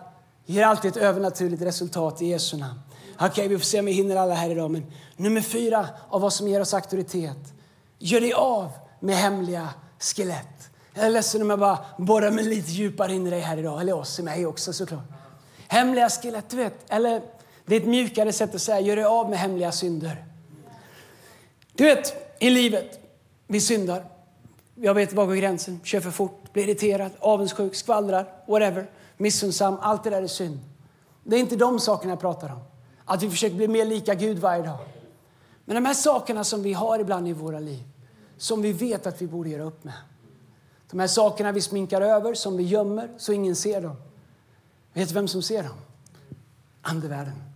ger 0.45 0.63
alltid 0.63 0.91
ett 0.91 0.97
övernaturligt 0.97 1.61
resultat 1.61 2.21
i 2.21 2.25
Jesu 2.25 2.57
namn. 2.57 2.79
Okej, 3.15 3.29
okay, 3.29 3.47
vi 3.47 3.57
får 3.57 3.65
se 3.65 3.79
om 3.79 3.85
vi 3.85 3.91
hinner 3.91 4.15
alla 4.15 4.33
här 4.33 4.49
idag. 4.49 4.71
Men 4.71 4.85
nummer 5.15 5.41
fyra 5.41 5.87
av 6.09 6.21
vad 6.21 6.33
som 6.33 6.47
ger 6.47 6.61
oss 6.61 6.73
auktoritet. 6.73 7.53
Gör 7.99 8.21
dig 8.21 8.33
av 8.33 8.71
med 8.99 9.15
hemliga 9.15 9.69
skelett. 9.99 10.69
Jag 10.93 11.05
är 11.05 11.09
ledsen 11.09 11.41
om 11.41 11.49
jag 11.49 11.59
bara 11.59 11.77
borrar 11.97 12.31
mig 12.31 12.43
lite 12.43 12.71
djupare 12.71 13.13
in 13.13 13.27
i 13.27 13.29
dig 13.29 13.39
här 13.39 13.57
idag. 13.57 13.81
Eller 13.81 13.93
oss, 13.93 14.19
i 14.19 14.23
mig 14.23 14.45
också 14.45 14.73
såklart. 14.73 15.03
Hemliga 15.67 16.09
skelett, 16.09 16.49
du 16.49 16.57
vet. 16.57 16.91
Eller 16.91 17.21
det 17.65 17.75
är 17.75 17.79
ett 17.79 17.87
mjukare 17.87 18.33
sätt 18.33 18.55
att 18.55 18.61
säga, 18.61 18.79
gör 18.79 18.95
dig 18.95 19.05
av 19.05 19.29
med 19.29 19.39
hemliga 19.39 19.71
synder. 19.71 20.26
Du 21.77 21.83
vet, 21.83 22.13
i 22.39 22.49
livet, 22.49 22.99
vi 23.47 23.61
syndar. 23.61 24.05
Jag 24.75 24.93
vet 24.93 25.13
var 25.13 25.25
går 25.25 25.35
gränsen, 25.35 25.79
kör 25.83 25.99
för 25.99 26.11
fort, 26.11 26.53
blir 26.53 26.63
irriterad, 26.63 27.11
avundsjuk, 27.19 27.75
skvallrar, 27.75 28.33
whatever 28.47 28.89
missunnsam. 29.17 29.77
Allt 29.81 30.03
det 30.03 30.09
där 30.09 30.21
är 30.21 30.27
synd. 30.27 30.59
Det 31.23 31.35
är 31.35 31.39
inte 31.39 31.55
de 31.55 31.79
sakerna 31.79 32.11
jag 32.11 32.19
pratar 32.19 32.49
om. 32.49 32.59
Att 33.05 33.23
vi 33.23 33.29
försöker 33.29 33.55
bli 33.55 33.67
mer 33.67 33.85
lika 33.85 34.13
Gud 34.13 34.39
varje 34.39 34.63
dag. 34.63 34.77
Men 35.65 35.75
de 35.75 35.85
här 35.85 35.93
sakerna 35.93 36.43
som 36.43 36.63
vi 36.63 36.73
har 36.73 36.99
ibland 36.99 37.27
i 37.27 37.33
våra 37.33 37.59
liv, 37.59 37.83
som 38.37 38.61
vi 38.61 38.71
vet 38.71 39.07
att 39.07 39.21
vi 39.21 39.27
borde 39.27 39.49
göra 39.49 39.63
upp 39.63 39.83
med. 39.83 39.93
De 40.91 40.99
här 40.99 41.07
sakerna 41.07 41.51
vi 41.51 41.61
sminkar 41.61 42.01
över, 42.01 42.33
som 42.33 42.57
vi 42.57 42.63
gömmer 42.63 43.09
så 43.17 43.33
ingen 43.33 43.55
ser 43.55 43.81
dem. 43.81 43.95
Vet 44.93 45.07
du 45.07 45.13
vem 45.13 45.27
som 45.27 45.41
ser 45.41 45.63
dem? 45.63 45.77
Andevärlden. 46.81 47.46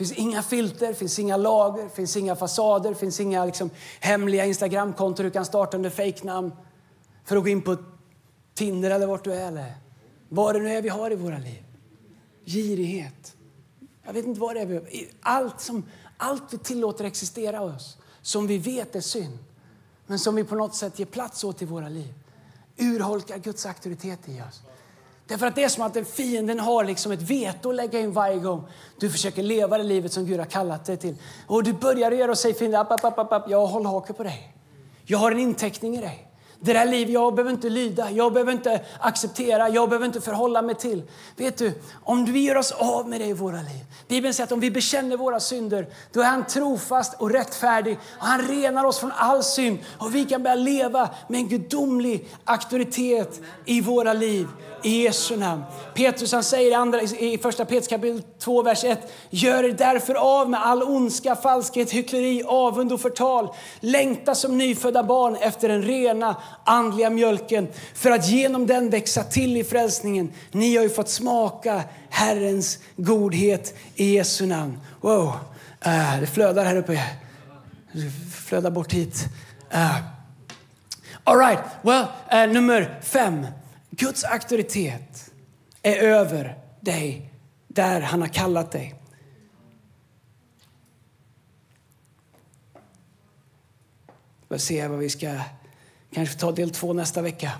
Det 0.00 0.06
finns 0.06 0.18
inga 0.18 0.42
filter, 0.42 0.92
finns 0.94 1.18
inga 1.18 1.36
lager, 1.36 1.88
finns 1.88 2.16
inga 2.16 2.36
fasader, 2.36 2.94
finns 2.94 3.20
inga 3.20 3.44
liksom, 3.44 3.70
hemliga 4.00 4.44
Instagramkonton 4.44 5.24
du 5.24 5.30
kan 5.30 5.44
starta 5.44 5.76
under 5.76 5.90
fejknamn 5.90 6.52
för 7.24 7.36
att 7.36 7.42
gå 7.42 7.48
in 7.48 7.62
på 7.62 7.76
Tinder 8.54 8.90
eller 8.90 9.06
vart 9.06 9.24
du 9.24 9.32
är. 9.32 9.48
Eller 9.48 9.74
vad 10.28 10.54
det 10.54 10.60
nu 10.60 10.68
är 10.68 10.82
vi 10.82 10.88
har 10.88 11.10
i 11.10 11.14
våra 11.14 11.38
liv. 11.38 11.64
Girighet. 12.44 13.36
Jag 14.02 14.12
vet 14.12 14.26
inte 14.26 14.40
vad 14.40 14.54
det 14.54 14.60
är. 14.60 14.82
Allt, 15.20 15.60
som, 15.60 15.84
allt 16.16 16.52
vi 16.52 16.58
tillåter 16.58 17.04
existera 17.04 17.60
oss, 17.62 17.98
som 18.22 18.46
vi 18.46 18.58
vet 18.58 18.96
är 18.96 19.00
synd, 19.00 19.38
men 20.06 20.18
som 20.18 20.34
vi 20.34 20.44
på 20.44 20.54
något 20.54 20.74
sätt 20.74 20.98
ger 20.98 21.06
plats 21.06 21.44
åt 21.44 21.62
i 21.62 21.64
våra 21.64 21.88
liv, 21.88 22.14
urholkar 22.76 23.38
Guds 23.38 23.66
auktoritet 23.66 24.28
i 24.28 24.42
oss. 24.48 24.62
Därför 25.30 25.46
att 25.46 25.54
det 25.54 25.64
är 25.64 25.68
som 25.68 25.82
att 25.82 26.08
fienden 26.08 26.60
har 26.60 26.84
liksom 26.84 27.12
ett 27.12 27.22
veto 27.22 27.68
att 27.70 27.74
lägga 27.74 28.00
in 28.00 28.12
varje 28.12 28.36
gång 28.36 28.66
du 29.00 29.10
försöker 29.10 29.42
leva 29.42 29.78
det 29.78 29.84
livet 29.84 30.12
som 30.12 30.26
Gud 30.26 30.38
har 30.38 30.46
kallat 30.46 30.84
dig 30.84 30.96
till. 30.96 31.16
Och 31.46 31.62
du 31.62 31.72
börjar 31.72 32.10
göra 32.10 32.30
och 32.30 32.38
säger 32.38 32.54
fienden, 32.54 32.80
app, 32.80 33.04
app, 33.04 33.18
app, 33.18 33.32
app, 33.32 33.50
jag 33.50 33.66
håller 33.66 33.90
hake 33.90 34.12
på 34.12 34.22
dig. 34.22 34.54
Jag 35.04 35.18
har 35.18 35.32
en 35.32 35.38
inteckning 35.38 35.96
i 35.96 36.00
dig. 36.00 36.26
Det 36.60 36.72
där 36.72 36.86
livet, 36.86 37.12
jag 37.12 37.34
behöver 37.34 37.50
inte 37.50 37.68
lyda, 37.68 38.10
jag 38.10 38.32
behöver 38.32 38.52
inte 38.52 38.80
acceptera, 39.00 39.68
jag 39.68 39.88
behöver 39.88 40.06
inte 40.06 40.20
förhålla 40.20 40.62
mig 40.62 40.74
till. 40.74 41.02
Vet 41.36 41.58
du, 41.58 41.72
om 42.04 42.24
vi 42.24 42.40
gör 42.40 42.56
oss 42.56 42.72
av 42.72 43.08
med 43.08 43.20
det 43.20 43.26
i 43.26 43.32
våra 43.32 43.56
liv. 43.56 43.84
Bibeln 44.08 44.34
säger 44.34 44.46
att 44.46 44.52
om 44.52 44.60
vi 44.60 44.70
bekänner 44.70 45.16
våra 45.16 45.40
synder, 45.40 45.86
då 46.12 46.20
är 46.20 46.24
han 46.24 46.46
trofast 46.46 47.14
och 47.20 47.30
rättfärdig. 47.30 47.98
Och 48.18 48.26
han 48.26 48.42
renar 48.42 48.84
oss 48.84 48.98
från 48.98 49.12
all 49.12 49.42
synd 49.42 49.78
och 49.98 50.14
vi 50.14 50.24
kan 50.24 50.42
börja 50.42 50.56
leva 50.56 51.10
med 51.28 51.38
en 51.40 51.48
gudomlig 51.48 52.28
auktoritet 52.44 53.40
i 53.64 53.80
våra 53.80 54.12
liv 54.12 54.48
i 54.82 55.02
Jesu 55.02 55.36
namn. 55.36 55.62
Petrus 55.94 56.32
han 56.32 56.44
säger 56.44 56.70
i, 56.70 56.74
andra, 56.74 57.02
i 57.02 57.38
första 57.42 57.64
Petrus 57.64 57.88
kapitel 57.88 58.22
2, 58.38 58.62
vers 58.62 58.84
1. 58.84 59.12
Gör 59.30 59.64
er 59.64 59.72
därför 59.72 60.14
av 60.14 60.50
med 60.50 60.66
all 60.66 60.82
ondska, 60.82 61.36
falskhet, 61.36 61.90
hyckleri, 61.90 62.42
avund 62.46 62.92
och 62.92 63.00
förtal. 63.00 63.48
Längta 63.80 64.34
som 64.34 64.58
nyfödda 64.58 65.02
barn 65.02 65.36
efter 65.36 65.68
den 65.68 65.82
rena 65.82 66.36
andliga 66.64 67.10
mjölken 67.10 67.68
för 67.94 68.10
att 68.10 68.28
genom 68.28 68.66
den 68.66 68.90
växa 68.90 69.24
till 69.24 69.56
i 69.56 69.64
frälsningen. 69.64 70.32
Ni 70.52 70.76
har 70.76 70.82
ju 70.82 70.90
fått 70.90 71.08
smaka 71.08 71.82
Herrens 72.10 72.78
godhet 72.96 73.74
i 73.94 74.14
Jesu 74.14 74.46
namn. 74.46 74.78
Wow, 75.00 75.26
uh, 75.86 76.20
det 76.20 76.26
flödar 76.26 76.64
här 76.64 76.76
uppe. 76.76 76.92
Det 77.92 78.10
flödar 78.34 78.70
bort 78.70 78.92
hit. 78.92 79.24
Uh. 79.74 79.96
All 81.24 81.38
right, 81.38 81.60
well, 81.82 82.06
uh, 82.32 82.52
nummer 82.52 83.00
fem. 83.02 83.46
Guds 84.00 84.24
auktoritet 84.24 85.30
är 85.82 85.96
över 85.96 86.58
dig 86.80 87.30
där 87.68 88.00
han 88.00 88.20
har 88.20 88.28
kallat 88.28 88.72
dig. 88.72 88.94
Vi 94.40 94.54
får 94.54 94.58
se 94.58 94.88
vad 94.88 94.98
vi 94.98 95.10
ska 95.10 95.34
kanske 96.14 96.38
ta 96.38 96.52
del 96.52 96.70
två 96.70 96.92
nästa 96.92 97.22
vecka. 97.22 97.52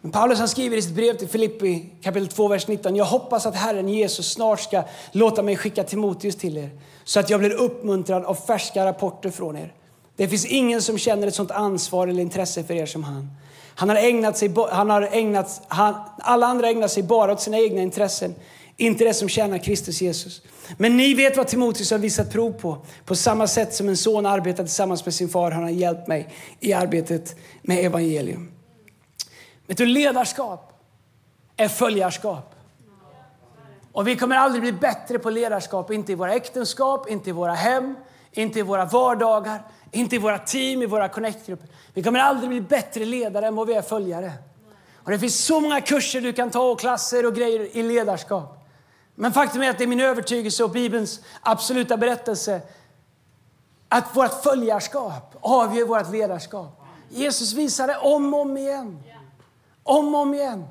Men 0.00 0.12
Paulus 0.12 0.38
han 0.38 0.48
skriver 0.48 0.76
i 0.76 0.82
sitt 0.82 0.94
brev 0.94 1.16
till 1.16 1.28
Filippi 1.28 1.86
kapitel 2.02 2.28
2, 2.28 2.48
vers 2.48 2.68
19. 2.68 2.96
Jag 2.96 3.04
hoppas 3.04 3.46
att 3.46 3.54
Herren 3.54 3.88
Jesus 3.88 4.32
snart 4.32 4.60
ska 4.60 4.84
låta 5.12 5.42
mig 5.42 5.56
skicka 5.56 5.84
Timoteus 5.84 6.36
till 6.36 6.56
er 6.56 6.70
så 7.04 7.20
att 7.20 7.30
jag 7.30 7.40
blir 7.40 7.52
uppmuntrad 7.52 8.24
av 8.24 8.34
färska 8.34 8.84
rapporter 8.84 9.30
från 9.30 9.56
er. 9.56 9.74
Det 10.16 10.28
finns 10.28 10.46
ingen 10.46 10.82
som 10.82 10.98
känner 10.98 11.26
ett 11.26 11.34
sånt 11.34 11.50
ansvar 11.50 12.08
eller 12.08 12.22
intresse 12.22 12.64
för 12.64 12.74
er 12.74 12.86
som 12.86 13.04
han. 13.04 13.30
Han 13.80 13.88
har 13.88 13.96
ägnat 13.96 14.38
sig, 14.38 14.54
han 14.70 14.90
har 14.90 15.08
ägnat, 15.12 15.62
han, 15.68 15.94
alla 16.18 16.46
andra 16.46 16.68
ägnar 16.68 16.88
sig 16.88 17.02
bara 17.02 17.32
åt 17.32 17.40
sina 17.40 17.58
egna 17.58 17.82
intressen, 17.82 18.34
inte 18.76 19.04
det 19.04 19.14
som 19.14 19.28
tjänar 19.28 19.58
Kristus 19.58 20.00
Jesus. 20.00 20.42
Men 20.78 20.96
ni 20.96 21.14
vet 21.14 21.36
vad 21.36 21.46
Timoteus 21.46 21.90
har 21.90 21.98
visat 21.98 22.32
prov 22.32 22.52
på. 22.52 22.78
På 23.04 23.14
samma 23.14 23.46
sätt 23.46 23.74
som 23.74 23.88
en 23.88 23.96
son 23.96 24.26
arbetar 24.26 24.64
tillsammans 24.64 25.04
med 25.04 25.14
sin 25.14 25.28
far 25.28 25.50
har 25.50 25.62
han 25.62 25.74
hjälpt 25.74 26.08
mig 26.08 26.34
i 26.60 26.72
arbetet 26.72 27.36
med 27.62 27.84
evangelium. 27.84 28.52
Vet 29.66 29.78
du, 29.78 29.86
ledarskap 29.86 30.72
är 31.56 31.68
följarskap. 31.68 32.54
Och 33.92 34.08
vi 34.08 34.16
kommer 34.16 34.36
aldrig 34.36 34.62
bli 34.62 34.72
bättre 34.72 35.18
på 35.18 35.30
ledarskap, 35.30 35.90
inte 35.90 36.12
i 36.12 36.14
våra 36.14 36.34
äktenskap, 36.34 37.10
inte 37.10 37.30
i 37.30 37.32
våra 37.32 37.54
hem, 37.54 37.94
inte 38.32 38.58
i 38.58 38.62
våra 38.62 38.84
vardagar, 38.84 39.62
inte 39.90 40.16
i 40.16 40.18
våra 40.18 40.38
team, 40.38 40.82
i 40.82 40.86
våra 40.86 41.08
connectgrupper. 41.08 41.68
Vi 41.94 42.02
kommer 42.02 42.18
aldrig 42.18 42.48
bli 42.50 42.60
bättre 42.60 43.04
ledare 43.04 43.46
än 43.46 43.54
vad 43.54 43.66
vi 43.66 43.74
är 43.74 43.82
följare. 43.82 44.32
Och 44.96 45.10
det 45.10 45.18
finns 45.18 45.44
så 45.44 45.60
många 45.60 45.80
kurser 45.80 46.20
du 46.20 46.32
kan 46.32 46.50
ta 46.50 46.70
och 46.70 46.80
klasser 46.80 47.26
och 47.26 47.34
grejer 47.34 47.76
i 47.76 47.82
ledarskap. 47.82 48.66
Men 49.14 49.32
faktum 49.32 49.62
är 49.62 49.70
att 49.70 49.78
det 49.78 49.84
är 49.84 49.88
min 49.88 50.00
övertygelse 50.00 50.64
och 50.64 50.70
Bibelns 50.70 51.20
absoluta 51.40 51.96
berättelse 51.96 52.60
att 53.88 54.16
vårt 54.16 54.42
följarskap 54.42 55.36
avgör 55.40 55.86
vårt 55.86 56.12
ledarskap. 56.12 56.82
Jesus 57.08 57.52
visade 57.52 57.96
om 57.96 58.34
och 58.34 58.40
om 58.40 58.56
igen. 58.56 59.02
Om 59.82 60.14
och 60.14 60.20
om 60.20 60.34
igen. 60.34 60.66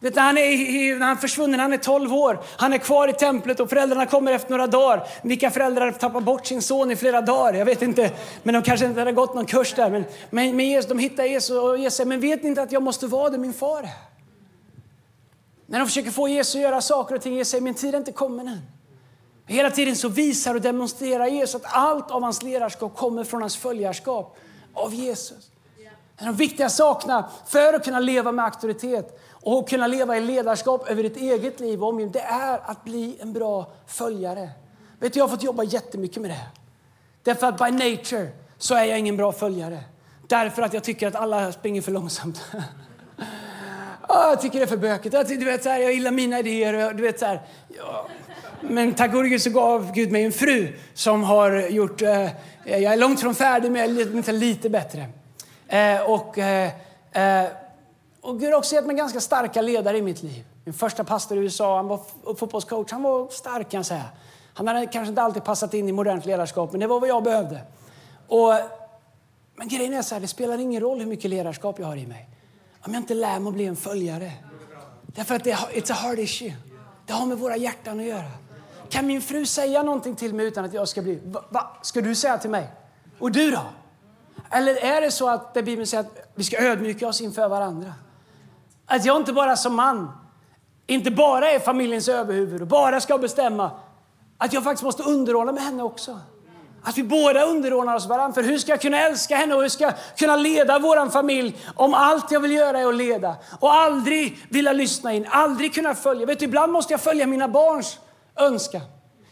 Vet, 0.00 0.14
när, 0.14 0.22
han 0.22 0.38
är, 0.38 1.00
han 1.00 1.16
är 1.16 1.20
försvunnen, 1.20 1.60
han 1.60 1.72
är 1.72 1.76
12 1.76 2.14
år, 2.14 2.40
han 2.56 2.72
är 2.72 2.78
kvar 2.78 3.08
i 3.08 3.12
templet 3.12 3.60
och 3.60 3.68
föräldrarna 3.68 4.06
kommer 4.06 4.32
efter 4.32 4.50
några 4.50 4.66
dagar. 4.66 5.06
Vilka 5.22 5.50
föräldrar 5.50 5.92
tappar 5.92 6.20
bort 6.20 6.46
sin 6.46 6.62
son 6.62 6.90
i 6.90 6.96
flera 6.96 7.20
dagar? 7.20 7.54
Jag 7.54 7.64
vet 7.64 7.82
inte, 7.82 8.12
men 8.42 8.54
de 8.54 8.62
kanske 8.62 8.86
inte 8.86 9.00
hade 9.00 9.12
gått 9.12 9.34
någon 9.34 9.46
kurs 9.46 9.74
där. 9.74 9.90
Men, 9.90 10.04
men, 10.30 10.56
men 10.56 10.66
Jesus, 10.66 10.88
de 10.88 10.98
hittar 10.98 11.24
Jesus 11.24 11.50
och 11.50 11.78
Jesus 11.78 11.96
säger, 11.96 12.08
men 12.08 12.20
vet 12.20 12.42
ni 12.42 12.48
inte 12.48 12.62
att 12.62 12.72
jag 12.72 12.82
måste 12.82 13.06
vara 13.06 13.30
där 13.30 13.38
min 13.38 13.52
far 13.52 13.82
är? 13.82 13.90
När 15.66 15.78
de 15.78 15.86
försöker 15.86 16.10
få 16.10 16.28
Jesus 16.28 16.54
att 16.54 16.60
göra 16.60 16.80
saker 16.80 17.14
och 17.14 17.22
ting, 17.22 17.34
Jesus 17.34 17.50
säger, 17.50 17.62
min 17.62 17.74
tid 17.74 17.94
är 17.94 17.98
inte 17.98 18.12
kommen 18.12 18.48
än. 18.48 18.60
Hela 19.46 19.70
tiden 19.70 19.96
så 19.96 20.08
visar 20.08 20.54
och 20.54 20.60
demonstrerar 20.60 21.26
Jesus 21.26 21.54
att 21.54 21.62
allt 21.64 22.10
av 22.10 22.22
hans 22.22 22.42
ledarskap 22.42 22.96
kommer 22.96 23.24
från 23.24 23.40
hans 23.40 23.56
följarskap 23.56 24.36
av 24.74 24.94
Jesus. 24.94 25.50
Det 26.18 26.24
är 26.24 26.26
de 26.26 26.36
viktiga 26.36 26.68
sakerna 26.68 27.30
för 27.46 27.74
att 27.74 27.84
kunna 27.84 28.00
leva 28.00 28.32
med 28.32 28.44
auktoritet 28.44 29.20
och 29.46 29.68
kunna 29.68 29.86
leva 29.86 30.16
i 30.16 30.20
ledarskap 30.20 30.90
över 30.90 31.02
ditt 31.02 31.16
eget 31.16 31.60
liv 31.60 31.82
och 31.82 31.88
omgivning, 31.88 32.12
det 32.12 32.20
är 32.20 32.60
att 32.64 32.84
bli 32.84 33.16
en 33.20 33.32
bra 33.32 33.72
följare. 33.86 34.50
Vet 34.98 35.12
du, 35.12 35.18
jag 35.18 35.24
har 35.24 35.28
fått 35.28 35.42
jobba 35.42 35.62
jättemycket 35.62 36.22
med 36.22 36.30
det. 36.30 36.46
Därför 37.22 37.46
att 37.46 37.58
by 37.58 37.70
nature 37.70 38.28
så 38.58 38.74
är 38.74 38.84
jag 38.84 38.98
ingen 38.98 39.16
bra 39.16 39.32
följare. 39.32 39.80
Därför 40.26 40.62
att 40.62 40.74
jag 40.74 40.84
tycker 40.84 41.08
att 41.08 41.14
alla 41.14 41.52
springer 41.52 41.82
för 41.82 41.92
långsamt. 41.92 42.40
Ah, 44.08 44.28
jag 44.28 44.40
tycker 44.40 44.58
det 44.58 44.64
är 44.64 44.66
för 44.66 44.76
bökigt. 44.76 45.14
Jag, 45.14 45.28
du 45.28 45.44
vet, 45.44 45.62
så 45.62 45.68
här, 45.68 45.78
jag 45.78 45.92
gillar 45.92 46.10
mina 46.10 46.38
idéer. 46.38 46.94
Du 46.94 47.02
vet, 47.02 47.18
så 47.18 47.26
här, 47.26 47.40
ja. 47.78 48.06
Men 48.60 48.94
tack 48.94 49.12
gode 49.12 49.28
Gud 49.28 49.42
så 49.42 49.50
gav 49.50 49.92
Gud 49.92 50.12
mig 50.12 50.24
en 50.24 50.32
fru 50.32 50.72
som 50.94 51.22
har 51.22 51.68
gjort... 51.68 52.02
Eh, 52.02 52.22
eh 52.22 52.30
jag 52.64 52.92
är 52.92 52.96
långt 52.96 53.20
från 53.20 53.34
färdig, 53.34 53.72
men 53.72 53.80
jag 53.80 53.90
är 53.90 54.14
lite, 54.14 54.32
lite 54.32 54.70
bättre. 54.70 55.06
Eh, 55.68 56.10
och, 56.10 56.38
eh, 56.38 56.70
eh, 57.12 57.48
och 58.26 58.40
Gud 58.40 58.50
har 58.50 58.58
också 58.58 58.74
gett 58.74 58.86
mig 58.86 58.96
ganska 58.96 59.20
starka 59.20 59.62
ledare 59.62 59.98
i 59.98 60.02
mitt 60.02 60.22
liv. 60.22 60.44
Min 60.64 60.74
första 60.74 61.04
pastor 61.04 61.38
i 61.38 61.40
USA, 61.40 61.76
han 61.76 61.88
var 61.88 62.00
fotbollscoach, 62.34 62.92
han 62.92 63.02
var 63.02 63.28
stark 63.28 63.70
kan 63.70 63.78
jag 63.78 63.86
säga. 63.86 64.04
Han 64.54 64.68
hade 64.68 64.86
kanske 64.86 65.08
inte 65.08 65.22
alltid 65.22 65.44
passat 65.44 65.74
in 65.74 65.88
i 65.88 65.92
modernt 65.92 66.26
ledarskap, 66.26 66.72
men 66.72 66.80
det 66.80 66.86
var 66.86 67.00
vad 67.00 67.08
jag 67.08 67.22
behövde. 67.22 67.60
Och, 68.28 68.52
men 69.56 69.68
grejen 69.68 69.94
är 69.94 70.02
så 70.02 70.14
här, 70.14 70.20
det 70.22 70.28
spelar 70.28 70.58
ingen 70.58 70.80
roll 70.80 70.98
hur 70.98 71.06
mycket 71.06 71.30
ledarskap 71.30 71.78
jag 71.78 71.86
har 71.86 71.96
i 71.96 72.06
mig. 72.06 72.28
Om 72.80 72.94
jag 72.94 73.00
inte 73.00 73.14
lär 73.14 73.38
mig 73.38 73.48
att 73.48 73.54
bli 73.54 73.66
en 73.66 73.76
följare. 73.76 74.32
Därför 75.06 75.34
att 75.34 75.44
det 75.44 75.50
är 75.50 75.56
it's 75.56 75.92
a 75.92 75.94
hard 75.94 76.18
issue. 76.18 76.54
Det 77.06 77.12
har 77.12 77.26
med 77.26 77.38
våra 77.38 77.56
hjärtan 77.56 78.00
att 78.00 78.06
göra. 78.06 78.30
Kan 78.88 79.06
min 79.06 79.22
fru 79.22 79.46
säga 79.46 79.82
någonting 79.82 80.16
till 80.16 80.34
mig 80.34 80.46
utan 80.46 80.64
att 80.64 80.72
jag 80.72 80.88
ska 80.88 81.02
bli... 81.02 81.20
Va, 81.24 81.44
va? 81.48 81.76
Ska 81.82 82.00
du 82.00 82.14
säga 82.14 82.38
till 82.38 82.50
mig? 82.50 82.68
Och 83.18 83.32
du 83.32 83.50
då? 83.50 83.62
Eller 84.50 84.84
är 84.84 85.00
det 85.00 85.10
så 85.10 85.28
att 85.28 85.54
det 85.54 85.62
Bibeln 85.62 85.86
säger 85.86 86.04
att 86.04 86.30
vi 86.34 86.44
ska 86.44 86.56
ödmjuka 86.58 87.08
oss 87.08 87.20
inför 87.20 87.48
varandra? 87.48 87.92
Att 88.86 89.04
jag 89.04 89.16
inte 89.16 89.32
bara 89.32 89.56
som 89.56 89.74
man, 89.74 90.12
inte 90.86 91.10
bara 91.10 91.50
är 91.50 91.58
familjens 91.58 92.08
överhuvud 92.08 92.60
och 92.60 92.66
bara 92.66 93.00
ska 93.00 93.18
bestämma. 93.18 93.70
Att 94.38 94.52
jag 94.52 94.64
faktiskt 94.64 94.84
måste 94.84 95.02
underordna 95.02 95.52
med 95.52 95.62
henne 95.62 95.82
också. 95.82 96.20
Att 96.82 96.98
vi 96.98 97.02
båda 97.02 97.44
underordnar 97.44 97.94
oss 97.94 98.06
varandra. 98.06 98.34
För 98.34 98.42
hur 98.42 98.58
ska 98.58 98.72
jag 98.72 98.80
kunna 98.80 99.00
älska 99.00 99.36
henne 99.36 99.54
och 99.54 99.62
hur 99.62 99.68
ska 99.68 99.84
jag 99.84 99.94
kunna 100.16 100.36
leda 100.36 100.78
vår 100.78 101.10
familj 101.10 101.56
om 101.74 101.94
allt 101.94 102.30
jag 102.30 102.40
vill 102.40 102.52
göra 102.52 102.78
är 102.78 102.86
att 102.86 102.94
leda 102.94 103.36
och 103.60 103.74
aldrig 103.74 104.38
vilja 104.50 104.72
lyssna 104.72 105.12
in, 105.12 105.26
aldrig 105.30 105.74
kunna 105.74 105.94
följa. 105.94 106.26
Vet 106.26 106.38
du, 106.38 106.44
ibland 106.44 106.72
måste 106.72 106.92
jag 106.92 107.00
följa 107.00 107.26
mina 107.26 107.48
barns 107.48 107.98
önskan. 108.36 108.80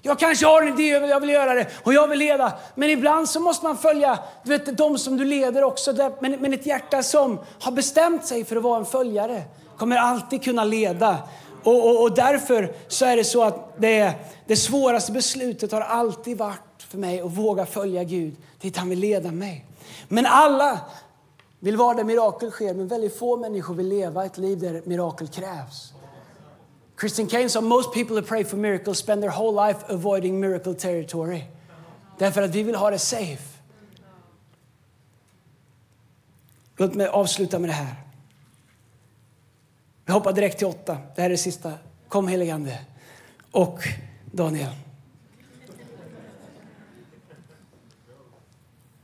Jag 0.07 0.19
kanske 0.19 0.47
har 0.47 0.63
en 0.63 0.81
idé, 0.81 1.07
jag 1.07 1.21
vill 1.21 1.31
göra 1.31 1.55
det 1.55 1.67
och 1.83 1.95
jag 1.95 2.09
vill 2.09 2.19
leda. 2.19 2.53
Men 2.75 2.91
ibland 2.91 3.29
så 3.29 3.41
måste 3.41 3.65
man 3.65 3.79
följa 3.79 4.19
du 4.43 4.51
vet, 4.51 4.79
de 4.79 4.99
som 4.99 5.17
du 5.17 5.25
leder 5.25 5.65
också. 5.65 6.13
Men, 6.21 6.33
men 6.33 6.53
ett 6.53 6.67
hjärta 6.67 7.03
som 7.03 7.41
har 7.61 7.73
bestämt 7.73 8.27
sig 8.27 8.45
för 8.45 8.57
att 8.57 8.63
vara 8.63 8.79
en 8.79 8.87
följare 8.87 9.43
kommer 9.79 9.97
alltid 9.97 10.43
kunna 10.43 10.65
leda. 10.65 11.19
Och, 11.63 11.89
och, 11.89 12.03
och 12.03 12.15
därför 12.15 12.75
så 12.89 13.05
är 13.05 13.17
det 13.17 13.25
så 13.25 13.43
att 13.43 13.75
det, 13.79 14.13
det 14.47 14.57
svåraste 14.57 15.13
beslutet 15.13 15.73
har 15.73 15.81
alltid 15.81 16.39
varit 16.39 16.83
för 16.89 16.99
mig 16.99 17.21
att 17.21 17.33
våga 17.33 17.67
följa 17.67 18.05
Gud 18.05 18.37
dit 18.61 18.77
han 18.77 18.89
vill 18.89 18.99
leda 18.99 19.33
mig. 19.33 19.65
Men 20.09 20.27
alla 20.27 20.81
vill 21.61 21.77
vara 21.77 21.95
där 21.95 22.05
mirakel 22.05 22.51
sker, 22.51 22.75
men 22.75 22.89
väldigt 22.89 23.19
få 23.19 23.37
människor 23.37 23.75
vill 23.75 23.89
leva 23.89 24.25
ett 24.25 24.39
liv 24.39 24.59
där 24.61 24.83
mirakel 24.85 25.29
krävs. 25.29 25.94
Christian 26.97 27.29
Kane 27.29 27.49
sa 27.49 27.61
most 27.61 27.93
people 27.93 28.17
who 28.17 28.23
pray 28.23 28.45
for 28.45 28.57
miracles 28.57 28.99
spend 28.99 29.23
their 29.23 29.31
whole 29.31 29.53
life 29.53 29.85
avoiding 29.89 30.41
miracle 30.41 30.75
territory. 30.75 31.43
Därför 32.19 32.43
att 32.43 32.51
vi 32.51 32.63
vill 32.63 32.75
ha 32.75 32.91
det 32.91 32.99
safe. 32.99 33.55
Låt 36.77 36.95
mig 36.95 37.07
avsluta 37.07 37.59
med 37.59 37.71
det 37.71 37.75
här. 37.75 37.95
Vi 40.05 40.13
hoppar 40.13 40.33
direkt 40.33 40.59
till 40.59 40.67
åtta. 40.67 40.99
Det 41.15 41.23
här 41.23 41.27
är 41.27 41.31
det 41.31 41.39
sista. 41.39 41.73
Kom 42.09 42.29
heligande. 42.29 42.79
Och 43.51 43.79
Daniel. 44.33 44.71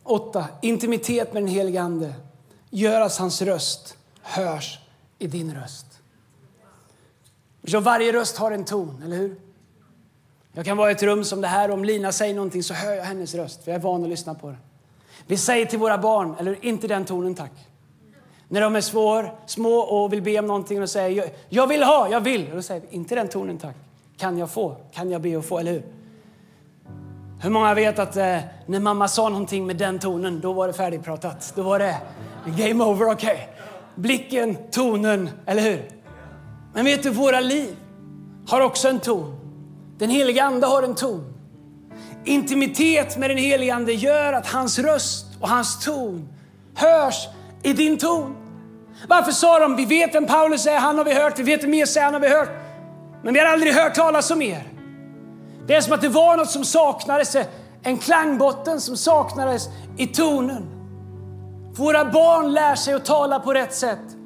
Åtta. 0.02 0.48
Intimitet 0.62 1.32
med 1.32 1.42
den 1.42 1.50
helige 1.50 1.82
Ande. 1.82 2.14
Gör 2.70 3.00
att 3.00 3.16
hans 3.16 3.42
röst 3.42 3.96
hörs 4.22 4.78
i 5.18 5.26
din 5.26 5.54
röst. 5.54 5.89
Eftersom 7.62 7.82
varje 7.82 8.12
röst 8.12 8.36
har 8.36 8.50
en 8.50 8.64
ton, 8.64 9.02
eller 9.04 9.16
hur? 9.16 9.36
Jag 10.52 10.64
kan 10.64 10.76
vara 10.76 10.90
i 10.90 10.92
ett 10.92 11.02
rum 11.02 11.24
som 11.24 11.40
det 11.40 11.48
här. 11.48 11.70
Om 11.70 11.84
Lina 11.84 12.12
säger 12.12 12.34
någonting 12.34 12.62
så 12.62 12.74
hör 12.74 12.92
jag 12.92 13.04
hennes 13.04 13.34
röst, 13.34 13.64
för 13.64 13.70
jag 13.70 13.78
är 13.78 13.82
van 13.82 14.02
att 14.02 14.08
lyssna 14.08 14.34
på 14.34 14.46
den. 14.46 14.58
Vi 15.26 15.36
säger 15.36 15.66
till 15.66 15.78
våra 15.78 15.98
barn, 15.98 16.34
eller 16.38 16.64
inte 16.64 16.88
den 16.88 17.04
tonen 17.04 17.34
tack. 17.34 17.52
När 18.48 18.60
de 18.60 18.76
är 18.76 18.80
svår, 18.80 19.34
små 19.46 19.74
och 19.74 20.12
vill 20.12 20.22
be 20.22 20.38
om 20.38 20.46
någonting 20.46 20.82
och 20.82 20.90
säger 20.90 21.30
jag 21.48 21.66
vill 21.66 21.82
ha, 21.82 22.08
jag 22.08 22.20
vill. 22.20 22.50
Och 22.50 22.56
då 22.56 22.62
säger 22.62 22.80
vi, 22.80 22.96
inte 22.96 23.14
den 23.14 23.28
tonen 23.28 23.58
tack. 23.58 23.76
Kan 24.16 24.38
jag 24.38 24.50
få? 24.50 24.76
Kan 24.92 25.10
jag 25.10 25.20
be 25.20 25.36
och 25.36 25.44
få? 25.44 25.58
Eller 25.58 25.72
hur? 25.72 25.82
Hur 27.42 27.50
många 27.50 27.74
vet 27.74 27.98
att 27.98 28.16
eh, 28.16 28.38
när 28.66 28.80
mamma 28.80 29.08
sa 29.08 29.28
någonting 29.28 29.66
med 29.66 29.76
den 29.76 29.98
tonen, 29.98 30.40
då 30.40 30.52
var 30.52 30.66
det 30.66 30.72
färdigpratat. 30.72 31.52
Då 31.56 31.62
var 31.62 31.78
det 31.78 31.96
game 32.56 32.84
over, 32.84 33.12
okej. 33.12 33.32
Okay. 33.32 33.38
Blicken, 33.94 34.56
tonen, 34.70 35.30
eller 35.46 35.62
hur? 35.62 35.99
Men 36.74 36.84
vet 36.84 37.02
du, 37.02 37.10
våra 37.10 37.40
liv 37.40 37.76
har 38.48 38.60
också 38.60 38.88
en 38.88 39.00
ton. 39.00 39.36
Den 39.98 40.10
heliga 40.10 40.44
Ande 40.44 40.66
har 40.66 40.82
en 40.82 40.94
ton. 40.94 41.34
Intimitet 42.24 43.16
med 43.16 43.30
den 43.30 43.38
heliga 43.38 43.74
Ande 43.74 43.92
gör 43.92 44.32
att 44.32 44.46
hans 44.46 44.78
röst 44.78 45.26
och 45.40 45.48
hans 45.48 45.84
ton 45.84 46.28
hörs 46.74 47.28
i 47.62 47.72
din 47.72 47.98
ton. 47.98 48.36
Varför 49.08 49.32
sa 49.32 49.58
de, 49.58 49.76
vi 49.76 49.84
vet 49.84 50.14
vem 50.14 50.26
Paulus 50.26 50.66
är, 50.66 50.78
han 50.78 50.98
har 50.98 51.04
vi 51.04 51.14
hört, 51.14 51.38
vi 51.38 51.42
vet 51.42 51.64
vem 51.64 51.74
Jesus 51.74 51.96
är, 51.96 52.02
han 52.02 52.14
har 52.14 52.20
vi 52.20 52.28
hört. 52.28 52.50
Men 53.22 53.34
vi 53.34 53.40
har 53.40 53.46
aldrig 53.46 53.74
hört 53.74 53.94
talas 53.94 54.30
om 54.30 54.42
er. 54.42 54.68
Det 55.66 55.74
är 55.76 55.80
som 55.80 55.92
att 55.92 56.00
det 56.00 56.08
var 56.08 56.36
något 56.36 56.50
som 56.50 56.64
saknades, 56.64 57.36
en 57.82 57.98
klangbotten 57.98 58.80
som 58.80 58.96
saknades 58.96 59.68
i 59.96 60.06
tonen. 60.06 60.66
Våra 61.76 62.04
barn 62.04 62.52
lär 62.52 62.74
sig 62.74 62.94
att 62.94 63.04
tala 63.04 63.40
på 63.40 63.54
rätt 63.54 63.74
sätt 63.74 64.16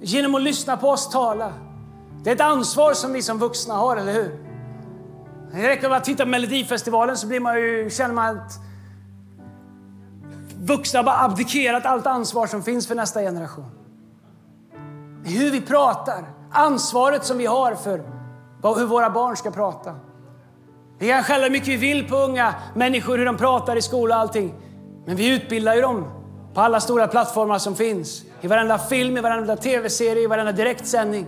genom 0.00 0.34
att 0.34 0.42
lyssna 0.42 0.76
på 0.76 0.88
oss 0.88 1.10
tala. 1.10 1.52
Det 2.24 2.30
är 2.30 2.34
ett 2.34 2.40
ansvar 2.40 2.94
som 2.94 3.12
vi 3.12 3.22
som 3.22 3.38
vuxna 3.38 3.74
har, 3.74 3.96
eller 3.96 4.12
hur? 4.12 4.38
Det 5.52 5.68
räcker 5.68 5.88
med 5.88 5.98
att 5.98 6.04
titta 6.04 6.22
på 6.22 6.28
Melodifestivalen 6.28 7.16
så 7.16 7.26
blir 7.26 7.40
man 7.40 7.60
ju, 7.60 7.90
känner 7.90 8.14
man 8.14 8.36
att 8.36 8.52
vuxna 10.60 10.98
har 10.98 11.04
bara 11.04 11.24
abdikerat 11.24 11.86
allt 11.86 12.06
ansvar 12.06 12.46
som 12.46 12.62
finns 12.62 12.86
för 12.86 12.94
nästa 12.94 13.20
generation. 13.20 13.70
Hur 15.24 15.50
vi 15.50 15.60
pratar, 15.60 16.24
ansvaret 16.52 17.24
som 17.24 17.38
vi 17.38 17.46
har 17.46 17.74
för 17.74 18.02
hur 18.62 18.86
våra 18.86 19.10
barn 19.10 19.36
ska 19.36 19.50
prata. 19.50 19.94
Vi 20.98 21.08
kan 21.08 21.22
skälla 21.22 21.44
hur 21.44 21.50
mycket 21.50 21.68
vi 21.68 21.76
vill 21.76 22.08
på 22.08 22.16
unga 22.16 22.54
människor, 22.74 23.18
hur 23.18 23.24
de 23.24 23.36
pratar 23.36 23.76
i 23.76 23.82
skolan 23.82 24.16
och 24.16 24.22
allting. 24.22 24.54
Men 25.06 25.16
vi 25.16 25.34
utbildar 25.34 25.74
ju 25.74 25.80
dem 25.80 26.04
på 26.54 26.60
alla 26.60 26.80
stora 26.80 27.06
plattformar 27.06 27.58
som 27.58 27.74
finns. 27.76 28.22
I 28.40 28.46
varenda 28.46 28.78
film, 28.78 29.16
i 29.16 29.20
varenda 29.20 29.56
tv-serie, 29.56 30.22
i 30.22 30.26
varenda 30.26 30.52
direktsändning. 30.52 31.26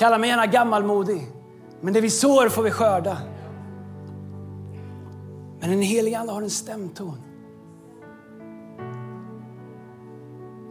Kalla 0.00 0.18
mig 0.18 0.28
gärna 0.28 0.46
gammalmodig. 0.46 1.26
Men 1.80 1.92
det 1.94 2.00
vi 2.00 2.10
sår 2.10 2.48
får 2.48 2.62
vi 2.62 2.70
skörda. 2.70 3.18
Men 5.60 5.70
den 5.70 5.82
helige 5.82 6.18
Ande 6.18 6.32
har 6.32 6.42
en 6.42 6.50
stämton. 6.50 7.20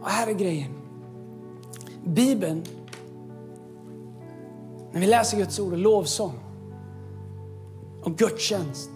Och 0.02 0.08
här 0.08 0.26
är 0.26 0.32
grejen. 0.32 0.72
Bibeln, 2.04 2.64
när 4.92 5.00
vi 5.00 5.06
läser 5.06 5.36
Guds 5.38 5.58
ord 5.58 5.72
och 5.72 5.78
lovsång 5.78 6.40
och 8.02 8.18
gudstjänst, 8.18 8.90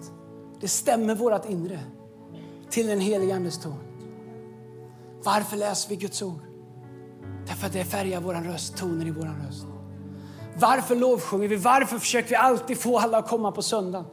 det 0.60 0.68
stämmer 0.68 1.14
vårt 1.14 1.50
inre 1.50 1.80
till 2.70 2.86
den 2.86 3.00
helige 3.00 3.36
Andes 3.36 3.58
ton. 3.58 3.78
Varför 5.24 5.56
läser 5.56 5.90
vi 5.90 5.96
Guds 5.96 6.22
ord? 6.22 6.40
Därför 7.46 7.66
att 7.66 7.72
det 7.72 7.84
färgar 7.84 8.20
vår 8.20 8.34
röst, 8.34 8.76
tonen 8.76 9.06
i 9.06 9.10
vår 9.10 9.46
röst. 9.46 9.66
Varför 10.58 10.96
lovsjunger 10.96 11.48
vi? 11.48 11.56
Varför 11.56 11.98
försöker 11.98 12.28
vi 12.28 12.36
alltid 12.36 12.80
få 12.80 12.98
alla 12.98 13.18
att 13.18 13.28
komma 13.28 13.52
på 13.52 13.62
söndagen? 13.62 14.06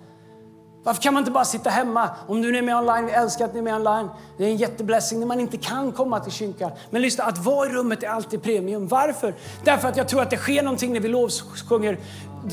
Varför 0.84 1.02
kan 1.02 1.14
man 1.14 1.22
inte 1.22 1.32
bara 1.32 1.46
sitta 1.46 1.70
hemma? 1.70 2.10
Om 2.28 2.42
du 2.42 2.58
är 2.58 2.62
med 2.62 2.76
online, 2.76 3.06
vi 3.06 3.12
älskar 3.12 3.46
att 3.46 3.54
ni 3.54 3.60
är 3.60 3.64
med 3.64 3.76
online. 3.76 4.10
Det 4.38 4.44
är 4.44 4.48
en 4.48 4.58
jätteblessing 4.58 5.20
när 5.20 5.28
man 5.28 5.40
inte 5.40 5.58
kan 5.58 5.92
komma 5.92 6.20
till 6.20 6.32
kyrkan. 6.32 6.72
Men 6.90 7.02
lyssna, 7.02 7.24
att 7.24 7.38
vara 7.38 7.70
i 7.70 7.72
rummet 7.72 8.04
är 8.04 8.08
alltid 8.08 8.44
premium. 8.44 8.88
Varför? 8.88 9.34
Därför 9.64 9.88
att 9.88 9.98
jag 9.98 10.08
tror 10.08 10.22
att 10.22 10.30
det 10.30 10.38
sker 10.38 10.64
någonting 10.64 10.94
när 10.94 11.00
vi 11.00 11.08
lovsjunger. 11.08 12.00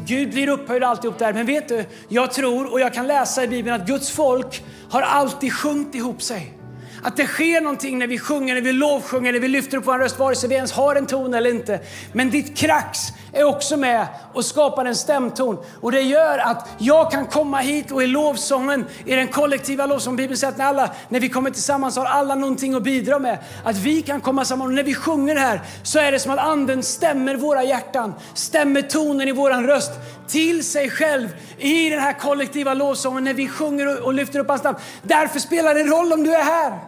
Gud 0.06 0.30
blir 0.30 0.48
upphöjd 0.48 0.84
alltihop 0.84 1.18
där. 1.18 1.32
Men 1.32 1.46
vet 1.46 1.68
du, 1.68 1.84
jag 2.08 2.32
tror 2.32 2.72
och 2.72 2.80
jag 2.80 2.94
kan 2.94 3.06
läsa 3.06 3.44
i 3.44 3.48
Bibeln 3.48 3.80
att 3.80 3.86
Guds 3.86 4.10
folk 4.10 4.64
har 4.90 5.02
alltid 5.02 5.52
sjungit 5.52 5.94
ihop 5.94 6.22
sig. 6.22 6.58
Att 7.02 7.16
det 7.16 7.26
sker 7.26 7.60
någonting 7.60 7.98
när 7.98 8.06
vi 8.06 8.18
sjunger, 8.18 8.54
när 8.54 8.62
vi 8.62 8.72
lovsjunger, 8.72 9.32
när 9.32 9.40
vi 9.40 9.48
lyfter 9.48 9.76
upp 9.76 9.86
vår 9.86 9.98
röst, 9.98 10.18
vare 10.18 10.34
sig 10.34 10.48
vi 10.48 10.54
ens 10.54 10.72
har 10.72 10.96
en 10.96 11.06
ton 11.06 11.34
eller 11.34 11.50
inte. 11.50 11.80
Men 12.12 12.30
ditt 12.30 12.56
krax 12.56 12.98
är 13.32 13.44
också 13.44 13.76
med 13.76 14.06
och 14.32 14.44
skapar 14.44 14.84
en 14.84 14.96
stämton. 14.96 15.58
Och 15.80 15.92
det 15.92 16.00
gör 16.00 16.38
att 16.38 16.68
jag 16.78 17.10
kan 17.10 17.26
komma 17.26 17.58
hit 17.58 17.90
och 17.90 18.02
i 18.02 18.06
lovsången, 18.06 18.86
i 19.04 19.14
den 19.14 19.28
kollektiva 19.28 19.86
lovsången, 19.86 20.16
Bibeln 20.16 20.36
säger 20.36 20.52
att 20.52 20.58
när, 20.58 20.64
alla, 20.64 20.90
när 21.08 21.20
vi 21.20 21.28
kommer 21.28 21.50
tillsammans 21.50 21.96
har 21.96 22.04
alla 22.04 22.34
någonting 22.34 22.74
att 22.74 22.82
bidra 22.82 23.18
med. 23.18 23.38
Att 23.64 23.76
vi 23.76 24.02
kan 24.02 24.20
komma 24.20 24.44
samman 24.44 24.66
och 24.66 24.74
när 24.74 24.82
vi 24.82 24.94
sjunger 24.94 25.36
här 25.36 25.60
så 25.82 25.98
är 25.98 26.12
det 26.12 26.18
som 26.18 26.32
att 26.32 26.38
anden 26.38 26.82
stämmer 26.82 27.36
våra 27.36 27.64
hjärtan, 27.64 28.14
stämmer 28.34 28.82
tonen 28.82 29.28
i 29.28 29.32
våran 29.32 29.66
röst 29.66 29.92
till 30.28 30.64
sig 30.64 30.90
själv 30.90 31.28
i 31.58 31.90
den 31.90 32.00
här 32.00 32.12
kollektiva 32.12 32.74
lovsången 32.74 33.24
när 33.24 33.34
vi 33.34 33.48
sjunger 33.48 34.02
och 34.02 34.14
lyfter 34.14 34.38
upp 34.38 34.48
hans 34.48 34.62
namn. 34.62 34.78
Därför 35.02 35.38
spelar 35.38 35.74
det 35.74 35.82
roll 35.82 36.12
om 36.12 36.24
du 36.24 36.34
är 36.34 36.44
här. 36.44 36.78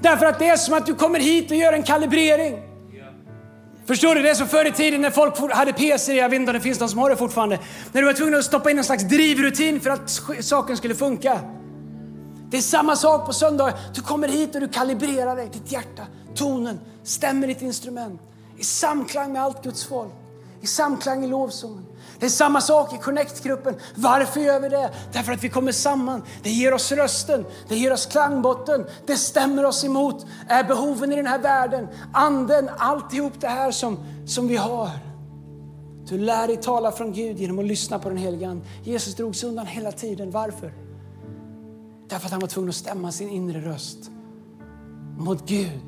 Därför 0.00 0.26
att 0.26 0.38
det 0.38 0.48
är 0.48 0.56
som 0.56 0.74
att 0.74 0.86
du 0.86 0.94
kommer 0.94 1.18
hit 1.18 1.50
och 1.50 1.56
gör 1.56 1.72
en 1.72 1.82
kalibrering. 1.82 2.67
Förstår 3.88 4.14
du? 4.14 4.22
Det 4.22 4.30
är 4.30 4.34
som 4.34 4.48
förr 4.48 4.64
i 4.64 4.72
tiden 4.72 5.00
när 5.00 5.10
folk 5.10 5.52
hade 5.52 5.72
PC, 5.72 6.14
jag 6.14 6.28
vet 6.28 6.40
inte 6.40 6.50
om 6.50 6.54
det 6.54 6.60
finns 6.60 6.80
någon 6.80 6.88
som 6.88 6.98
har 6.98 7.10
det 7.10 7.16
fortfarande. 7.16 7.58
När 7.92 8.00
du 8.02 8.06
var 8.06 8.14
tvungen 8.14 8.38
att 8.38 8.44
stoppa 8.44 8.70
in 8.70 8.78
en 8.78 8.84
slags 8.84 9.02
drivrutin 9.02 9.80
för 9.80 9.90
att 9.90 10.20
saken 10.40 10.76
skulle 10.76 10.94
funka. 10.94 11.40
Det 12.50 12.56
är 12.56 12.60
samma 12.60 12.96
sak 12.96 13.26
på 13.26 13.32
söndag. 13.32 13.74
Du 13.94 14.00
kommer 14.00 14.28
hit 14.28 14.54
och 14.54 14.60
du 14.60 14.68
kalibrerar 14.68 15.36
dig, 15.36 15.50
ditt 15.52 15.72
hjärta, 15.72 16.06
tonen, 16.34 16.80
stämmer 17.02 17.46
ditt 17.46 17.62
instrument 17.62 18.20
i 18.58 18.64
samklang 18.64 19.32
med 19.32 19.42
allt 19.42 19.64
Guds 19.64 19.86
folk, 19.86 20.12
i 20.60 20.66
samklang 20.66 21.24
i 21.24 21.28
lovsången. 21.28 21.86
Det 22.20 22.26
är 22.26 22.30
samma 22.30 22.60
sak 22.60 22.94
i 22.94 22.98
Connect-gruppen. 22.98 23.74
Varför 23.94 24.40
gör 24.40 24.60
vi 24.60 24.68
det? 24.68 24.90
Därför 25.12 25.32
att 25.32 25.44
vi 25.44 25.48
kommer 25.48 25.72
samman. 25.72 26.22
Det 26.42 26.50
ger 26.50 26.74
oss 26.74 26.92
rösten, 26.92 27.44
det 27.68 27.76
ger 27.76 27.92
oss 27.92 28.06
klangbotten, 28.06 28.86
det 29.06 29.16
stämmer 29.16 29.64
oss 29.64 29.84
emot 29.84 30.26
är 30.48 30.64
behoven 30.64 31.12
i 31.12 31.16
den 31.16 31.26
här 31.26 31.38
världen, 31.38 31.88
anden, 32.12 32.70
alltihop 32.78 33.32
det 33.40 33.48
här 33.48 33.70
som, 33.70 33.98
som 34.26 34.48
vi 34.48 34.56
har. 34.56 34.90
Du 36.08 36.18
lär 36.18 36.46
dig 36.46 36.56
tala 36.56 36.92
från 36.92 37.12
Gud 37.12 37.38
genom 37.38 37.58
att 37.58 37.64
lyssna 37.64 37.98
på 37.98 38.08
den 38.08 38.18
helige 38.18 38.48
Ande. 38.48 38.66
Jesus 38.84 39.14
drog 39.14 39.36
sig 39.36 39.48
undan 39.48 39.66
hela 39.66 39.92
tiden. 39.92 40.30
Varför? 40.30 40.72
Därför 42.08 42.26
att 42.26 42.32
han 42.32 42.40
var 42.40 42.48
tvungen 42.48 42.68
att 42.68 42.76
stämma 42.76 43.12
sin 43.12 43.28
inre 43.28 43.60
röst 43.60 44.10
mot 45.18 45.48
Gud. 45.48 45.82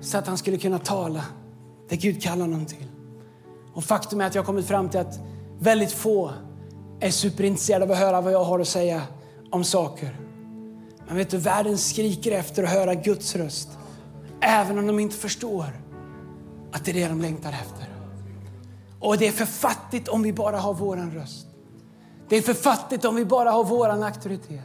Så 0.00 0.18
att 0.18 0.26
han 0.26 0.38
skulle 0.38 0.58
kunna 0.58 0.78
tala 0.78 1.24
det 1.88 1.96
Gud 1.96 2.22
kallar 2.22 2.40
honom 2.40 2.66
till. 2.66 2.93
Och 3.74 3.84
faktum 3.84 4.20
är 4.20 4.26
att 4.26 4.34
jag 4.34 4.42
har 4.42 4.46
kommit 4.46 4.66
fram 4.66 4.88
till 4.88 5.00
att 5.00 5.18
väldigt 5.58 5.92
få 5.92 6.32
är 7.00 7.10
superintresserade 7.10 7.84
av 7.84 7.90
att 7.90 7.98
höra 7.98 8.20
vad 8.20 8.32
jag 8.32 8.44
har 8.44 8.60
att 8.60 8.68
säga 8.68 9.02
om 9.50 9.64
saker. 9.64 10.20
Men 11.06 11.16
vet 11.16 11.30
du, 11.30 11.36
världen 11.36 11.78
skriker 11.78 12.32
efter 12.32 12.62
att 12.62 12.70
höra 12.70 12.94
Guds 12.94 13.36
röst. 13.36 13.68
Även 14.40 14.78
om 14.78 14.86
de 14.86 14.98
inte 14.98 15.16
förstår 15.16 15.66
att 16.72 16.84
det 16.84 16.90
är 16.90 16.94
det 16.94 17.08
de 17.08 17.20
längtar 17.20 17.52
efter. 17.52 17.94
Och 19.00 19.18
det 19.18 19.26
är 19.26 19.32
för 19.32 19.44
fattigt 19.44 20.08
om 20.08 20.22
vi 20.22 20.32
bara 20.32 20.58
har 20.58 20.74
våran 20.74 21.10
röst. 21.10 21.46
Det 22.28 22.36
är 22.36 22.42
för 22.42 22.54
fattigt 22.54 23.04
om 23.04 23.16
vi 23.16 23.24
bara 23.24 23.50
har 23.50 23.64
våran 23.64 24.02
auktoritet. 24.02 24.64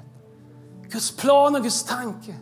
Guds 0.89 1.18
plan 1.18 1.55
och 1.55 1.64
Guds 1.64 1.84
tanke 1.84 2.36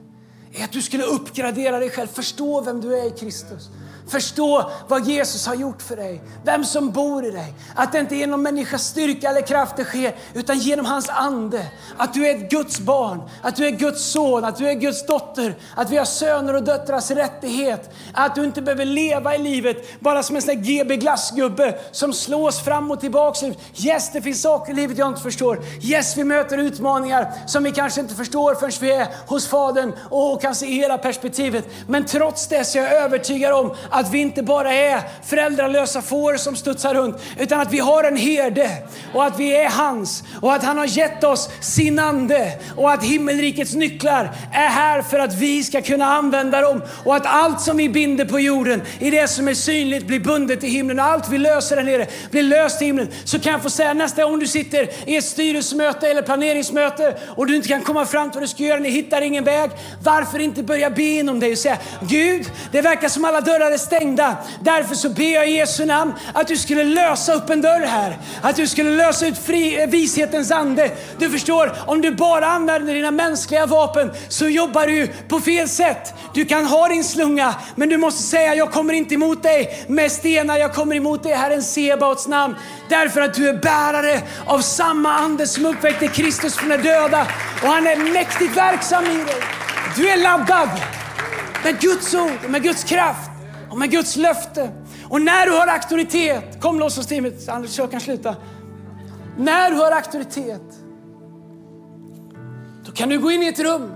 är 0.54 0.64
att 0.64 0.72
du 0.72 0.82
skulle 0.82 1.04
uppgradera 1.04 1.80
dig 1.80 1.90
själv, 1.90 2.08
förstå 2.08 2.62
vem 2.62 2.82
du 2.82 3.00
är 3.00 3.08
i 3.08 3.12
Kristus. 3.12 3.70
Förstå 4.10 4.72
vad 4.88 5.08
Jesus 5.08 5.48
har 5.48 5.56
gjort 5.56 5.82
för 5.82 5.96
dig, 5.96 6.22
vem 6.44 6.66
som 6.66 6.92
bor 6.92 7.26
i 7.26 7.32
dig. 7.32 7.54
Att 7.76 7.92
det 7.92 8.00
inte 8.00 8.16
är 8.16 8.18
genom 8.18 8.44
människas 8.44 8.84
styrka 8.84 9.30
eller 9.30 9.42
kraft 9.42 9.78
det 9.78 9.84
sker, 9.84 10.16
utan 10.34 10.60
genom 10.60 10.86
hans 10.86 11.10
ande. 11.10 11.66
Att 11.98 12.14
du 12.14 12.28
är 12.28 12.36
ett 12.36 12.52
Guds 12.52 12.80
barn, 12.80 13.22
att 13.42 13.56
du 13.56 13.68
är 13.68 13.72
Guds 13.72 14.12
son, 14.12 14.46
att 14.46 14.58
du 14.58 14.70
är 14.70 14.74
Guds 14.74 15.06
dotter. 15.06 15.56
Att 15.76 15.90
vi 15.90 15.98
har 15.98 16.06
söner 16.06 16.54
och 16.54 16.64
döttrars 16.64 17.12
rättighet. 17.12 17.94
Att 18.14 18.36
du 18.36 18.44
inte 18.44 18.62
behöver 18.62 18.86
leva 18.86 19.36
i 19.36 19.38
livet 19.38 20.00
bara 20.00 20.24
som 20.24 20.36
en 20.36 20.42
sån 20.42 20.62
GB 20.62 20.98
glassgubbe 20.98 21.80
som 21.92 22.14
slås 22.14 22.64
fram 22.64 22.92
och 22.92 23.00
tillbaka. 23.00 23.46
Yes, 23.76 24.12
det 24.14 24.22
finns 24.22 24.42
saker 24.42 24.74
i 24.74 24.76
livet 24.76 24.98
jag 24.98 25.08
inte 25.08 25.22
förstår. 25.22 25.60
Yes, 25.82 26.18
vi 26.18 26.24
möter 26.24 26.58
utmaningar 26.58 27.32
som 27.48 27.64
vi 27.64 27.72
kanske 27.72 28.02
inte 28.02 28.16
förstår 28.16 28.56
förrän 28.56 28.72
vi 28.82 28.92
är 28.92 29.08
hos 29.28 29.48
Fadern 29.48 29.94
och 30.10 30.42
kan 30.42 30.56
se 30.56 30.66
hela 30.66 30.98
perspektivet. 30.98 31.66
Men 31.88 32.06
trots 32.06 32.48
det 32.48 32.66
så 32.66 32.78
är 32.78 32.84
jag 32.84 32.94
övertygad 32.94 33.54
om 33.54 33.76
att 34.00 34.14
vi 34.14 34.20
inte 34.20 34.44
bara 34.44 34.74
är 34.74 35.02
föräldralösa 35.24 36.02
får 36.02 36.38
som 36.38 36.56
studsar 36.56 36.94
runt, 36.94 37.18
utan 37.40 37.62
att 37.62 37.74
vi 37.74 37.80
har 37.80 38.04
en 38.04 38.18
herde 38.18 38.70
och 39.14 39.26
att 39.26 39.40
vi 39.40 39.56
är 39.56 39.70
hans 39.70 40.24
och 40.42 40.54
att 40.54 40.64
han 40.64 40.78
har 40.78 40.86
gett 40.86 41.24
oss 41.24 41.50
sin 41.62 42.00
ande 42.00 42.52
och 42.76 42.92
att 42.92 43.04
himmelrikets 43.04 43.74
nycklar 43.74 44.32
är 44.54 44.68
här 44.68 45.02
för 45.02 45.20
att 45.20 45.34
vi 45.34 45.64
ska 45.64 45.82
kunna 45.82 46.06
använda 46.06 46.62
dem 46.62 46.82
och 47.06 47.16
att 47.16 47.26
allt 47.26 47.62
som 47.62 47.78
vi 47.78 47.90
binder 47.90 48.26
på 48.26 48.40
jorden 48.40 48.82
i 49.00 49.12
det 49.12 49.28
som 49.28 49.48
är 49.48 49.54
synligt 49.54 50.08
blir 50.08 50.20
bundet 50.20 50.64
i 50.64 50.68
himlen 50.68 51.00
och 51.00 51.06
allt 51.06 51.30
vi 51.30 51.38
löser 51.38 51.76
där 51.76 51.84
nere 51.84 52.08
blir 52.32 52.44
löst 52.44 52.82
i 52.82 52.86
himlen. 52.86 53.08
Så 53.24 53.40
kan 53.40 53.52
jag 53.52 53.64
få 53.64 53.70
säga 53.70 53.94
nästa 53.94 54.24
gång 54.24 54.40
du 54.40 54.48
sitter 54.48 54.90
i 55.06 55.18
ett 55.18 55.26
styrelsemöte 55.26 56.08
eller 56.08 56.22
planeringsmöte 56.22 57.18
och 57.36 57.48
du 57.48 57.56
inte 57.56 57.68
kan 57.68 57.82
komma 57.82 58.06
fram 58.06 58.30
till 58.30 58.40
vad 58.40 58.44
du 58.44 58.48
ska 58.48 58.64
göra, 58.64 58.80
ni 58.80 58.90
hittar 58.90 59.22
ingen 59.22 59.44
väg. 59.44 59.70
Varför 60.04 60.40
inte 60.40 60.64
börja 60.64 60.90
be 60.90 61.04
inom 61.04 61.40
dig 61.40 61.52
och 61.52 61.58
säga 61.58 61.78
Gud, 62.02 62.52
det 62.72 62.82
verkar 62.82 63.10
som 63.10 63.26
alla 63.26 63.42
dörrar 63.42 63.72
är 63.72 63.78
stängda. 63.88 64.38
Därför 64.62 64.96
så 64.96 65.10
ber 65.10 65.34
jag 65.34 65.50
i 65.50 65.52
Jesu 65.52 65.86
namn 65.86 66.14
att 66.34 66.48
du 66.48 66.58
skulle 66.58 66.84
lösa 66.84 67.34
upp 67.34 67.50
en 67.50 67.62
dörr 67.62 67.86
här. 67.86 68.18
Att 68.42 68.56
du 68.56 68.68
skulle 68.68 68.90
lösa 68.90 69.28
ut 69.28 69.38
fri, 69.38 69.82
eh, 69.82 69.90
vishetens 69.90 70.52
ande. 70.52 70.92
Du 71.20 71.30
förstår, 71.30 71.74
om 71.86 72.02
du 72.02 72.12
bara 72.12 72.46
använder 72.46 72.94
dina 72.94 73.12
mänskliga 73.12 73.66
vapen 73.66 74.12
så 74.30 74.50
jobbar 74.50 74.88
du 74.88 75.08
på 75.28 75.40
fel 75.40 75.70
sätt. 75.70 76.14
Du 76.34 76.46
kan 76.46 76.66
ha 76.66 76.88
din 76.88 77.04
slunga, 77.04 77.56
men 77.76 77.90
du 77.90 77.98
måste 77.98 78.24
säga 78.24 78.56
jag 78.56 78.72
kommer 78.72 78.94
inte 78.94 79.14
emot 79.14 79.44
dig 79.44 79.86
med 79.88 80.12
stenar, 80.12 80.58
jag 80.58 80.74
kommer 80.74 80.96
emot 80.96 81.24
dig 81.24 81.34
Herren 81.34 81.64
Sebaots 81.64 82.28
namn. 82.28 82.56
Därför 82.90 83.22
att 83.22 83.34
du 83.34 83.50
är 83.50 83.54
bärare 83.54 84.22
av 84.46 84.60
samma 84.60 85.14
ande 85.14 85.48
som 85.48 85.66
uppväckte 85.66 86.08
Kristus 86.08 86.56
från 86.56 86.70
de 86.70 86.78
döda 86.78 87.28
och 87.64 87.68
han 87.68 87.88
är 87.88 88.14
mäktigt 88.14 88.58
verksam 88.58 89.04
i 89.04 89.24
dig. 89.24 89.42
Du 89.96 90.10
är 90.10 90.18
laddad 90.18 90.70
med 91.64 91.80
Guds 91.80 92.14
ord, 92.14 92.50
med 92.50 92.64
Guds 92.64 92.84
kraft 92.84 93.37
och 93.70 93.78
med 93.78 93.92
Guds 93.92 94.16
löfte. 94.16 94.72
Och 95.10 95.22
när 95.22 95.46
du 95.46 95.52
har 95.52 95.68
auktoritet, 95.68 96.62
kom 96.62 96.80
lovsångsteamet, 96.80 97.50
Anders 97.50 97.78
jag 97.78 97.92
kan 97.92 98.02
sluta. 98.02 98.36
När 99.38 99.72
du 99.72 99.78
har 99.78 99.92
auktoritet, 99.92 100.80
då 102.86 102.92
kan 102.92 103.10
du 103.10 103.20
gå 103.20 103.32
in 103.32 103.44
i 103.44 103.48
ett 103.48 103.60
rum 103.60 103.92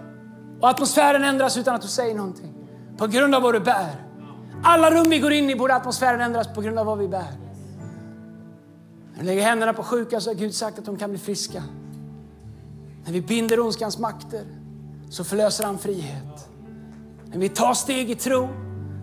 och 0.61 0.69
atmosfären 0.69 1.23
ändras 1.23 1.57
utan 1.57 1.75
att 1.75 1.81
du 1.81 1.87
säger 1.87 2.15
någonting. 2.15 2.53
På 2.97 3.07
grund 3.07 3.35
av 3.35 3.41
vad 3.41 3.53
du 3.53 3.59
bär. 3.59 3.95
Alla 4.63 4.91
rum 4.91 5.09
vi 5.09 5.19
går 5.19 5.33
in 5.33 5.49
i 5.49 5.55
borde 5.55 5.75
atmosfären 5.75 6.21
ändras 6.21 6.53
på 6.53 6.61
grund 6.61 6.79
av 6.79 6.85
vad 6.85 6.97
vi 6.97 7.07
bär. 7.07 7.31
När 9.13 9.19
vi 9.19 9.25
lägger 9.25 9.41
händerna 9.41 9.73
på 9.73 9.83
sjuka 9.83 10.21
så 10.21 10.29
har 10.29 10.35
Gud 10.35 10.55
sagt 10.55 10.79
att 10.79 10.85
de 10.85 10.97
kan 10.97 11.09
bli 11.09 11.19
friska. 11.19 11.63
När 13.05 13.13
vi 13.13 13.21
binder 13.21 13.59
ondskans 13.59 13.97
makter 13.97 14.45
så 15.09 15.23
förlöser 15.23 15.63
han 15.63 15.77
frihet. 15.77 16.49
När 17.25 17.37
vi 17.37 17.49
tar 17.49 17.73
steg 17.73 18.11
i 18.11 18.15
tro 18.15 18.49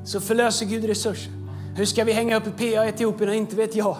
så 0.08 0.20
förlöser 0.20 0.66
Gud 0.66 0.84
resurser. 0.84 1.32
Hur 1.76 1.84
ska 1.84 2.04
vi 2.04 2.12
hänga 2.12 2.36
upp 2.36 2.46
i 2.46 2.50
PA 2.50 2.86
i 2.86 2.88
Etiopien? 2.88 3.32
Inte 3.32 3.56
vet 3.56 3.76
jag. 3.76 3.96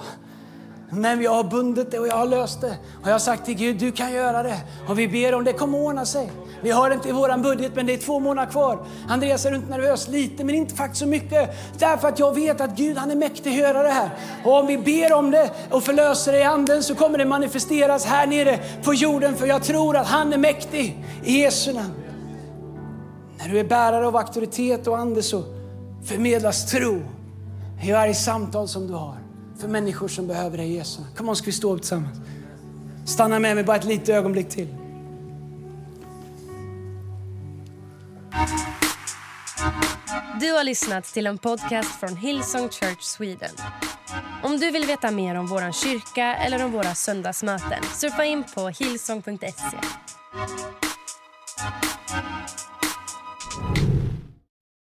Men 0.90 1.22
jag 1.22 1.34
har 1.34 1.44
bundit 1.44 1.90
det 1.90 1.98
och 1.98 2.08
jag 2.08 2.16
har 2.16 2.26
löst 2.26 2.60
det. 2.60 2.76
Och 3.02 3.08
jag 3.08 3.12
har 3.12 3.18
sagt 3.18 3.44
till 3.44 3.54
Gud, 3.54 3.76
du 3.76 3.92
kan 3.92 4.12
göra 4.12 4.42
det. 4.42 4.56
Och 4.88 4.98
vi 4.98 5.08
ber 5.08 5.34
om 5.34 5.44
det 5.44 5.52
kommer 5.52 5.78
ordna 5.78 6.06
sig. 6.06 6.30
Vi 6.60 6.70
har 6.70 6.88
det 6.88 6.94
inte 6.94 7.08
i 7.08 7.12
vår 7.12 7.42
budget, 7.42 7.72
men 7.74 7.86
det 7.86 7.92
är 7.92 7.98
två 7.98 8.20
månader 8.20 8.50
kvar. 8.50 8.86
Andreas 9.08 9.46
är 9.46 9.50
runt 9.50 9.68
nervös 9.68 10.08
lite, 10.08 10.44
men 10.44 10.54
inte 10.54 10.74
faktiskt 10.74 11.00
så 11.00 11.06
mycket. 11.06 11.50
Därför 11.78 12.08
att 12.08 12.18
jag 12.18 12.34
vet 12.34 12.60
att 12.60 12.76
Gud 12.76 12.96
han 12.96 13.10
är 13.10 13.16
mäktig 13.16 13.50
att 13.50 13.56
göra 13.56 13.82
det 13.82 13.90
här. 13.90 14.10
Och 14.44 14.52
om 14.52 14.66
vi 14.66 14.78
ber 14.78 15.12
om 15.12 15.30
det 15.30 15.50
och 15.70 15.82
förlöser 15.82 16.32
det 16.32 16.38
i 16.38 16.42
anden 16.42 16.82
så 16.82 16.94
kommer 16.94 17.18
det 17.18 17.24
manifesteras 17.24 18.04
här 18.04 18.26
nere 18.26 18.58
på 18.84 18.94
jorden. 18.94 19.36
För 19.36 19.46
jag 19.46 19.62
tror 19.62 19.96
att 19.96 20.06
han 20.06 20.32
är 20.32 20.38
mäktig 20.38 21.04
i 21.24 21.40
Jesu 21.40 21.72
namn. 21.72 21.94
När 23.38 23.48
du 23.48 23.58
är 23.58 23.64
bärare 23.64 24.06
av 24.06 24.16
auktoritet 24.16 24.86
och 24.86 24.98
ande 24.98 25.22
så 25.22 25.57
förmedlas 26.04 26.70
tro 26.70 27.02
i 27.82 27.92
varje 27.92 28.14
samtal 28.14 28.68
som 28.68 28.86
du 28.86 28.92
har 28.92 29.16
för 29.58 29.68
människor 29.68 30.08
som 30.08 30.26
behöver 30.26 30.58
dig 30.58 30.72
Jesus. 30.72 31.04
Kom 31.16 31.28
on, 31.28 31.36
ska 31.36 31.46
vi 31.46 31.52
stå 31.52 31.74
upp 31.74 31.80
tillsammans? 31.80 32.18
Stanna 33.04 33.38
med 33.38 33.54
mig 33.54 33.64
bara 33.64 33.76
ett 33.76 33.84
litet 33.84 34.08
ögonblick 34.08 34.48
till. 34.48 34.68
Du 40.40 40.52
har 40.52 40.64
lyssnat 40.64 41.04
till 41.04 41.26
en 41.26 41.38
podcast 41.38 42.00
från 42.00 42.16
Hillsong 42.16 42.68
Church 42.68 43.02
Sweden. 43.02 43.50
Om 44.42 44.58
du 44.58 44.70
vill 44.70 44.84
veta 44.86 45.10
mer 45.10 45.34
om 45.34 45.46
vår 45.46 45.72
kyrka 45.72 46.34
eller 46.36 46.64
om 46.64 46.72
våra 46.72 46.94
söndagsmöten 46.94 47.82
surfa 47.94 48.24
in 48.24 48.44
på 48.54 48.68
hillsong.se. 48.68 49.78